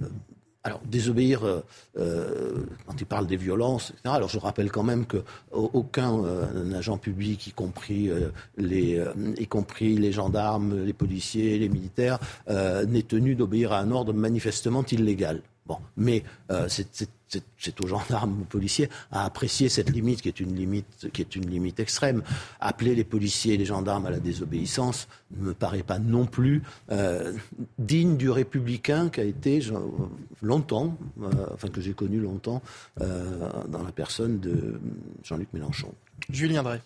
alors, 0.64 0.80
désobéir, 0.86 1.42
quand 1.96 3.00
il 3.00 3.06
parle 3.06 3.28
des 3.28 3.38
violences, 3.38 3.92
etc. 3.92 4.16
Alors, 4.16 4.30
je 4.30 4.40
rappelle 4.40 4.72
quand 4.72 4.82
même 4.82 5.06
qu'aucun 5.06 6.24
agent 6.76 6.98
public, 6.98 7.46
y 7.46 7.52
compris, 7.52 8.10
les, 8.58 9.00
y 9.38 9.46
compris 9.46 9.96
les 9.96 10.12
gendarmes, 10.12 10.84
les 10.84 10.94
policiers, 10.94 11.60
les 11.60 11.70
militaires, 11.70 12.18
n'est 12.48 13.04
tenu 13.04 13.36
d'obéir 13.36 13.74
à 13.74 13.80
un 13.80 13.92
ordre 13.92 14.12
manifestement 14.12 14.84
illégal. 14.86 15.44
Bon, 15.66 15.78
mais 15.98 16.24
euh, 16.52 16.68
c'est 17.58 17.82
aux 17.82 17.88
gendarmes, 17.88 18.42
aux 18.42 18.46
policiers 18.46 18.90
à 19.12 19.26
apprécier 19.26 19.70
cette 19.70 19.90
limite 19.90 20.22
qui 20.22 20.28
est 20.28 20.40
une 20.40 20.56
limite 20.56 21.10
qui 21.14 21.22
est 21.22 21.36
une 21.36 21.50
limite 21.50 21.80
extrême. 21.80 22.24
Appeler 22.60 22.96
les 22.96 23.04
policiers 23.04 23.56
et 23.56 23.58
les 23.58 23.66
gendarmes 23.66 24.06
à 24.06 24.12
la 24.12 24.20
désobéissance 24.20 25.08
ne 25.38 25.48
me 25.48 25.54
paraît 25.54 25.84
pas 25.84 26.00
non 26.00 26.26
plus 26.26 26.64
euh, 26.92 27.34
digne 27.80 28.18
du 28.18 28.30
républicain 28.30 29.10
qui 29.10 29.20
a 29.22 29.24
été 29.24 29.62
longtemps, 30.42 30.98
euh, 31.22 31.30
enfin 31.54 31.70
que 31.70 31.82
j'ai 31.82 31.94
connu 31.94 32.20
longtemps 32.20 32.62
dans 32.98 33.84
la 33.84 33.92
personne 33.92 34.40
de 34.40 34.80
Jean-Luc 35.24 35.50
Mélenchon. 35.54 35.94
Julien 36.30 36.64
Drey. 36.64 36.82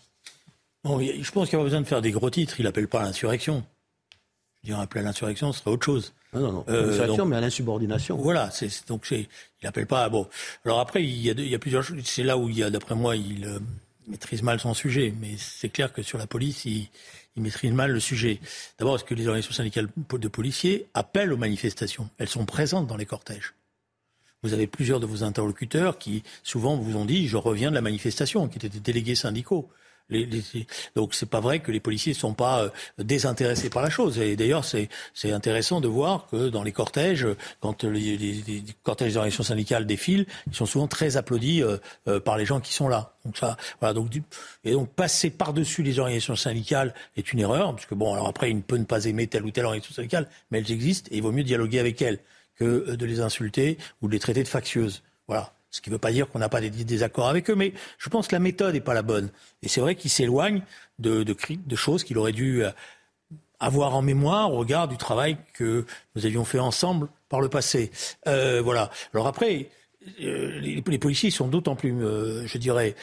je 0.85 1.31
pense 1.31 1.49
qu'il 1.49 1.57
n'y 1.57 1.61
a 1.61 1.63
pas 1.63 1.69
besoin 1.69 1.81
de 1.81 1.87
faire 1.87 2.01
des 2.01 2.11
gros 2.11 2.29
titres. 2.29 2.59
Il 2.59 2.63
n'appelle 2.63 2.87
pas 2.87 3.01
à 3.01 3.05
l'insurrection. 3.05 3.63
Je 4.63 4.69
dirais 4.69 4.81
appeler 4.81 5.01
à 5.01 5.03
l'insurrection, 5.05 5.53
ce 5.53 5.59
serait 5.59 5.71
autre 5.71 5.85
chose. 5.85 6.13
Non, 6.33 6.41
non, 6.41 6.51
non. 6.51 6.65
Euh, 6.69 7.25
mais 7.25 7.35
à 7.37 7.41
l'insubordination. 7.41 8.17
Voilà, 8.17 8.51
c'est, 8.51 8.87
donc 8.87 9.05
c'est, 9.05 9.27
il 9.61 9.67
appelle 9.67 9.87
pas. 9.87 10.07
Bon, 10.09 10.27
alors 10.65 10.79
après, 10.79 11.03
il 11.03 11.21
y 11.21 11.29
a, 11.29 11.33
il 11.33 11.49
y 11.49 11.55
a 11.55 11.59
plusieurs 11.59 11.83
choses. 11.83 11.97
C'est 12.03 12.23
là 12.23 12.37
où 12.37 12.49
il 12.49 12.57
y 12.57 12.63
a, 12.63 12.69
d'après 12.69 12.95
moi, 12.95 13.15
il 13.15 13.45
euh, 13.45 13.59
maîtrise 14.07 14.43
mal 14.43 14.59
son 14.59 14.73
sujet. 14.73 15.13
Mais 15.19 15.35
c'est 15.37 15.69
clair 15.69 15.91
que 15.91 16.03
sur 16.03 16.17
la 16.17 16.27
police, 16.27 16.65
il, 16.65 16.89
il 17.35 17.41
maîtrise 17.41 17.71
mal 17.71 17.91
le 17.91 17.99
sujet. 17.99 18.39
D'abord, 18.77 18.95
est-ce 18.95 19.05
que 19.05 19.15
les 19.15 19.27
organisations 19.27 19.55
syndicales 19.55 19.87
de 20.11 20.27
policiers 20.27 20.87
appellent 20.93 21.33
aux 21.33 21.37
manifestations 21.37 22.09
Elles 22.17 22.29
sont 22.29 22.45
présentes 22.45 22.85
dans 22.85 22.97
les 22.97 23.05
cortèges. 23.05 23.53
Vous 24.43 24.53
avez 24.53 24.67
plusieurs 24.67 24.99
de 24.99 25.05
vos 25.05 25.23
interlocuteurs 25.23 25.97
qui 25.97 26.23
souvent 26.43 26.77
vous 26.77 26.95
ont 26.95 27.05
dit 27.05 27.27
je 27.27 27.37
reviens 27.37 27.69
de 27.69 27.75
la 27.75 27.81
manifestation, 27.81 28.47
qui 28.47 28.57
étaient 28.57 28.69
des 28.69 28.79
délégués 28.79 29.15
syndicaux. 29.15 29.69
Donc 30.95 31.13
c'est 31.13 31.29
pas 31.29 31.39
vrai 31.39 31.59
que 31.59 31.71
les 31.71 31.79
policiers 31.79 32.13
sont 32.13 32.33
pas 32.33 32.63
euh, 32.63 32.69
désintéressés 32.97 33.69
par 33.69 33.81
la 33.81 33.89
chose. 33.89 34.17
Et 34.19 34.35
d'ailleurs, 34.35 34.65
c'est 34.65 34.89
intéressant 35.31 35.81
de 35.81 35.87
voir 35.87 36.27
que 36.31 36.49
dans 36.49 36.63
les 36.63 36.71
cortèges, 36.71 37.27
quand 37.61 37.83
les, 37.83 38.17
les 38.17 38.63
cortèges 38.83 39.13
des 39.13 39.17
organisations 39.17 39.43
syndicales 39.43 39.85
défilent, 39.85 40.25
ils 40.47 40.55
sont 40.55 40.65
souvent 40.65 40.87
très 40.87 41.17
applaudis 41.17 41.61
euh, 41.61 41.77
euh, 42.07 42.19
par 42.19 42.37
les 42.37 42.45
gens 42.45 42.59
qui 42.59 42.73
sont 42.73 42.87
là. 42.87 43.13
Donc 43.25 43.37
ça, 43.37 43.57
voilà. 43.79 43.93
Donc 43.93 44.09
et 44.63 44.71
donc 44.71 44.89
passer 44.89 45.29
par-dessus 45.29 45.83
les 45.83 45.99
organisations 45.99 46.35
syndicales 46.35 46.93
est 47.15 47.31
une 47.31 47.39
erreur, 47.39 47.73
parce 47.75 47.85
que 47.85 47.95
bon, 47.95 48.13
alors 48.13 48.27
après, 48.27 48.49
il 48.49 48.57
ne 48.57 48.61
peut 48.61 48.77
ne 48.77 48.85
pas 48.85 49.05
aimer 49.05 49.27
telle 49.27 49.45
ou 49.45 49.51
telle 49.51 49.65
organisation 49.65 49.95
syndicale, 49.95 50.27
mais 50.49 50.59
elles 50.59 50.71
existent 50.71 51.09
et 51.11 51.17
il 51.17 51.23
vaut 51.23 51.31
mieux 51.31 51.43
dialoguer 51.43 51.79
avec 51.79 52.01
elles 52.01 52.19
que 52.55 52.95
de 52.95 53.05
les 53.05 53.21
insulter 53.21 53.77
ou 54.01 54.07
de 54.07 54.13
les 54.13 54.19
traiter 54.19 54.43
de 54.43 54.47
factieuses. 54.47 55.01
Voilà. 55.27 55.53
Ce 55.71 55.81
qui 55.81 55.89
ne 55.89 55.95
veut 55.95 55.99
pas 55.99 56.11
dire 56.11 56.29
qu'on 56.29 56.39
n'a 56.39 56.49
pas 56.49 56.61
des 56.61 56.69
désaccords 56.69 57.27
avec 57.27 57.49
eux, 57.49 57.55
mais 57.55 57.73
je 57.97 58.09
pense 58.09 58.27
que 58.27 58.35
la 58.35 58.39
méthode 58.39 58.73
n'est 58.73 58.81
pas 58.81 58.93
la 58.93 59.03
bonne. 59.03 59.29
Et 59.61 59.67
c'est 59.67 59.81
vrai 59.81 59.95
qu'il 59.95 60.09
s'éloigne 60.09 60.63
de, 60.97 61.25
choses 61.75 62.03
qu'il 62.03 62.17
aurait 62.17 62.31
dû 62.31 62.63
euh, 62.63 62.71
avoir 63.59 63.95
en 63.95 64.01
mémoire 64.01 64.51
au 64.53 64.57
regard 64.57 64.87
du 64.87 64.97
travail 64.97 65.37
que 65.53 65.85
nous 66.15 66.25
avions 66.25 66.45
fait 66.45 66.59
ensemble 66.59 67.07
par 67.29 67.41
le 67.41 67.49
passé. 67.49 67.91
Euh, 68.27 68.61
voilà. 68.63 68.89
Alors 69.13 69.27
après, 69.27 69.69
euh, 70.21 70.59
les, 70.59 70.97
policiers 70.97 71.29
sont 71.29 71.47
d'autant 71.47 71.75
plus, 71.75 71.93
euh, 72.03 72.47
je 72.47 72.57
dirais, 72.57 72.95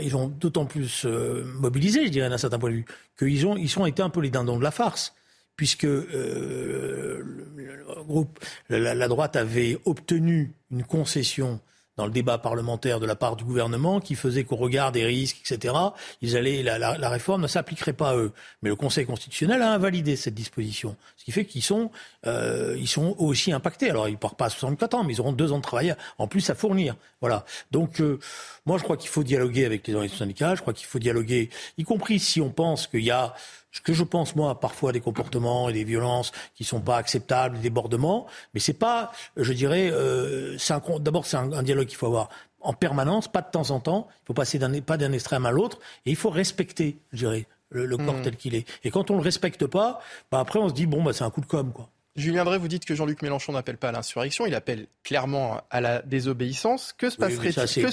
ils 0.00 0.16
ont 0.16 0.28
d'autant 0.28 0.64
plus 0.64 1.06
mobilisés, 1.44 2.06
je 2.06 2.10
dirais, 2.10 2.28
d'un 2.28 2.38
certain 2.38 2.58
point 2.58 2.70
de 2.70 2.76
vue, 2.76 2.84
qu'ils 3.18 3.46
ont, 3.46 3.56
ils 3.56 3.70
été 3.86 4.02
un 4.02 4.10
peu 4.10 4.20
les 4.20 4.30
dindons 4.30 4.58
de 4.58 4.62
la 4.62 4.70
farce 4.70 5.14
puisque 5.56 5.84
euh, 5.84 7.22
le, 7.56 8.02
groupe, 8.04 8.40
la, 8.68 9.08
droite 9.08 9.36
avait 9.36 9.78
obtenu 9.84 10.52
une 10.70 10.82
concession 10.82 11.60
dans 11.96 12.06
le 12.06 12.12
débat 12.12 12.38
parlementaire 12.38 13.00
de 13.00 13.06
la 13.06 13.16
part 13.16 13.36
du 13.36 13.44
gouvernement 13.44 14.00
qui 14.00 14.14
faisait 14.14 14.44
qu'au 14.44 14.56
regard 14.56 14.92
des 14.92 15.04
risques, 15.04 15.38
etc., 15.40 15.74
ils 16.22 16.36
allaient, 16.36 16.62
la, 16.62 17.08
réforme 17.10 17.42
ne 17.42 17.46
s'appliquerait 17.46 17.92
pas 17.92 18.10
à 18.10 18.16
eux. 18.16 18.32
Mais 18.62 18.70
le 18.70 18.76
Conseil 18.76 19.04
constitutionnel 19.04 19.60
a 19.62 19.72
invalidé 19.72 20.16
cette 20.16 20.34
disposition, 20.34 20.96
ce 21.16 21.24
qui 21.24 21.32
fait 21.32 21.44
qu'ils 21.44 21.62
sont, 21.62 21.90
euh, 22.26 22.76
ils 22.78 22.88
sont 22.88 23.14
aussi 23.18 23.52
impactés. 23.52 23.90
Alors 23.90 24.08
ils 24.08 24.12
ne 24.12 24.16
partent 24.16 24.38
pas 24.38 24.46
à 24.46 24.50
64 24.50 24.94
ans, 24.94 25.04
mais 25.04 25.14
ils 25.14 25.20
auront 25.20 25.32
deux 25.32 25.52
ans 25.52 25.58
de 25.58 25.62
travail 25.62 25.94
en 26.18 26.26
plus 26.26 26.48
à 26.50 26.54
fournir. 26.54 26.96
Voilà. 27.20 27.44
Donc 27.70 28.00
euh, 28.00 28.18
moi 28.64 28.78
je 28.78 28.84
crois 28.84 28.96
qu'il 28.96 29.10
faut 29.10 29.22
dialoguer 29.22 29.66
avec 29.66 29.86
les 29.86 29.94
organisations 29.94 30.24
syndicales. 30.24 30.56
Je 30.56 30.62
crois 30.62 30.74
qu'il 30.74 30.86
faut 30.86 30.98
dialoguer, 30.98 31.50
y 31.76 31.84
compris 31.84 32.18
si 32.18 32.40
on 32.40 32.50
pense 32.50 32.86
qu'il 32.86 33.04
y 33.04 33.10
a 33.10 33.34
ce 33.72 33.80
que 33.80 33.94
je 33.94 34.04
pense 34.04 34.36
moi 34.36 34.60
parfois 34.60 34.92
des 34.92 35.00
comportements 35.00 35.68
et 35.68 35.72
des 35.72 35.84
violences 35.84 36.30
qui 36.54 36.64
sont 36.64 36.80
pas 36.80 36.98
acceptables, 36.98 37.56
des 37.56 37.62
débordements, 37.62 38.26
mais 38.54 38.60
c'est 38.60 38.74
pas, 38.74 39.12
je 39.36 39.52
dirais, 39.52 39.90
euh, 39.90 40.56
d'abord 41.00 41.26
c'est 41.26 41.38
un, 41.38 41.62
dialogue 41.62 41.81
qu'il 41.84 41.96
faut 41.96 42.06
avoir 42.06 42.28
en 42.60 42.72
permanence, 42.72 43.28
pas 43.28 43.42
de 43.42 43.50
temps 43.50 43.70
en 43.70 43.80
temps. 43.80 44.08
Il 44.22 44.26
faut 44.26 44.34
passer 44.34 44.58
d'un 44.58 44.80
pas 44.80 44.96
d'un 44.96 45.12
extrême 45.12 45.46
à 45.46 45.50
l'autre 45.50 45.78
et 46.06 46.10
il 46.10 46.16
faut 46.16 46.30
respecter, 46.30 46.98
je 47.12 47.18
dirais, 47.18 47.46
le, 47.70 47.96
corps 47.96 48.14
mmh. 48.14 48.22
tel 48.22 48.36
qu'il 48.36 48.54
est. 48.54 48.66
Et 48.84 48.90
quand 48.90 49.10
on 49.10 49.16
le 49.16 49.22
respecte 49.22 49.66
pas, 49.66 50.00
bah 50.30 50.40
après 50.40 50.58
on 50.58 50.68
se 50.68 50.74
dit 50.74 50.86
bon 50.86 51.02
bah 51.02 51.12
c'est 51.12 51.24
un 51.24 51.30
coup 51.30 51.40
de 51.40 51.46
com 51.46 51.72
quoi. 51.72 51.88
Julien 52.14 52.44
Drey, 52.44 52.58
vous 52.58 52.68
dites 52.68 52.84
que 52.84 52.94
Jean-Luc 52.94 53.22
Mélenchon 53.22 53.52
n'appelle 53.52 53.78
pas 53.78 53.88
à 53.88 53.92
l'insurrection, 53.92 54.44
il 54.44 54.54
appelle 54.54 54.86
clairement 55.02 55.62
à 55.70 55.80
la 55.80 56.02
désobéissance. 56.02 56.92
Que 56.92 57.08
se 57.08 57.16
passerait-il 57.16 57.66
si, 57.66 57.80
que, 57.80 57.86
que 57.86 57.90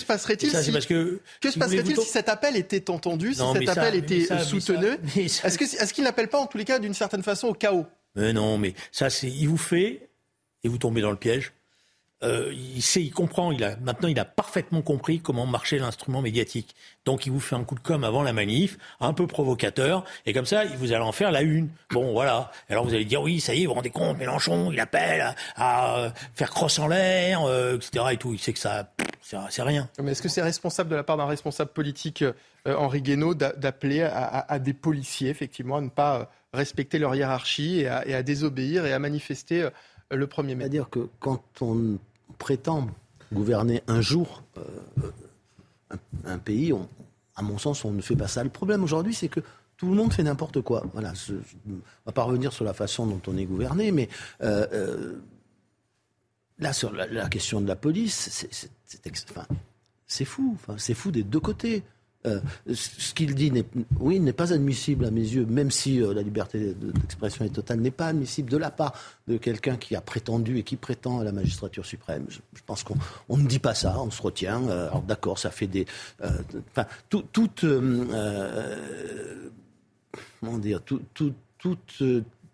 se 1.52 1.58
passerait 1.58 1.86
si 1.86 1.96
cet 2.06 2.28
appel 2.28 2.58
était 2.58 2.90
entendu, 2.90 3.34
si 3.34 3.42
cet 3.54 3.70
appel 3.70 3.96
était 3.96 4.28
soutenu 4.44 4.88
Est-ce 5.16 5.94
qu'il 5.94 6.04
n'appelle 6.04 6.28
pas 6.28 6.40
en 6.40 6.48
tous 6.48 6.58
les 6.58 6.66
cas 6.66 6.80
d'une 6.80 6.94
certaine 6.94 7.24
façon 7.24 7.48
au 7.48 7.54
chaos? 7.54 7.86
Mais 8.16 8.34
Non, 8.34 8.58
mais 8.58 8.74
ça, 8.92 9.10
c'est 9.10 9.30
il 9.30 9.48
vous 9.48 9.58
fait 9.58 10.10
et 10.66 10.68
vous 10.68 10.78
tombez 10.78 11.00
dans 11.00 11.12
le 11.12 11.18
piège. 11.18 11.54
Euh, 12.22 12.54
il 12.54 12.82
sait, 12.82 13.02
il 13.02 13.12
comprend, 13.12 13.54
il 13.54 13.64
a, 13.64 13.78
maintenant 13.78 14.10
il 14.10 14.20
a 14.20 14.26
parfaitement 14.26 14.82
compris 14.82 15.22
comment 15.22 15.46
marchait 15.46 15.80
l'instrument 15.80 16.22
médiatique. 16.22 16.76
Donc 17.06 17.26
il 17.26 17.32
vous 17.32 17.40
fait 17.40 17.56
un 17.56 17.64
coup 17.64 17.76
de 17.76 17.80
com 17.80 18.04
avant 18.04 18.24
la 18.24 18.34
manif, 18.34 18.78
un 19.00 19.14
peu 19.14 19.26
provocateur, 19.26 20.04
et 20.26 20.34
comme 20.34 20.46
ça, 20.46 20.66
vous 20.66 20.92
allez 20.92 21.04
en 21.04 21.14
faire 21.14 21.32
la 21.32 21.44
une. 21.44 21.70
Bon, 21.92 22.12
voilà. 22.12 22.52
Alors 22.70 22.84
vous 22.84 22.94
allez 22.94 23.06
dire, 23.06 23.22
oui, 23.22 23.40
ça 23.40 23.56
y 23.56 23.62
est, 23.62 23.66
vous 23.66 23.70
vous 23.70 23.76
rendez 23.76 23.90
compte, 23.90 24.18
Mélenchon, 24.18 24.70
il 24.72 24.80
appelle 24.82 25.34
à, 25.56 26.12
faire 26.36 26.50
crosse 26.50 26.78
en 26.80 26.88
l'air, 26.88 27.44
euh, 27.44 27.78
etc. 27.78 28.06
Et 28.12 28.18
tout. 28.18 28.34
Il 28.34 28.40
sait 28.40 28.52
que 28.52 28.60
ça, 28.60 28.92
c'est 29.22 29.62
rien. 29.62 29.90
Mais 30.04 30.12
est-ce 30.12 30.22
que 30.22 30.30
c'est 30.30 30.42
responsable 30.42 30.90
de 30.90 30.96
la 30.98 31.04
part 31.04 31.16
d'un 31.16 31.26
responsable 31.26 31.72
politique, 31.72 32.22
euh, 32.22 32.34
Henri 32.76 33.02
Guénaud, 33.02 33.34
d'appeler 33.34 34.02
à, 34.02 34.60
des 34.60 34.74
policiers, 34.74 35.30
effectivement, 35.30 35.78
à 35.78 35.82
ne 35.82 35.90
pas 35.90 36.30
respecter 36.54 37.00
leur 37.00 37.16
hiérarchie 37.16 37.80
et 37.80 37.88
à, 37.88 38.06
et 38.06 38.14
à 38.14 38.24
désobéir 38.24 38.86
et 38.86 38.92
à 38.92 39.00
manifester 39.00 39.70
le 40.12 40.28
1er 40.28 40.56
mai? 40.56 40.56
C'est-à-dire 40.60 40.90
que 40.90 41.08
quand 41.20 41.44
on 41.62 41.98
prétend 42.38 42.88
gouverner 43.34 43.84
un 43.88 44.02
jour 44.02 44.44
euh, 44.58 45.12
un, 46.26 46.38
pays, 46.38 46.74
à 47.36 47.42
mon 47.42 47.58
sens, 47.58 47.86
on 47.86 47.92
ne 47.92 48.02
fait 48.02 48.16
pas 48.16 48.28
ça. 48.28 48.44
Le 48.44 48.50
problème 48.50 48.84
aujourd'hui, 48.84 49.14
c'est 49.14 49.30
que 49.30 49.40
tout 49.78 49.88
le 49.88 49.96
monde 49.96 50.14
fait 50.14 50.24
n'importe 50.24 50.62
quoi. 50.62 50.84
Voilà, 50.94 51.14
je 51.14 51.34
ne 51.34 51.76
vais 52.06 52.12
pas 52.14 52.24
revenir 52.24 52.54
sur 52.54 52.66
la 52.66 52.74
façon 52.74 53.08
dont 53.08 53.22
on 53.28 53.38
est 53.38 53.46
gouverné, 53.46 53.92
mais 53.92 54.10
euh, 54.42 54.68
euh, 54.74 55.22
là, 56.60 56.74
sur 56.74 56.92
la, 56.92 57.30
question 57.30 57.62
de 57.62 57.68
la 57.68 57.76
police, 57.76 58.46
c'est 60.06 60.26
fou. 60.26 60.58
C'est 60.78 60.94
fou 60.94 61.12
des 61.12 61.24
deux 61.24 61.40
côtés. 61.40 61.84
Euh, 62.26 62.42
ce 62.74 63.14
qu'il 63.14 63.34
dit, 63.34 63.52
oui, 64.00 64.20
n'est 64.20 64.34
pas 64.34 64.52
admissible 64.52 65.06
à 65.06 65.12
mes 65.12 65.22
yeux, 65.22 65.46
même 65.46 65.72
si 65.72 66.02
euh, 66.02 66.14
la 66.14 66.22
liberté 66.22 66.74
d'expression 66.74 67.46
est 67.46 67.50
totale, 67.50 67.80
n'est 67.80 67.92
pas 67.92 68.08
admissible 68.08 68.50
de 68.50 68.58
la 68.58 68.72
part 68.72 68.94
de 69.28 69.38
quelqu'un 69.38 69.78
qui 69.78 69.96
a 69.96 70.02
prétendu 70.02 70.58
et 70.58 70.64
qui 70.64 70.76
prétend 70.76 71.22
à 71.22 71.24
la 71.24 71.32
magistrature 71.32 71.86
suprême. 71.86 72.26
Je, 72.28 72.40
pense 72.66 72.84
qu'on 72.84 72.98
on 73.30 73.38
ne 73.38 73.48
dit 73.48 73.60
pas 73.60 73.74
ça, 73.74 74.02
on 74.02 74.12
se 74.12 74.22
retient. 74.22 74.62
Euh, 74.68 74.90
alors 74.90 75.02
d'accord, 75.02 75.40
ça 75.40 75.50
fait 75.50 75.68
des, 75.68 75.86
enfin, 76.22 76.86
tout, 77.10 77.24
toute, 77.32 77.66
comment 80.42 80.58
dire, 80.58 80.82
tout, 80.82 81.02
toute 81.14 82.04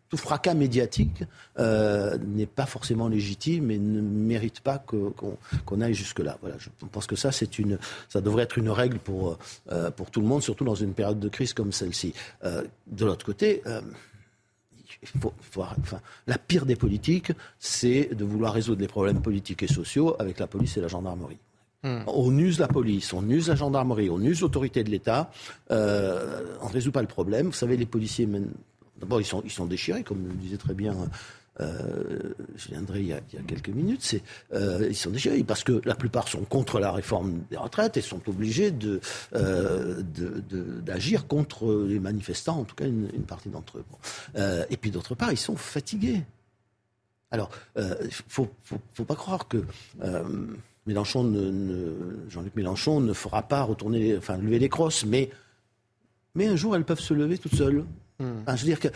tout 0.10 0.18
fracas 0.18 0.54
médiatique 0.54 1.24
euh, 1.60 2.18
n'est 2.18 2.46
pas 2.46 2.66
forcément 2.66 3.08
légitime 3.08 3.72
et 3.72 3.78
ne 3.78 4.02
mérite 4.02 4.60
pas 4.60 4.78
qu'on 4.78 5.82
aille 5.82 5.94
jusque-là. 5.94 6.38
Voilà, 6.42 6.58
je 6.60 6.70
pense 6.92 7.08
que 7.08 7.16
ça, 7.16 7.32
c'est 7.32 7.58
une, 7.60 7.80
ça 8.10 8.22
devrait 8.22 8.44
être 8.44 8.58
une 8.58 8.70
règle 8.70 9.00
pour, 9.00 9.38
euh, 9.72 9.92
pour 9.92 10.12
tout 10.12 10.22
le 10.22 10.28
monde, 10.28 10.44
surtout 10.44 10.66
dans 10.66 10.76
une 10.76 10.94
période 10.94 11.20
de 11.20 11.30
crise 11.30 11.54
comme 11.54 11.72
celle-ci. 11.72 12.14
Euh, 12.44 12.64
de 12.88 13.06
l'autre 13.06 13.26
côté, 13.26 13.64
enfin, 15.58 16.02
la 16.28 16.38
pire 16.38 16.66
des 16.66 16.76
politiques, 16.76 17.32
c'est 17.60 18.14
de 18.14 18.24
vouloir 18.24 18.54
résoudre 18.54 18.82
les 18.82 18.88
problèmes 18.88 19.22
politiques 19.22 19.64
et 19.64 19.68
sociaux 19.68 20.16
avec 20.20 20.40
la 20.40 20.48
police 20.48 20.78
et 20.78 20.82
la 20.82 20.88
gendarmerie. 20.88 21.40
Hmm. 21.84 22.02
On 22.08 22.36
use 22.38 22.60
la 22.60 22.68
police, 22.68 23.14
on 23.14 23.28
use 23.30 23.50
la 23.50 23.56
gendarmerie, 23.56 24.10
on 24.10 24.20
use 24.20 24.42
l'autorité 24.42 24.84
de 24.84 24.90
l'État. 24.90 25.32
On 25.70 25.76
ne 25.76 26.72
résout 26.72 26.92
pas 26.92 27.02
le 27.02 27.08
problème. 27.08 27.48
Vous 27.48 27.54
savez, 27.54 27.78
les 27.78 27.86
policiers, 27.86 28.28
d'abord, 29.00 29.22
ils 29.22 29.26
sont, 29.26 29.66
déchirés, 29.66 30.04
comme 30.04 30.28
le 30.28 30.34
disait 30.34 30.58
très 30.58 30.74
bien 30.74 30.96
euh, 31.62 32.34
Drey 32.82 33.02
il, 33.02 33.08
y 33.08 33.14
a, 33.14 33.22
quelques 33.48 33.70
minutes. 33.70 34.02
C'est, 34.02 34.22
euh, 34.54 34.88
ils 34.90 34.96
sont 34.96 35.10
déchirés 35.10 35.44
parce 35.44 35.64
que 35.64 35.82
la 35.86 35.96
plupart 35.96 36.28
sont 36.28 36.42
contre 36.42 36.80
la 36.80 36.92
réforme 36.92 37.44
des 37.50 37.58
retraites 37.58 37.98
et 37.98 38.02
sont 38.02 38.22
obligés 38.28 38.74
euh, 39.34 40.02
d'agir 40.84 41.28
contre 41.28 41.86
les 41.88 42.00
manifestants, 42.00 42.60
en 42.60 42.64
tout 42.64 42.76
cas 42.76 42.86
une, 42.86 43.08
partie 43.24 43.50
d'entre 43.50 43.80
eux. 43.80 43.86
Euh, 44.36 44.66
et 44.70 44.78
puis 44.78 44.92
d'autre 44.92 45.16
part, 45.16 45.32
ils 45.32 45.38
sont 45.38 45.56
fatigués. 45.56 46.24
Alors, 47.32 47.50
il 47.76 47.82
ne 47.84 48.10
faut, 48.28 48.48
pas 49.06 49.16
croire 49.16 49.48
que 49.48 49.64
Mélenchon 50.86 51.24
Jean-Luc 52.30 52.56
Mélenchon 52.56 53.02
ne 53.02 53.14
fera 53.14 53.42
pas 53.42 53.64
retourner, 53.64 54.16
enfin, 54.16 54.38
lever 54.38 54.60
les 54.60 54.70
crosses, 54.70 55.06
mais 55.06 55.30
un 56.40 56.56
jour 56.56 56.76
elles 56.76 56.86
peuvent 56.86 57.00
se 57.00 57.14
lever 57.14 57.38
toutes 57.38 57.56
seules. 57.56 57.86
Hmm. 58.20 58.44
je 58.48 58.52
veux 58.52 58.68
dire 58.68 58.80
que 58.80 58.88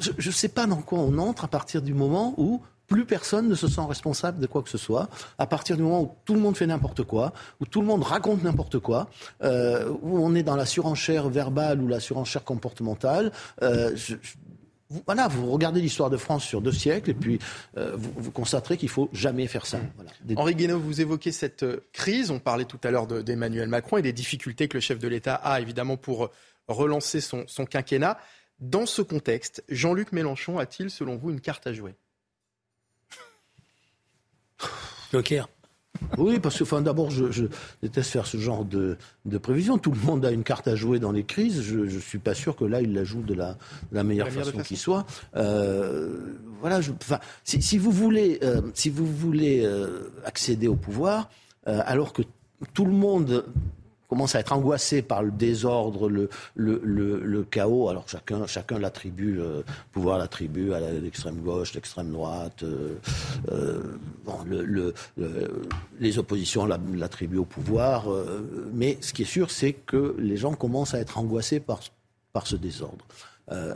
je 0.00 0.28
ne 0.28 0.32
sais 0.32 0.48
pas 0.48 0.66
dans 0.66 0.82
quoi 0.82 1.00
on 1.00 1.18
entre 1.18 1.44
à 1.44 1.48
partir 1.48 1.82
du 1.82 1.94
moment 1.94 2.34
où 2.36 2.62
plus 2.88 3.04
personne 3.04 3.48
ne 3.48 3.54
se 3.54 3.68
sent 3.68 3.82
responsable 3.86 4.40
de 4.40 4.46
quoi 4.46 4.62
que 4.62 4.70
ce 4.70 4.78
soit, 4.78 5.08
à 5.36 5.46
partir 5.46 5.76
du 5.76 5.82
moment 5.82 6.02
où 6.02 6.14
tout 6.24 6.34
le 6.34 6.40
monde 6.40 6.56
fait 6.56 6.66
n'importe 6.66 7.04
quoi, 7.04 7.32
où 7.60 7.66
tout 7.66 7.80
le 7.80 7.86
monde 7.86 8.02
raconte 8.02 8.42
n'importe 8.42 8.78
quoi, 8.80 9.10
euh, 9.44 9.92
où 10.02 10.18
on 10.18 10.34
est 10.34 10.42
dans 10.42 10.56
la 10.56 10.66
surenchère 10.66 11.28
verbale 11.28 11.80
ou 11.80 11.86
la 11.86 12.00
surenchère 12.00 12.44
comportementale. 12.44 13.30
Euh, 13.62 13.94
vous, 14.88 15.02
voilà, 15.06 15.28
vous 15.28 15.50
regardez 15.50 15.82
l'histoire 15.82 16.08
de 16.08 16.16
France 16.16 16.44
sur 16.44 16.62
deux 16.62 16.72
siècles 16.72 17.10
et 17.10 17.14
puis 17.14 17.38
euh, 17.76 17.92
vous, 17.94 18.30
constaterez 18.30 18.78
qu'il 18.78 18.88
faut 18.88 19.10
jamais 19.12 19.46
faire 19.46 19.66
ça. 19.66 19.78
Henri 20.34 20.54
Guénaud, 20.54 20.78
vous 20.78 21.02
évoquez 21.02 21.30
cette 21.30 21.66
crise. 21.92 22.30
On 22.30 22.38
parlait 22.38 22.64
tout 22.64 22.80
à 22.82 22.90
l'heure 22.90 23.06
d'Emmanuel 23.06 23.68
Macron 23.68 23.98
et 23.98 24.02
des 24.02 24.14
difficultés 24.14 24.66
que 24.66 24.78
le 24.78 24.80
chef 24.80 24.98
de 24.98 25.06
l'État 25.06 25.34
a 25.34 25.60
évidemment 25.60 25.98
pour 25.98 26.30
relancer 26.68 27.20
son, 27.20 27.44
son 27.46 27.66
quinquennat. 27.66 28.16
Dans 28.60 28.86
ce 28.86 29.02
contexte, 29.02 29.62
Jean-Luc 29.68 30.12
Mélenchon 30.12 30.58
a-t-il, 30.58 30.90
selon 30.90 31.16
vous, 31.16 31.30
une 31.30 31.40
carte 31.40 31.66
à 31.66 31.72
jouer? 31.72 31.94
Joker. 35.12 35.48
Oui, 36.16 36.38
parce 36.38 36.58
que 36.58 36.62
enfin, 36.62 36.80
d'abord, 36.80 37.10
je, 37.10 37.46
déteste 37.82 38.10
faire 38.10 38.26
ce 38.26 38.36
genre 38.36 38.64
de, 38.64 38.96
prévision. 39.40 39.78
Tout 39.78 39.90
le 39.90 40.00
monde 40.00 40.24
a 40.24 40.30
une 40.30 40.44
carte 40.44 40.68
à 40.68 40.76
jouer 40.76 40.98
dans 40.98 41.12
les 41.12 41.24
crises. 41.24 41.62
Je 41.62 41.78
ne 41.78 42.00
suis 42.00 42.18
pas 42.18 42.34
sûr 42.34 42.56
que 42.56 42.64
là, 42.64 42.80
il 42.80 42.94
la 42.94 43.04
joue 43.04 43.22
de 43.22 43.34
la, 43.34 43.56
la 43.92 44.04
meilleure 44.04 44.30
façon 44.30 44.58
qui 44.58 44.76
soit. 44.76 45.06
Euh, 45.36 46.34
voilà, 46.60 46.80
je, 46.80 46.92
enfin, 46.92 47.18
si, 47.44 47.78
vous 47.78 47.90
voulez, 47.90 48.38
euh, 48.42 48.62
si 48.74 48.90
vous 48.90 49.06
voulez 49.06 49.64
euh, 49.64 50.10
accéder 50.24 50.68
au 50.68 50.76
pouvoir, 50.76 51.30
alors 51.64 52.14
que 52.14 52.22
tout 52.72 52.86
le 52.86 52.92
monde 52.92 53.44
commence 54.08 54.34
à 54.34 54.40
être 54.40 54.52
angoissé 54.52 55.02
par 55.02 55.22
le 55.22 55.30
désordre, 55.30 56.08
le, 56.56 57.46
chaos. 57.50 57.88
Alors 57.88 58.08
chacun, 58.08 58.46
chacun 58.46 58.78
l'attribue, 58.78 59.38
euh, 59.38 59.62
pouvoir 59.92 60.18
l'attribue 60.18 60.72
à 60.72 60.80
l'extrême 60.80 61.36
gauche, 61.36 61.74
l'extrême 61.74 62.10
droite. 62.10 62.62
Euh, 62.62 62.96
euh 63.50 63.82
le, 64.46 64.94
les 66.00 66.18
oppositions 66.18 66.66
l'attribuent 66.66 67.38
au 67.38 67.44
pouvoir. 67.44 68.10
Euh, 68.10 68.70
mais 68.72 68.98
ce 69.00 69.12
qui 69.12 69.22
est 69.22 69.26
sûr, 69.26 69.50
c'est 69.50 69.72
que 69.72 70.14
les 70.18 70.36
gens 70.36 70.54
commencent 70.54 70.94
à 70.94 70.98
être 70.98 71.18
angoissés 71.18 71.60
par, 71.60 71.80
par 72.32 72.46
ce 72.46 72.56
désordre. 72.56 73.04
Euh, 73.50 73.74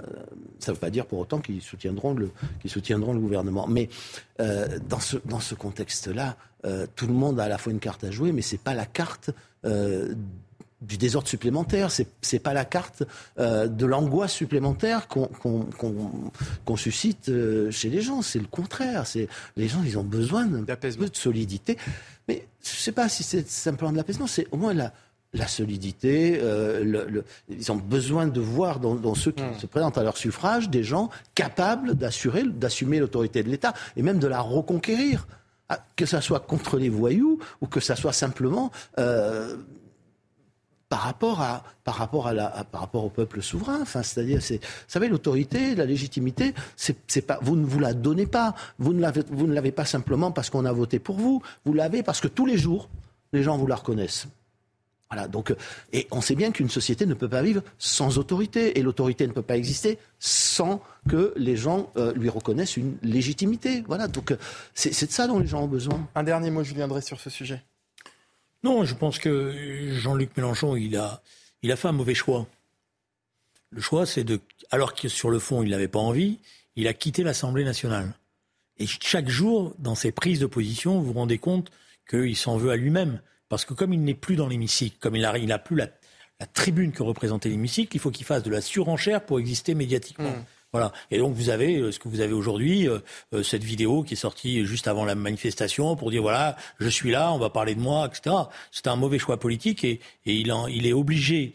ça 0.58 0.70
ne 0.70 0.76
veut 0.76 0.80
pas 0.80 0.90
dire 0.90 1.06
pour 1.06 1.18
autant 1.18 1.40
qu'ils 1.40 1.62
soutiendront 1.62 2.14
le, 2.14 2.30
qu'ils 2.60 2.70
soutiendront 2.70 3.12
le 3.12 3.20
gouvernement. 3.20 3.66
Mais 3.66 3.88
euh, 4.40 4.78
dans 4.88 5.00
ce, 5.00 5.16
dans 5.24 5.40
ce 5.40 5.54
contexte-là, 5.54 6.36
euh, 6.64 6.86
tout 6.94 7.06
le 7.06 7.14
monde 7.14 7.40
a 7.40 7.44
à 7.44 7.48
la 7.48 7.58
fois 7.58 7.72
une 7.72 7.80
carte 7.80 8.04
à 8.04 8.10
jouer, 8.10 8.32
mais 8.32 8.42
ce 8.42 8.54
n'est 8.54 8.60
pas 8.62 8.74
la 8.74 8.86
carte 8.86 9.30
du 10.80 10.96
désordre 10.98 11.28
supplémentaire, 11.28 11.92
c'est 11.92 12.08
n'est 12.32 12.38
pas 12.40 12.52
la 12.52 12.64
carte 12.64 13.04
euh, 13.38 13.68
de 13.68 13.86
l'angoisse 13.86 14.32
supplémentaire 14.32 15.06
qu'on 15.06 16.76
suscite 16.76 17.30
chez 17.70 17.88
les 17.88 18.00
gens, 18.00 18.22
c'est 18.22 18.40
le 18.40 18.46
contraire. 18.46 19.06
C'est 19.06 19.28
les 19.56 19.68
gens, 19.68 19.82
ils 19.84 19.98
ont 19.98 20.04
besoin 20.04 20.46
d'un 20.46 20.76
peu 20.76 20.90
de 20.90 21.16
solidité. 21.16 21.78
Mais 22.26 22.46
je 22.64 22.70
ne 22.70 22.76
sais 22.76 22.92
pas 22.92 23.08
si 23.08 23.22
c'est 23.22 23.48
simplement 23.48 23.92
de 23.92 23.96
l'apaisement, 23.96 24.26
c'est 24.26 24.48
au 24.50 24.56
moins 24.56 24.74
la, 24.74 24.92
la 25.32 25.46
solidité. 25.46 26.40
ils 27.48 27.72
ont 27.72 27.76
besoin 27.76 28.26
de 28.26 28.40
voir 28.40 28.80
dans, 28.80 29.14
ceux 29.14 29.32
qui 29.32 29.42
hmm. 29.42 29.58
se 29.58 29.66
présentent 29.66 29.96
à 29.96 30.02
leur 30.02 30.16
suffrage 30.16 30.68
des 30.68 30.84
gens 30.84 31.08
capables 31.34 31.94
d'assurer, 31.94 32.44
d'assumer 32.44 32.98
l'autorité 32.98 33.42
de 33.42 33.48
l'État 33.48 33.72
et 33.96 34.02
même 34.02 34.18
de 34.18 34.26
la 34.26 34.40
reconquérir. 34.40 35.26
Ah, 35.72 35.78
que 35.96 36.04
ça 36.04 36.20
soit 36.20 36.40
contre 36.40 36.76
les 36.76 36.90
voyous 36.90 37.38
ou 37.62 37.66
que 37.66 37.80
ça 37.80 37.96
soit 37.96 38.12
simplement 38.12 38.70
euh, 38.98 39.56
par 40.90 41.00
rapport 41.00 41.40
à 41.40 41.62
par 41.82 41.94
rapport 41.94 42.26
à 42.26 42.34
la 42.34 42.66
par 42.70 42.82
rapport 42.82 43.06
au 43.06 43.08
peuple 43.08 43.40
souverain 43.40 43.80
enfin 43.80 44.02
c'est-à-dire 44.02 44.42
c'est 44.42 44.56
vous 44.56 44.88
savez 44.88 45.08
l'autorité 45.08 45.74
la 45.74 45.86
légitimité 45.86 46.52
c'est 46.76 47.26
pas 47.26 47.38
vous 47.40 47.56
ne 47.56 47.64
vous 47.64 47.78
la 47.78 47.94
donnez 47.94 48.26
pas 48.26 48.54
vous 48.78 48.92
ne 48.92 49.00
l'avez 49.00 49.22
vous 49.30 49.46
ne 49.46 49.54
l'avez 49.54 49.72
pas 49.72 49.86
simplement 49.86 50.30
parce 50.30 50.50
qu'on 50.50 50.66
a 50.66 50.72
voté 50.72 50.98
pour 50.98 51.16
vous 51.16 51.40
vous 51.64 51.72
l'avez 51.72 52.02
parce 52.02 52.20
que 52.20 52.28
tous 52.28 52.44
les 52.44 52.58
jours 52.58 52.90
les 53.32 53.42
gens 53.42 53.56
vous 53.56 53.66
la 53.66 53.76
reconnaissent 53.76 54.26
voilà, 55.12 55.28
donc, 55.28 55.50
euh, 55.50 55.56
et 55.92 56.08
on 56.10 56.22
sait 56.22 56.34
bien 56.34 56.52
qu'une 56.52 56.70
société 56.70 57.04
ne 57.04 57.12
peut 57.12 57.28
pas 57.28 57.42
vivre 57.42 57.62
sans 57.78 58.16
autorité, 58.16 58.78
et 58.78 58.82
l'autorité 58.82 59.26
ne 59.26 59.32
peut 59.32 59.42
pas 59.42 59.58
exister 59.58 59.98
sans 60.18 60.82
que 61.06 61.34
les 61.36 61.54
gens 61.54 61.92
euh, 61.98 62.14
lui 62.14 62.30
reconnaissent 62.30 62.78
une 62.78 62.96
légitimité. 63.02 63.84
Voilà, 63.86 64.08
donc 64.08 64.30
euh, 64.30 64.38
c'est 64.74 65.06
de 65.06 65.12
ça 65.12 65.26
dont 65.26 65.38
les 65.38 65.46
gens 65.46 65.64
ont 65.64 65.68
besoin. 65.68 66.08
Un 66.14 66.22
dernier 66.22 66.50
mot, 66.50 66.64
je 66.64 66.72
viendrai 66.72 67.02
sur 67.02 67.20
ce 67.20 67.28
sujet. 67.28 67.62
Non, 68.64 68.86
je 68.86 68.94
pense 68.94 69.18
que 69.18 69.90
Jean-Luc 69.92 70.34
Mélenchon, 70.38 70.76
il 70.76 70.96
a, 70.96 71.20
il 71.62 71.70
a 71.70 71.76
fait 71.76 71.88
un 71.88 71.92
mauvais 71.92 72.14
choix. 72.14 72.46
Le 73.68 73.82
choix, 73.82 74.06
c'est 74.06 74.24
de, 74.24 74.40
alors 74.70 74.94
que 74.94 75.08
sur 75.08 75.28
le 75.28 75.38
fond, 75.38 75.62
il 75.62 75.70
n'avait 75.70 75.88
pas 75.88 75.98
envie, 75.98 76.38
il 76.74 76.88
a 76.88 76.94
quitté 76.94 77.22
l'Assemblée 77.22 77.64
nationale. 77.64 78.14
Et 78.78 78.86
chaque 78.86 79.28
jour, 79.28 79.74
dans 79.78 79.94
ses 79.94 80.10
prises 80.10 80.40
de 80.40 80.46
position, 80.46 81.00
vous 81.00 81.12
vous 81.12 81.12
rendez 81.12 81.36
compte 81.36 81.70
qu'il 82.08 82.36
s'en 82.36 82.56
veut 82.56 82.70
à 82.70 82.76
lui-même. 82.76 83.20
Parce 83.52 83.66
que 83.66 83.74
comme 83.74 83.92
il 83.92 84.02
n'est 84.02 84.14
plus 84.14 84.34
dans 84.34 84.48
l'hémicycle, 84.48 84.96
comme 84.98 85.14
il 85.14 85.20
n'a 85.20 85.58
plus 85.58 85.76
la, 85.76 85.88
tribune 86.54 86.90
que 86.90 87.02
représentait 87.02 87.50
l'hémicycle, 87.50 87.94
il 87.94 88.00
faut 88.00 88.10
qu'il 88.10 88.24
fasse 88.24 88.42
de 88.42 88.50
la 88.50 88.62
surenchère 88.62 89.26
pour 89.26 89.38
exister 89.38 89.74
médiatiquement. 89.74 90.30
Hmm. 90.30 90.44
Voilà. 90.72 90.90
Et 91.10 91.18
donc 91.18 91.34
vous 91.34 91.50
avez 91.50 91.76
euh, 91.76 91.92
ce 91.92 91.98
que 91.98 92.08
vous 92.08 92.20
avez 92.20 92.32
aujourd'hui, 92.32 92.88
euh, 92.88 93.00
euh, 93.34 93.42
cette 93.42 93.62
vidéo 93.62 94.04
qui 94.04 94.14
est 94.14 94.16
sortie 94.16 94.64
juste 94.64 94.88
avant 94.88 95.04
la 95.04 95.14
manifestation 95.14 95.96
pour 95.96 96.10
dire 96.10 96.22
voilà, 96.22 96.56
je 96.78 96.88
suis 96.88 97.10
là, 97.10 97.30
on 97.30 97.36
va 97.36 97.50
parler 97.50 97.74
de 97.74 97.80
moi, 97.80 98.06
etc. 98.06 98.34
C'est 98.70 98.86
un 98.86 98.96
mauvais 98.96 99.18
choix 99.18 99.38
politique 99.38 99.84
et, 99.84 100.00
et 100.24 100.34
il, 100.34 100.50
en, 100.50 100.66
il 100.66 100.86
est 100.86 100.94
obligé 100.94 101.52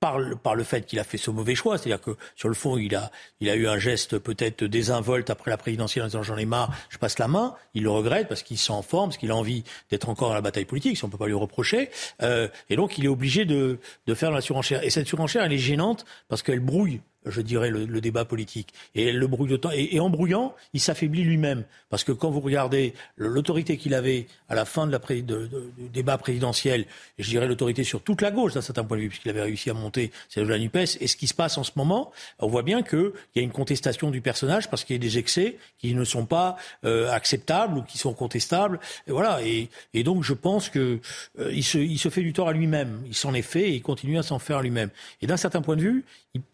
par 0.00 0.18
le, 0.18 0.36
par 0.36 0.54
le 0.54 0.64
fait 0.64 0.86
qu'il 0.86 0.98
a 0.98 1.04
fait 1.04 1.18
ce 1.18 1.30
mauvais 1.30 1.54
choix, 1.54 1.78
c'est-à-dire 1.78 2.00
que 2.00 2.16
sur 2.36 2.48
le 2.48 2.54
fond, 2.54 2.76
il 2.76 2.94
a, 2.94 3.10
il 3.40 3.48
a 3.50 3.56
eu 3.56 3.66
un 3.66 3.78
geste 3.78 4.18
peut-être 4.18 4.64
désinvolte 4.64 5.30
après 5.30 5.50
la 5.50 5.56
présidentielle 5.56 6.04
en 6.04 6.08
disant 6.08 6.22
j'en 6.22 6.36
ai 6.36 6.44
marre, 6.44 6.72
je 6.88 6.98
passe 6.98 7.18
la 7.18 7.28
main. 7.28 7.54
Il 7.74 7.82
le 7.82 7.90
regrette 7.90 8.28
parce 8.28 8.42
qu'il 8.42 8.58
s'en 8.58 8.82
forme, 8.82 9.10
parce 9.10 9.18
qu'il 9.18 9.30
a 9.30 9.36
envie 9.36 9.64
d'être 9.90 10.08
encore 10.08 10.28
dans 10.28 10.34
la 10.34 10.40
bataille 10.40 10.64
politique, 10.64 10.96
si 10.96 11.04
on 11.04 11.08
peut 11.08 11.18
pas 11.18 11.26
lui 11.26 11.34
reprocher. 11.34 11.90
Euh, 12.22 12.48
et 12.70 12.76
donc, 12.76 12.98
il 12.98 13.04
est 13.04 13.08
obligé 13.08 13.44
de, 13.44 13.78
de 14.06 14.14
faire 14.14 14.30
la 14.30 14.40
surenchère. 14.40 14.82
Et 14.84 14.90
cette 14.90 15.06
surenchère, 15.06 15.42
elle 15.42 15.52
est 15.52 15.58
gênante 15.58 16.04
parce 16.28 16.42
qu'elle 16.42 16.60
brouille 16.60 17.00
je 17.30 17.40
dirais, 17.40 17.70
le, 17.70 18.00
débat 18.00 18.24
politique. 18.24 18.72
Et 18.94 19.12
le 19.12 19.26
brouille 19.26 19.48
de 19.48 19.56
temps. 19.56 19.70
Et, 19.72 19.98
en 20.00 20.10
brouillant, 20.10 20.54
il 20.72 20.80
s'affaiblit 20.80 21.24
lui-même. 21.24 21.64
Parce 21.90 22.04
que 22.04 22.12
quand 22.12 22.30
vous 22.30 22.40
regardez 22.40 22.94
l'autorité 23.16 23.76
qu'il 23.76 23.94
avait 23.94 24.26
à 24.48 24.54
la 24.54 24.64
fin 24.64 24.86
de 24.86 24.92
la 24.92 24.98
du 24.98 25.88
débat 25.92 26.18
présidentiel, 26.18 26.86
et 27.18 27.22
je 27.22 27.28
dirais 27.28 27.46
l'autorité 27.46 27.84
sur 27.84 28.02
toute 28.02 28.20
la 28.20 28.30
gauche 28.30 28.54
d'un 28.54 28.60
certain 28.60 28.84
point 28.84 28.96
de 28.96 29.02
vue, 29.02 29.08
puisqu'il 29.08 29.30
avait 29.30 29.42
réussi 29.42 29.70
à 29.70 29.74
monter 29.74 30.10
celle 30.28 30.44
de 30.44 30.50
la 30.50 30.58
NUPES, 30.58 30.98
et 31.00 31.06
ce 31.06 31.16
qui 31.16 31.26
se 31.26 31.34
passe 31.34 31.56
en 31.58 31.64
ce 31.64 31.72
moment, 31.76 32.12
on 32.38 32.48
voit 32.48 32.62
bien 32.62 32.82
qu'il 32.82 33.12
y 33.36 33.40
a 33.40 33.42
une 33.42 33.52
contestation 33.52 34.10
du 34.10 34.20
personnage 34.20 34.68
parce 34.68 34.84
qu'il 34.84 34.94
y 34.94 34.98
a 34.98 35.00
des 35.00 35.18
excès 35.18 35.56
qui 35.78 35.94
ne 35.94 36.04
sont 36.04 36.26
pas 36.26 36.56
euh, 36.84 37.10
acceptables 37.10 37.78
ou 37.78 37.82
qui 37.82 37.98
sont 37.98 38.12
contestables. 38.12 38.80
Et 39.06 39.12
voilà. 39.12 39.40
Et, 39.42 39.68
donc 40.02 40.24
je 40.24 40.34
pense 40.34 40.68
qu'il 40.70 41.00
euh, 41.38 41.62
se, 41.62 41.78
il 41.78 41.98
se 41.98 42.08
fait 42.08 42.22
du 42.22 42.32
tort 42.32 42.48
à 42.48 42.52
lui-même. 42.52 43.02
Il 43.06 43.14
s'en 43.14 43.34
est 43.34 43.42
fait 43.42 43.70
et 43.70 43.74
il 43.74 43.82
continue 43.82 44.18
à 44.18 44.22
s'en 44.22 44.38
faire 44.38 44.58
à 44.58 44.62
lui-même. 44.62 44.90
Et 45.22 45.26
d'un 45.26 45.36
certain 45.36 45.62
point 45.62 45.76
de 45.76 45.82
vue, 45.82 46.04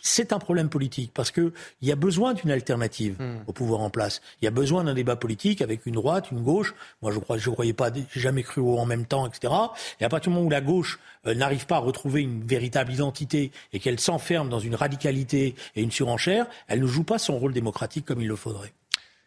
c'est 0.01 0.33
un 0.33 0.39
problème 0.39 0.69
politique 0.69 1.13
parce 1.15 1.31
qu'il 1.31 1.53
y 1.83 1.93
a 1.93 1.97
besoin 1.97 2.35
d'une 2.35 2.51
alternative 2.51 3.17
hmm. 3.21 3.45
au 3.47 3.53
pouvoir 3.53 3.81
en 3.81 3.91
place. 3.91 4.21
Il 4.41 4.45
y 4.45 4.49
a 4.49 4.51
besoin 4.51 4.85
d'un 4.85 4.95
débat 4.95 5.17
politique 5.17 5.63
avec 5.63 5.87
une 5.87 5.95
droite, 5.95 6.31
une 6.31 6.43
gauche. 6.43 6.75
Moi, 7.03 7.13
je 7.13 7.19
crois, 7.19 7.39
je 7.39 7.51
croyais 7.51 7.73
pas, 7.73 7.91
j'ai 7.93 8.21
jamais 8.21 8.43
cru 8.43 8.61
au 8.61 8.79
en 8.79 8.87
même 8.87 9.07
temps, 9.07 9.27
etc. 9.27 9.53
Et 10.01 10.05
à 10.05 10.09
partir 10.09 10.31
du 10.31 10.35
moment 10.35 10.47
où 10.47 10.51
la 10.51 10.61
gauche 10.61 10.99
euh, 11.27 11.35
n'arrive 11.35 11.67
pas 11.67 11.77
à 11.77 11.81
retrouver 11.81 12.23
une 12.23 12.45
véritable 12.45 12.93
identité 12.93 13.53
et 13.73 13.79
qu'elle 13.79 14.01
s'enferme 14.01 14.49
dans 14.49 14.61
une 14.61 14.75
radicalité 14.75 15.55
et 15.77 15.83
une 15.83 15.91
surenchère, 15.91 16.47
elle 16.69 16.81
ne 16.81 16.87
joue 16.87 17.05
pas 17.05 17.19
son 17.19 17.39
rôle 17.39 17.53
démocratique 17.53 18.05
comme 18.05 18.21
il 18.21 18.29
le 18.29 18.37
faudrait. 18.37 18.73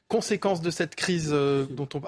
Conséquence 0.07 0.61
de 0.61 0.71
cette 0.71 0.95
crise 0.95 1.29
euh, 1.31 1.65
dont 1.69 1.89
on 1.93 1.99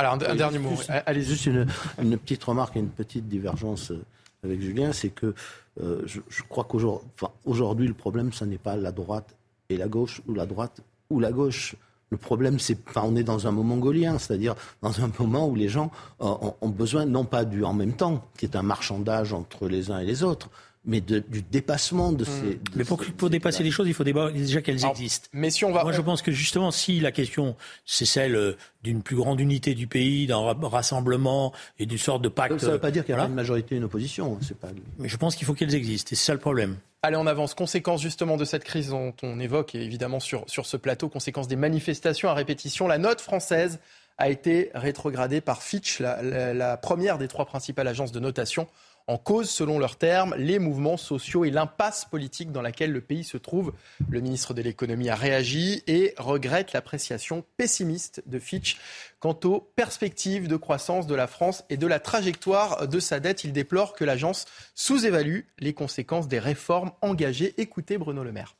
Alors, 0.00 0.12
un, 0.12 0.16
dernier 0.36 0.60
mot. 0.60 0.74
Allez, 1.06 1.22
juste 1.22 1.46
une, 1.46 1.66
une, 2.00 2.16
petite 2.16 2.44
remarque 2.44 2.76
et 2.76 2.78
une 2.78 2.88
petite 2.88 3.28
divergence 3.28 3.90
euh, 3.90 4.00
avec 4.44 4.60
Julien, 4.60 4.92
c'est 4.92 5.08
que 5.08 5.34
euh, 5.82 6.02
je, 6.06 6.42
crois 6.48 6.62
qu'aujourd'hui, 6.64 7.88
le 7.88 7.94
problème, 7.94 8.32
ce 8.32 8.44
n'est 8.44 8.58
pas 8.58 8.76
la 8.76 8.92
droite 8.92 9.34
et 9.68 9.76
la 9.76 9.88
gauche, 9.88 10.22
ou 10.28 10.34
la 10.34 10.46
droite 10.46 10.82
ou 11.10 11.18
la 11.18 11.32
gauche. 11.32 11.74
Le 12.10 12.16
problème, 12.16 12.60
c'est, 12.60 12.78
enfin, 12.88 13.02
on 13.04 13.16
est 13.16 13.24
dans 13.24 13.48
un 13.48 13.50
moment 13.50 13.74
mongolien, 13.74 14.20
c'est-à-dire 14.20 14.54
dans 14.82 15.00
un 15.00 15.10
moment 15.18 15.48
où 15.48 15.56
les 15.56 15.68
gens 15.68 15.90
euh, 16.20 16.32
ont 16.60 16.68
besoin 16.68 17.04
non 17.04 17.24
pas 17.24 17.44
du 17.44 17.64
en 17.64 17.74
même 17.74 17.94
temps, 17.94 18.24
qui 18.38 18.46
est 18.46 18.54
un 18.54 18.62
marchandage 18.62 19.32
entre 19.32 19.66
les 19.66 19.90
uns 19.90 19.98
et 19.98 20.06
les 20.06 20.22
autres, 20.22 20.48
mais 20.88 21.02
du 21.02 21.42
dépassement 21.52 22.12
de 22.12 22.24
hmm. 22.24 22.26
ces. 22.26 22.60
mais 22.74 22.84
pour, 22.84 23.04
pour 23.16 23.28
dépasser 23.28 23.62
les 23.62 23.70
choses, 23.70 23.86
il 23.86 23.94
faut 23.94 24.04
déjà 24.04 24.62
qu'elles 24.62 24.84
existent. 24.86 25.28
Mais 25.34 25.50
si 25.50 25.64
on 25.64 25.70
va, 25.70 25.84
moi, 25.84 25.92
je 25.92 26.00
pense 26.00 26.22
que 26.22 26.32
justement, 26.32 26.70
si 26.70 26.98
la 26.98 27.12
question 27.12 27.56
c'est 27.84 28.06
celle 28.06 28.34
euh, 28.34 28.56
d'une 28.82 29.02
plus 29.02 29.14
grande 29.14 29.38
unité 29.38 29.74
du 29.74 29.86
pays, 29.86 30.26
d'un 30.26 30.54
rassemblement 30.62 31.52
et 31.78 31.84
d'une 31.84 31.98
sorte 31.98 32.22
de 32.22 32.28
pacte. 32.28 32.58
ça 32.58 32.68
ne 32.68 32.72
veut 32.72 32.78
pas 32.78 32.90
dire 32.90 33.04
qu'il 33.04 33.14
y 33.14 33.18
a 33.18 33.24
une 33.24 33.34
majorité 33.34 33.74
et 33.74 33.78
une 33.78 33.84
opposition. 33.84 34.38
C'est 34.40 34.58
pas. 34.58 34.68
Mais 34.98 35.08
je 35.08 35.16
pense 35.18 35.36
qu'il 35.36 35.46
faut 35.46 35.54
qu'elles 35.54 35.74
existent, 35.74 36.10
et 36.12 36.16
c'est 36.16 36.24
ça 36.24 36.32
le 36.32 36.40
problème. 36.40 36.76
Allez, 37.02 37.16
on 37.16 37.26
avance. 37.26 37.54
Conséquence 37.54 38.00
justement 38.00 38.38
de 38.38 38.46
cette 38.46 38.64
crise 38.64 38.88
dont 38.88 39.12
on 39.22 39.38
évoque, 39.40 39.74
et 39.74 39.82
évidemment 39.82 40.20
sur, 40.20 40.44
sur 40.48 40.64
ce 40.64 40.78
plateau, 40.78 41.10
conséquence 41.10 41.48
des 41.48 41.56
manifestations 41.56 42.30
à 42.30 42.34
répétition, 42.34 42.88
la 42.88 42.98
note 42.98 43.20
française 43.20 43.78
a 44.16 44.30
été 44.30 44.70
rétrogradée 44.74 45.42
par 45.42 45.62
Fitch, 45.62 46.00
la 46.00 46.76
première 46.78 47.18
des 47.18 47.28
trois 47.28 47.44
principales 47.44 47.86
agences 47.86 48.10
de 48.10 48.18
notation 48.18 48.66
en 49.08 49.16
cause, 49.16 49.48
selon 49.48 49.78
leurs 49.78 49.96
termes, 49.96 50.34
les 50.36 50.58
mouvements 50.58 50.98
sociaux 50.98 51.46
et 51.46 51.50
l'impasse 51.50 52.04
politique 52.04 52.52
dans 52.52 52.60
laquelle 52.60 52.92
le 52.92 53.00
pays 53.00 53.24
se 53.24 53.38
trouve. 53.38 53.72
Le 54.10 54.20
ministre 54.20 54.52
de 54.52 54.60
l'économie 54.60 55.08
a 55.08 55.14
réagi 55.14 55.82
et 55.86 56.14
regrette 56.18 56.74
l'appréciation 56.74 57.42
pessimiste 57.56 58.22
de 58.26 58.38
Fitch 58.38 58.76
quant 59.18 59.38
aux 59.44 59.60
perspectives 59.60 60.46
de 60.46 60.56
croissance 60.56 61.06
de 61.06 61.14
la 61.14 61.26
France 61.26 61.64
et 61.70 61.78
de 61.78 61.86
la 61.86 62.00
trajectoire 62.00 62.86
de 62.86 63.00
sa 63.00 63.18
dette. 63.18 63.44
Il 63.44 63.52
déplore 63.54 63.94
que 63.94 64.04
l'agence 64.04 64.44
sous-évalue 64.74 65.40
les 65.58 65.72
conséquences 65.72 66.28
des 66.28 66.38
réformes 66.38 66.92
engagées. 67.00 67.54
Écoutez 67.56 67.96
Bruno 67.96 68.22
Le 68.22 68.32
Maire. 68.32 68.56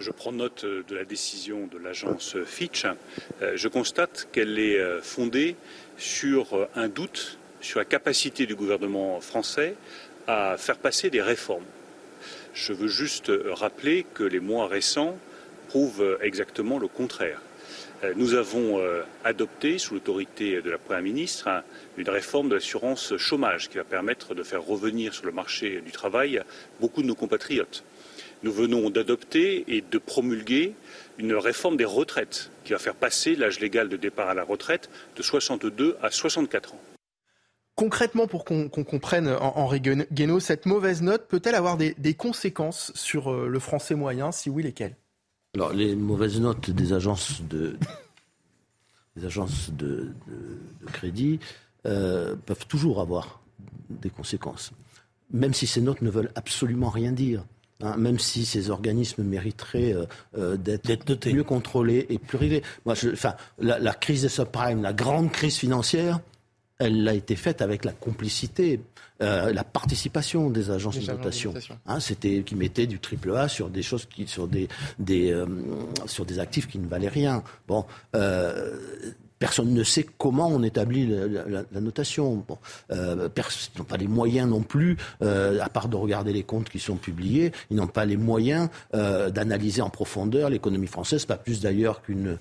Je 0.00 0.10
prends 0.10 0.32
note 0.32 0.64
de 0.64 0.94
la 0.94 1.04
décision 1.04 1.66
de 1.66 1.76
l'agence 1.76 2.34
Fitch. 2.46 2.86
Euh, 3.42 3.52
je 3.56 3.68
constate 3.68 4.28
qu'elle 4.32 4.58
est 4.58 4.78
euh, 4.78 5.02
fondée 5.02 5.56
sur 5.98 6.66
un 6.74 6.88
doute 6.88 7.38
sur 7.60 7.78
la 7.78 7.84
capacité 7.84 8.46
du 8.46 8.54
gouvernement 8.54 9.20
français 9.20 9.74
à 10.26 10.56
faire 10.56 10.78
passer 10.78 11.10
des 11.10 11.22
réformes. 11.22 11.64
Je 12.54 12.72
veux 12.72 12.88
juste 12.88 13.32
rappeler 13.50 14.04
que 14.14 14.24
les 14.24 14.40
mois 14.40 14.66
récents 14.66 15.16
prouvent 15.68 16.18
exactement 16.20 16.78
le 16.78 16.88
contraire. 16.88 17.40
Euh, 18.02 18.14
nous 18.16 18.34
avons 18.34 18.78
euh, 18.78 19.02
adopté, 19.24 19.78
sous 19.78 19.94
l'autorité 19.94 20.62
de 20.62 20.70
la 20.70 20.78
Première 20.78 21.02
ministre, 21.02 21.48
une 21.98 22.08
réforme 22.08 22.48
de 22.48 22.54
l'assurance 22.54 23.16
chômage 23.18 23.68
qui 23.68 23.76
va 23.76 23.84
permettre 23.84 24.34
de 24.34 24.42
faire 24.42 24.62
revenir 24.62 25.12
sur 25.14 25.26
le 25.26 25.32
marché 25.32 25.82
du 25.84 25.92
travail 25.92 26.42
beaucoup 26.80 27.02
de 27.02 27.06
nos 27.06 27.14
compatriotes. 27.14 27.84
Nous 28.42 28.52
venons 28.52 28.88
d'adopter 28.88 29.64
et 29.68 29.82
de 29.82 29.98
promulguer 29.98 30.72
une 31.18 31.34
réforme 31.34 31.76
des 31.76 31.84
retraites 31.84 32.50
qui 32.64 32.72
va 32.72 32.78
faire 32.78 32.94
passer 32.94 33.36
l'âge 33.36 33.60
légal 33.60 33.90
de 33.90 33.98
départ 33.98 34.30
à 34.30 34.34
la 34.34 34.44
retraite 34.44 34.88
de 35.16 35.22
62 35.22 35.98
à 36.02 36.10
64 36.10 36.74
ans. 36.74 36.80
Concrètement, 37.80 38.26
pour 38.26 38.44
qu'on 38.44 38.68
comprenne, 38.68 39.34
Henri 39.40 39.80
Guénaud, 39.80 40.38
cette 40.38 40.66
mauvaise 40.66 41.00
note 41.00 41.26
peut-elle 41.28 41.54
avoir 41.54 41.78
des, 41.78 42.14
conséquences 42.14 42.92
sur 42.94 43.32
euh, 43.32 43.48
le 43.48 43.58
français 43.58 43.94
moyen? 43.94 44.32
Si 44.32 44.50
oui, 44.50 44.62
lesquelles? 44.62 44.96
Alors, 45.54 45.72
les 45.72 45.96
mauvaises 45.96 46.38
notes 46.38 46.68
des 46.68 46.92
agences 46.92 47.40
de, 47.48 47.78
des 49.16 49.24
agences 49.24 49.70
de, 49.70 50.12
crédit 50.92 51.40
euh, 51.86 52.36
peuvent 52.44 52.66
toujours 52.66 53.00
avoir 53.00 53.40
des 53.88 54.10
conséquences, 54.10 54.72
même 55.32 55.54
si 55.54 55.66
ces 55.66 55.80
notes 55.80 56.02
ne 56.02 56.10
veulent 56.10 56.32
absolument 56.34 56.90
rien 56.90 57.12
dire. 57.12 57.46
Hein, 57.82 57.96
même 57.96 58.18
si 58.18 58.44
ces 58.44 58.68
organismes 58.68 59.22
mériteraient 59.22 59.96
euh, 60.36 60.58
d'être 60.58 61.26
mieux 61.32 61.44
contrôlés 61.44 62.04
et 62.10 62.18
plus 62.18 62.36
rivés. 62.36 62.62
Moi, 62.84 62.94
enfin, 63.10 63.36
la, 63.58 63.78
la, 63.78 63.94
crise 63.94 64.20
des 64.20 64.28
subprimes, 64.28 64.82
la 64.82 64.92
grande 64.92 65.32
crise 65.32 65.56
financière, 65.56 66.20
elle 66.80 67.06
a 67.06 67.14
été 67.14 67.36
faite 67.36 67.60
avec 67.62 67.84
la 67.84 67.92
complicité, 67.92 68.80
euh, 69.22 69.52
la 69.52 69.64
participation 69.64 70.48
des 70.48 70.70
agences 70.70 70.98
de 70.98 71.12
notation. 71.12 71.54
Hein, 71.86 72.00
c'était 72.00 72.42
qui 72.42 72.56
mettaient 72.56 72.86
du 72.86 72.98
triple 72.98 73.36
A 73.36 73.48
sur 73.48 73.68
des 73.68 73.82
choses 73.82 74.06
qui, 74.06 74.26
sur 74.26 74.48
des, 74.48 74.66
des 74.98 75.30
euh, 75.30 75.46
sur 76.06 76.24
des 76.24 76.38
actifs 76.38 76.66
qui 76.66 76.78
ne 76.78 76.88
valaient 76.88 77.08
rien. 77.08 77.44
Bon, 77.68 77.84
euh, 78.16 78.78
Personne 79.40 79.72
ne 79.72 79.82
sait 79.82 80.04
comment 80.18 80.48
on 80.48 80.62
établit 80.62 81.06
la, 81.06 81.80
notation. 81.80 82.44
Bon, 82.46 82.58
euh, 82.92 83.28
ils 83.74 83.78
n'ont 83.78 83.84
pas 83.84 83.96
les 83.96 84.06
moyens 84.06 84.46
non 84.46 84.60
plus, 84.60 84.98
euh, 85.22 85.58
à 85.62 85.70
part 85.70 85.88
de 85.88 85.96
regarder 85.96 86.34
les 86.34 86.42
comptes 86.42 86.68
qui 86.68 86.78
sont 86.78 86.96
publiés, 86.96 87.50
ils 87.70 87.76
n'ont 87.78 87.86
pas 87.86 88.04
les 88.04 88.18
moyens 88.18 88.68
euh, 88.94 89.30
d'analyser 89.30 89.80
en 89.80 89.88
profondeur 89.88 90.50
l'économie 90.50 90.86
française, 90.86 91.24
pas 91.24 91.38
plus 91.38 91.62
d'ailleurs 91.62 92.02
qu'une 92.02 92.36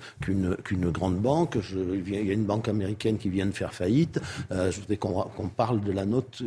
grande 0.92 1.20
banque. 1.20 1.58
Il 1.74 2.14
y 2.14 2.30
a 2.30 2.34
une 2.34 2.44
banque 2.44 2.68
américaine 2.68 3.18
qui 3.18 3.30
vient 3.30 3.46
de 3.46 3.54
faire 3.54 3.74
faillite. 3.74 4.20
Euh, 4.52 4.70
je 4.70 4.82
voudrais 4.82 4.98
qu'on 4.98 5.48
parle 5.48 5.80
de 5.80 5.94
la 5.94 6.06
note 6.06 6.44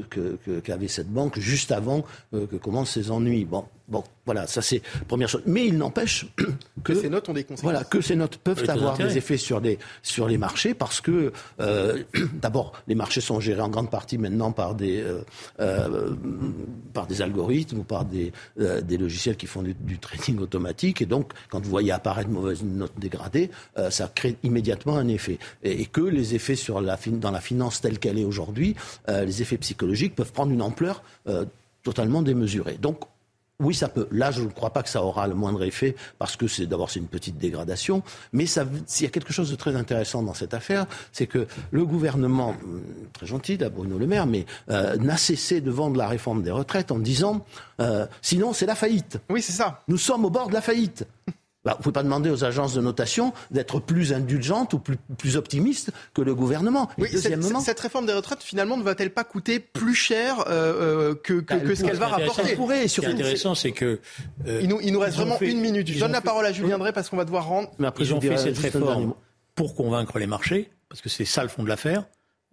qu'avait 0.64 0.88
cette 0.88 1.08
banque 1.08 1.38
juste 1.38 1.72
avant 1.72 2.04
que 2.32 2.56
commencent 2.56 2.90
ses 2.90 3.10
ennuis. 3.10 3.46
Bon, 3.46 3.64
Bon, 3.92 4.04
voilà, 4.24 4.46
ça 4.46 4.62
c'est 4.62 4.80
première 5.06 5.28
chose. 5.28 5.42
Mais 5.44 5.66
il 5.66 5.76
n'empêche 5.76 6.24
que, 6.82 6.94
ces 6.94 7.10
notes 7.10 7.28
ont 7.28 7.34
des 7.34 7.44
conséquences. 7.44 7.62
Voilà, 7.62 7.84
que 7.84 8.00
ces 8.00 8.16
notes 8.16 8.38
peuvent 8.38 8.64
avoir 8.70 8.96
des 8.96 9.18
effets 9.18 9.36
sur, 9.36 9.60
les 9.60 10.38
marchés 10.38 10.72
parce 10.72 11.02
que, 11.02 11.30
euh, 11.60 12.02
d'abord, 12.40 12.72
les 12.88 12.94
marchés 12.94 13.20
sont 13.20 13.38
gérés 13.38 13.60
en 13.60 13.68
grande 13.68 13.90
partie 13.90 14.16
maintenant 14.16 14.50
par 14.50 14.74
des, 14.74 15.02
euh, 15.02 15.20
euh, 15.60 16.14
par 16.94 17.06
des 17.06 17.20
algorithmes 17.20 17.80
ou 17.80 17.82
par 17.82 18.06
des, 18.06 18.32
des 18.56 18.96
logiciels 18.96 19.36
qui 19.36 19.46
font 19.46 19.62
du, 19.62 19.98
trading 19.98 20.38
automatique. 20.38 21.02
Et 21.02 21.06
donc, 21.06 21.32
quand 21.50 21.62
vous 21.62 21.68
voyez 21.68 21.92
apparaître 21.92 22.30
une 22.30 22.36
mauvaise 22.36 22.62
note 22.62 22.92
dégradée, 22.96 23.50
ça 23.90 24.10
crée 24.14 24.36
immédiatement 24.42 24.96
un 24.96 25.08
effet. 25.08 25.38
Et, 25.62 25.84
que 25.84 26.00
les 26.00 26.34
effets 26.34 26.56
sur 26.56 26.80
la, 26.80 26.98
dans 27.06 27.30
la 27.30 27.42
finance 27.42 27.82
telle 27.82 27.98
qu'elle 27.98 28.18
est 28.18 28.24
aujourd'hui, 28.24 28.74
les 29.08 29.42
effets 29.42 29.58
psychologiques 29.58 30.14
peuvent 30.14 30.32
prendre 30.32 30.52
une 30.52 30.62
ampleur 30.62 31.02
totalement 31.82 32.22
démesurée. 32.22 32.78
Donc, 32.80 33.00
oui, 33.62 33.74
ça 33.74 33.88
peut. 33.88 34.08
Là, 34.10 34.30
je 34.30 34.42
ne 34.42 34.48
crois 34.48 34.70
pas 34.70 34.82
que 34.82 34.88
ça 34.88 35.02
aura 35.02 35.26
le 35.26 35.34
moindre 35.34 35.62
effet 35.62 35.96
parce 36.18 36.36
que 36.36 36.46
c'est 36.46 36.66
d'abord 36.66 36.90
c'est 36.90 37.00
une 37.00 37.08
petite 37.08 37.38
dégradation, 37.38 38.02
mais 38.32 38.46
ça, 38.46 38.64
il 38.98 39.02
y 39.02 39.06
a 39.06 39.10
quelque 39.10 39.32
chose 39.32 39.50
de 39.50 39.56
très 39.56 39.76
intéressant 39.76 40.22
dans 40.22 40.34
cette 40.34 40.54
affaire, 40.54 40.86
c'est 41.12 41.26
que 41.26 41.46
le 41.70 41.84
gouvernement, 41.84 42.50
hum, 42.50 42.82
très 43.12 43.26
gentil, 43.26 43.56
Bruno 43.56 43.98
Le 43.98 44.06
Maire, 44.06 44.26
mais 44.26 44.46
euh, 44.70 44.96
n'a 44.96 45.16
cessé 45.16 45.60
de 45.60 45.70
vendre 45.70 45.96
la 45.96 46.08
réforme 46.08 46.42
des 46.42 46.50
retraites 46.50 46.90
en 46.90 46.98
disant 46.98 47.44
euh, 47.80 48.06
sinon 48.20 48.52
c'est 48.52 48.66
la 48.66 48.74
faillite. 48.74 49.18
Oui, 49.30 49.42
c'est 49.42 49.52
ça. 49.52 49.80
Nous 49.88 49.98
sommes 49.98 50.24
au 50.24 50.30
bord 50.30 50.48
de 50.48 50.54
la 50.54 50.60
faillite. 50.60 51.06
Bah, 51.64 51.72
vous 51.72 51.78
ne 51.78 51.82
pouvez 51.82 51.92
pas 51.92 52.02
demander 52.02 52.28
aux 52.28 52.44
agences 52.44 52.74
de 52.74 52.80
notation 52.80 53.32
d'être 53.52 53.78
plus 53.78 54.12
indulgentes 54.12 54.74
ou 54.74 54.80
plus, 54.80 54.96
plus 55.16 55.36
optimistes 55.36 55.92
que 56.12 56.20
le 56.20 56.34
gouvernement. 56.34 56.88
Oui, 56.98 57.08
deuxièmement, 57.12 57.60
cette, 57.60 57.78
réforme 57.78 58.06
des 58.06 58.12
retraites, 58.12 58.42
finalement, 58.42 58.76
ne 58.76 58.82
va-t-elle 58.82 59.12
pas 59.12 59.22
coûter 59.22 59.60
plus 59.60 59.94
cher 59.94 60.40
euh, 60.48 61.10
euh 61.10 61.14
que, 61.14 61.34
que, 61.34 61.54
bah, 61.54 61.74
ce 61.76 61.84
qu'elle 61.84 61.96
va 61.96 62.08
rapporter? 62.08 62.56
Pourrait, 62.56 62.88
Ce 62.88 63.00
qui 63.00 63.06
est 63.06 63.10
intéressant, 63.10 63.54
c'est 63.54 63.72
que... 63.72 64.00
Euh, 64.46 64.60
il, 64.60 64.68
nous, 64.68 64.80
il, 64.80 64.92
nous, 64.92 64.98
reste 64.98 65.16
vraiment 65.16 65.38
une 65.40 65.60
minute. 65.60 65.88
Je 65.88 66.00
donne 66.00 66.12
la 66.12 66.20
parole 66.20 66.46
à 66.46 66.52
Julien 66.52 66.78
Drey 66.78 66.92
parce 66.92 67.08
qu'on 67.08 67.16
va 67.16 67.24
devoir 67.24 67.46
rendre... 67.46 67.70
Mais 67.78 67.86
après, 67.86 68.04
ils 68.04 68.14
ont 68.14 68.20
fait 68.20 68.36
cette 68.36 68.58
réforme 68.58 69.14
pour 69.54 69.76
convaincre 69.76 70.18
les 70.18 70.26
marchés, 70.26 70.70
parce 70.88 71.00
que 71.02 71.08
c'est 71.08 71.24
ça 71.24 71.42
le 71.42 71.48
fond 71.48 71.62
de 71.62 71.68
l'affaire 71.68 72.06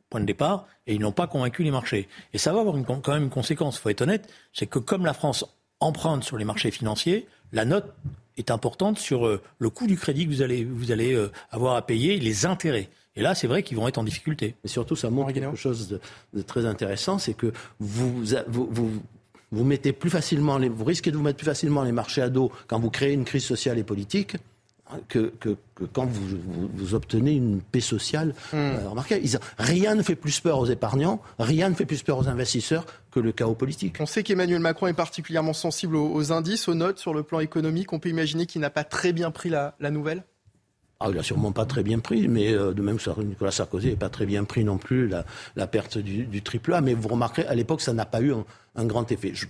point 0.10 0.22
de 0.22 0.26
départ, 0.26 0.66
et 0.88 0.96
ils 0.96 1.02
n'ont 1.02 1.12
pas 1.12 1.28
convaincu 1.28 1.64
les 1.64 1.72
marchés. 1.72 2.08
Et 2.34 2.38
ça 2.38 2.52
va 2.52 2.62
avoir 2.62 2.76
une, 2.76 2.84
quand 2.86 3.10
même 3.10 3.24
une 3.24 3.30
conséquence, 3.30 3.78
il 3.78 3.82
faut 3.82 3.90
être 3.90 4.02
honnête, 4.02 4.28
c'est 4.54 4.66
que 4.66 4.80
comme 4.80 5.06
la 5.06 5.14
France 5.14 5.46
emprunte 5.80 6.24
sur 6.24 6.38
les 6.38 6.46
marchés 6.46 6.72
financiers, 6.72 7.28
la 7.52 7.66
note 7.66 7.94
est 8.40 8.52
importante 8.52 8.98
sur 8.98 9.28
euh, 9.28 9.42
le 9.60 9.70
coût 9.70 9.88
du 9.88 9.98
crédit 9.98 10.26
que 10.26 10.32
vous 10.32 10.42
allez, 10.42 10.64
vous 10.64 10.92
allez 10.92 11.14
euh, 11.14 11.32
avoir 11.52 11.76
à 11.76 11.82
payer, 11.82 12.20
les 12.20 12.46
intérêts. 12.46 12.90
Et 13.16 13.22
là, 13.22 13.36
c'est 13.36 13.48
vrai 13.48 13.64
qu'ils 13.64 13.78
vont 13.78 13.88
être 13.88 13.98
en 13.98 14.04
difficulté. 14.04 14.56
Et 14.64 14.68
surtout, 14.68 14.96
ça 14.96 15.10
montre 15.10 15.34
quelque 15.34 15.56
chose 15.56 16.00
de, 16.34 16.42
très 16.42 16.66
intéressant, 16.66 17.18
c'est 17.18 17.34
que 17.34 17.52
vous, 17.80 18.24
vous, 18.48 18.92
vous, 19.52 19.64
mettez 19.64 19.92
plus 19.92 20.10
facilement, 20.10 20.58
les, 20.58 20.70
vous 20.70 20.86
risquez 20.86 21.12
de 21.12 21.18
vous 21.18 21.24
mettre 21.24 21.38
plus 21.38 21.46
facilement 21.46 21.84
les 21.84 21.92
marchés 21.92 22.22
à 22.22 22.30
dos 22.30 22.52
quand 22.68 22.80
vous 22.80 22.90
créez 22.90 23.14
une 23.14 23.26
crise 23.26 23.44
sociale 23.44 23.78
et 23.78 23.84
politique 23.84 24.38
que, 25.08 25.32
que, 25.40 25.56
quand 25.94 26.06
vous, 26.06 26.38
vous, 26.74 26.96
obtenez 26.96 27.34
une 27.34 27.62
paix 27.62 27.80
sociale 27.80 28.34
euh, 28.54 28.90
remarquez, 28.90 29.22
rien 29.58 29.96
ne 29.96 30.02
fait 30.02 30.16
plus 30.16 30.40
peur 30.40 30.60
aux 30.60 30.66
épargnants, 30.66 31.22
rien 31.38 31.70
ne 31.70 31.76
fait 31.76 31.86
plus 31.86 32.02
peur 32.02 32.18
aux 32.18 32.28
investisseurs 32.28 32.86
que 33.12 33.20
le 33.20 33.32
chaos 33.32 33.54
politique. 33.54 33.98
On 34.00 34.06
sait 34.06 34.24
qu'Emmanuel 34.24 34.60
Macron 34.60 34.88
est 34.88 34.94
particulièrement 34.94 35.54
sensible 35.54 35.96
aux, 35.96 36.32
indices, 36.32 36.68
aux 36.68 36.74
notes 36.74 37.00
sur 37.00 37.14
le 37.14 37.24
plan 37.24 37.40
économique. 37.40 37.94
On 37.94 38.00
peut 38.00 38.10
imaginer 38.10 38.46
qu'il 38.46 38.62
n'a 38.62 38.70
pas 38.70 38.84
très 38.84 39.14
bien 39.14 39.32
pris 39.32 39.50
la, 39.50 39.76
la 39.80 39.92
nouvelle? 39.92 40.24
Ah, 41.00 41.08
il 41.10 41.16
n'a 41.16 41.24
sûrement 41.24 41.54
pas 41.54 41.66
très 41.66 41.82
bien 41.82 42.00
pris, 42.00 42.28
mais 42.28 42.52
euh, 42.52 42.74
de 42.74 42.82
même 42.82 42.98
que 42.98 43.22
Nicolas 43.22 43.52
Sarkozy 43.52 43.92
n'a 43.92 43.96
pas 43.96 44.10
très 44.10 44.26
bien 44.26 44.44
pris 44.44 44.66
non 44.66 44.78
plus 44.78 45.08
la, 45.08 45.26
la 45.56 45.66
perte 45.66 45.98
du, 45.98 46.26
du, 46.26 46.42
triple 46.42 46.74
A. 46.74 46.82
Mais 46.82 46.94
vous 46.94 47.08
remarquerez, 47.08 47.48
à 47.48 47.56
l'époque, 47.56 47.80
ça 47.80 47.94
n'a 47.94 48.06
pas 48.06 48.20
eu 48.20 48.34
un, 48.34 48.44
un 48.76 48.86
grand 48.86 49.10
effet. 49.10 49.32
Je, 49.34 49.46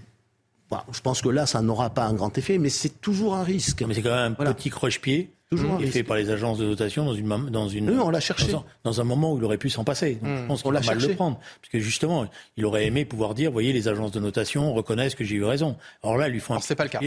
je 0.92 1.02
pense 1.02 1.22
que 1.22 1.30
là, 1.30 1.46
ça 1.46 1.62
n'aura 1.62 1.90
pas 1.90 2.06
un 2.06 2.14
grand 2.14 2.38
effet, 2.38 2.58
mais 2.58 2.70
c'est 2.70 3.02
toujours 3.02 3.36
un 3.36 3.44
risque. 3.44 3.84
Mais 3.88 3.94
c'est 3.94 4.02
quand 4.02 4.16
même 4.16 4.36
un 4.40 4.54
petit 4.54 4.70
croche-pied 4.70 5.32
Toujours 5.50 5.82
fait 5.82 6.04
par 6.04 6.16
les 6.16 6.30
agences 6.30 6.60
de 6.60 6.66
notation 6.66 7.06
dans 7.06 7.16
une 7.16 7.50
dans 7.50 7.68
une 7.68 8.00
on 8.00 8.12
l'a 8.12 8.20
cherché 8.20 8.52
dans 8.84 9.02
un, 9.02 9.04
moment 9.04 9.34
où 9.34 9.40
il 9.40 9.44
aurait 9.44 9.58
pu 9.58 9.72
s'en 9.72 9.84
passer. 9.84 10.20
Donc, 10.22 10.38
je 10.38 10.46
pense 10.46 10.62
qu'on 10.62 10.70
l'a 10.70 10.82
mal 10.82 11.00
le 11.00 11.16
prendre 11.16 11.40
parce 11.40 11.72
que 11.72 11.80
justement 11.80 12.28
il 12.56 12.66
aurait 12.68 12.86
aimé 12.86 13.04
pouvoir 13.04 13.34
dire 13.34 13.52
voyez 13.52 13.74
les 13.74 13.88
agences 13.88 14.12
de 14.12 14.20
notation 14.20 14.72
reconnaissent 14.76 15.16
que 15.16 15.24
j'ai 15.24 15.38
eu 15.38 15.44
raison. 15.44 15.76
Alors 16.04 16.18
là, 16.18 16.28
ils 16.28 16.34
lui 16.34 16.40
font 16.40 16.54
un 16.54 16.60
c'est 16.60 16.76
pas 16.76 16.84
le 16.84 16.90
cas 16.92 17.00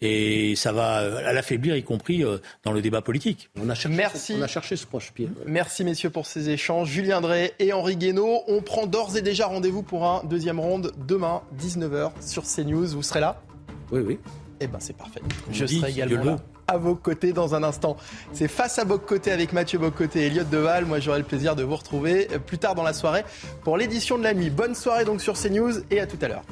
et 0.00 0.56
ça 0.56 0.72
va 0.72 1.32
l'affaiblir 1.32 1.76
y 1.76 1.84
compris 1.84 2.24
dans 2.64 2.72
le 2.72 2.82
débat 2.82 3.00
politique. 3.00 3.48
On 3.62 3.70
a 3.70 3.74
cherché, 3.76 3.96
Merci. 3.96 4.34
On 4.38 4.42
a 4.42 4.48
cherché 4.48 4.74
ce 4.74 4.86
proche 4.86 5.12
pied. 5.12 5.28
Merci 5.46 5.84
messieurs 5.84 6.10
pour 6.10 6.26
ces 6.26 6.50
échanges. 6.50 6.88
Julien 6.88 7.20
Drey 7.20 7.54
et 7.60 7.72
Henri 7.72 7.96
Guénaud, 7.96 8.42
on 8.48 8.60
prend 8.60 8.86
d'ores 8.86 9.16
et 9.16 9.22
déjà 9.22 9.46
rendez-vous 9.46 9.84
pour 9.84 10.04
un 10.04 10.24
deuxième 10.24 10.58
round 10.58 10.90
demain 11.06 11.42
19h 11.60 12.10
sur 12.20 12.42
CNews. 12.42 12.88
Vous 12.88 13.04
serez 13.04 13.20
là? 13.20 13.40
Oui 13.92 14.00
oui. 14.00 14.18
Eh 14.60 14.66
ben 14.66 14.78
c'est 14.80 14.96
parfait. 14.96 15.20
Je 15.50 15.66
serai 15.66 15.90
également 15.90 16.24
là 16.24 16.36
à 16.66 16.76
vos 16.78 16.94
côtés 16.94 17.32
dans 17.32 17.54
un 17.54 17.62
instant. 17.62 17.96
C'est 18.32 18.48
face 18.48 18.78
à 18.78 18.84
Boc-Côté 18.84 19.30
avec 19.30 19.52
Mathieu 19.52 19.78
Boc-Côté 19.78 20.22
et 20.22 20.26
Elliot 20.26 20.44
Deval. 20.44 20.86
Moi, 20.86 21.00
j'aurai 21.00 21.18
le 21.18 21.24
plaisir 21.24 21.56
de 21.56 21.62
vous 21.62 21.76
retrouver 21.76 22.28
plus 22.46 22.58
tard 22.58 22.74
dans 22.74 22.82
la 22.82 22.92
soirée 22.92 23.24
pour 23.62 23.76
l'édition 23.76 24.18
de 24.18 24.22
la 24.22 24.34
nuit. 24.34 24.50
Bonne 24.50 24.74
soirée 24.74 25.04
donc 25.04 25.20
sur 25.20 25.34
CNews 25.34 25.72
et 25.90 26.00
à 26.00 26.06
tout 26.06 26.18
à 26.22 26.28
l'heure. 26.28 26.42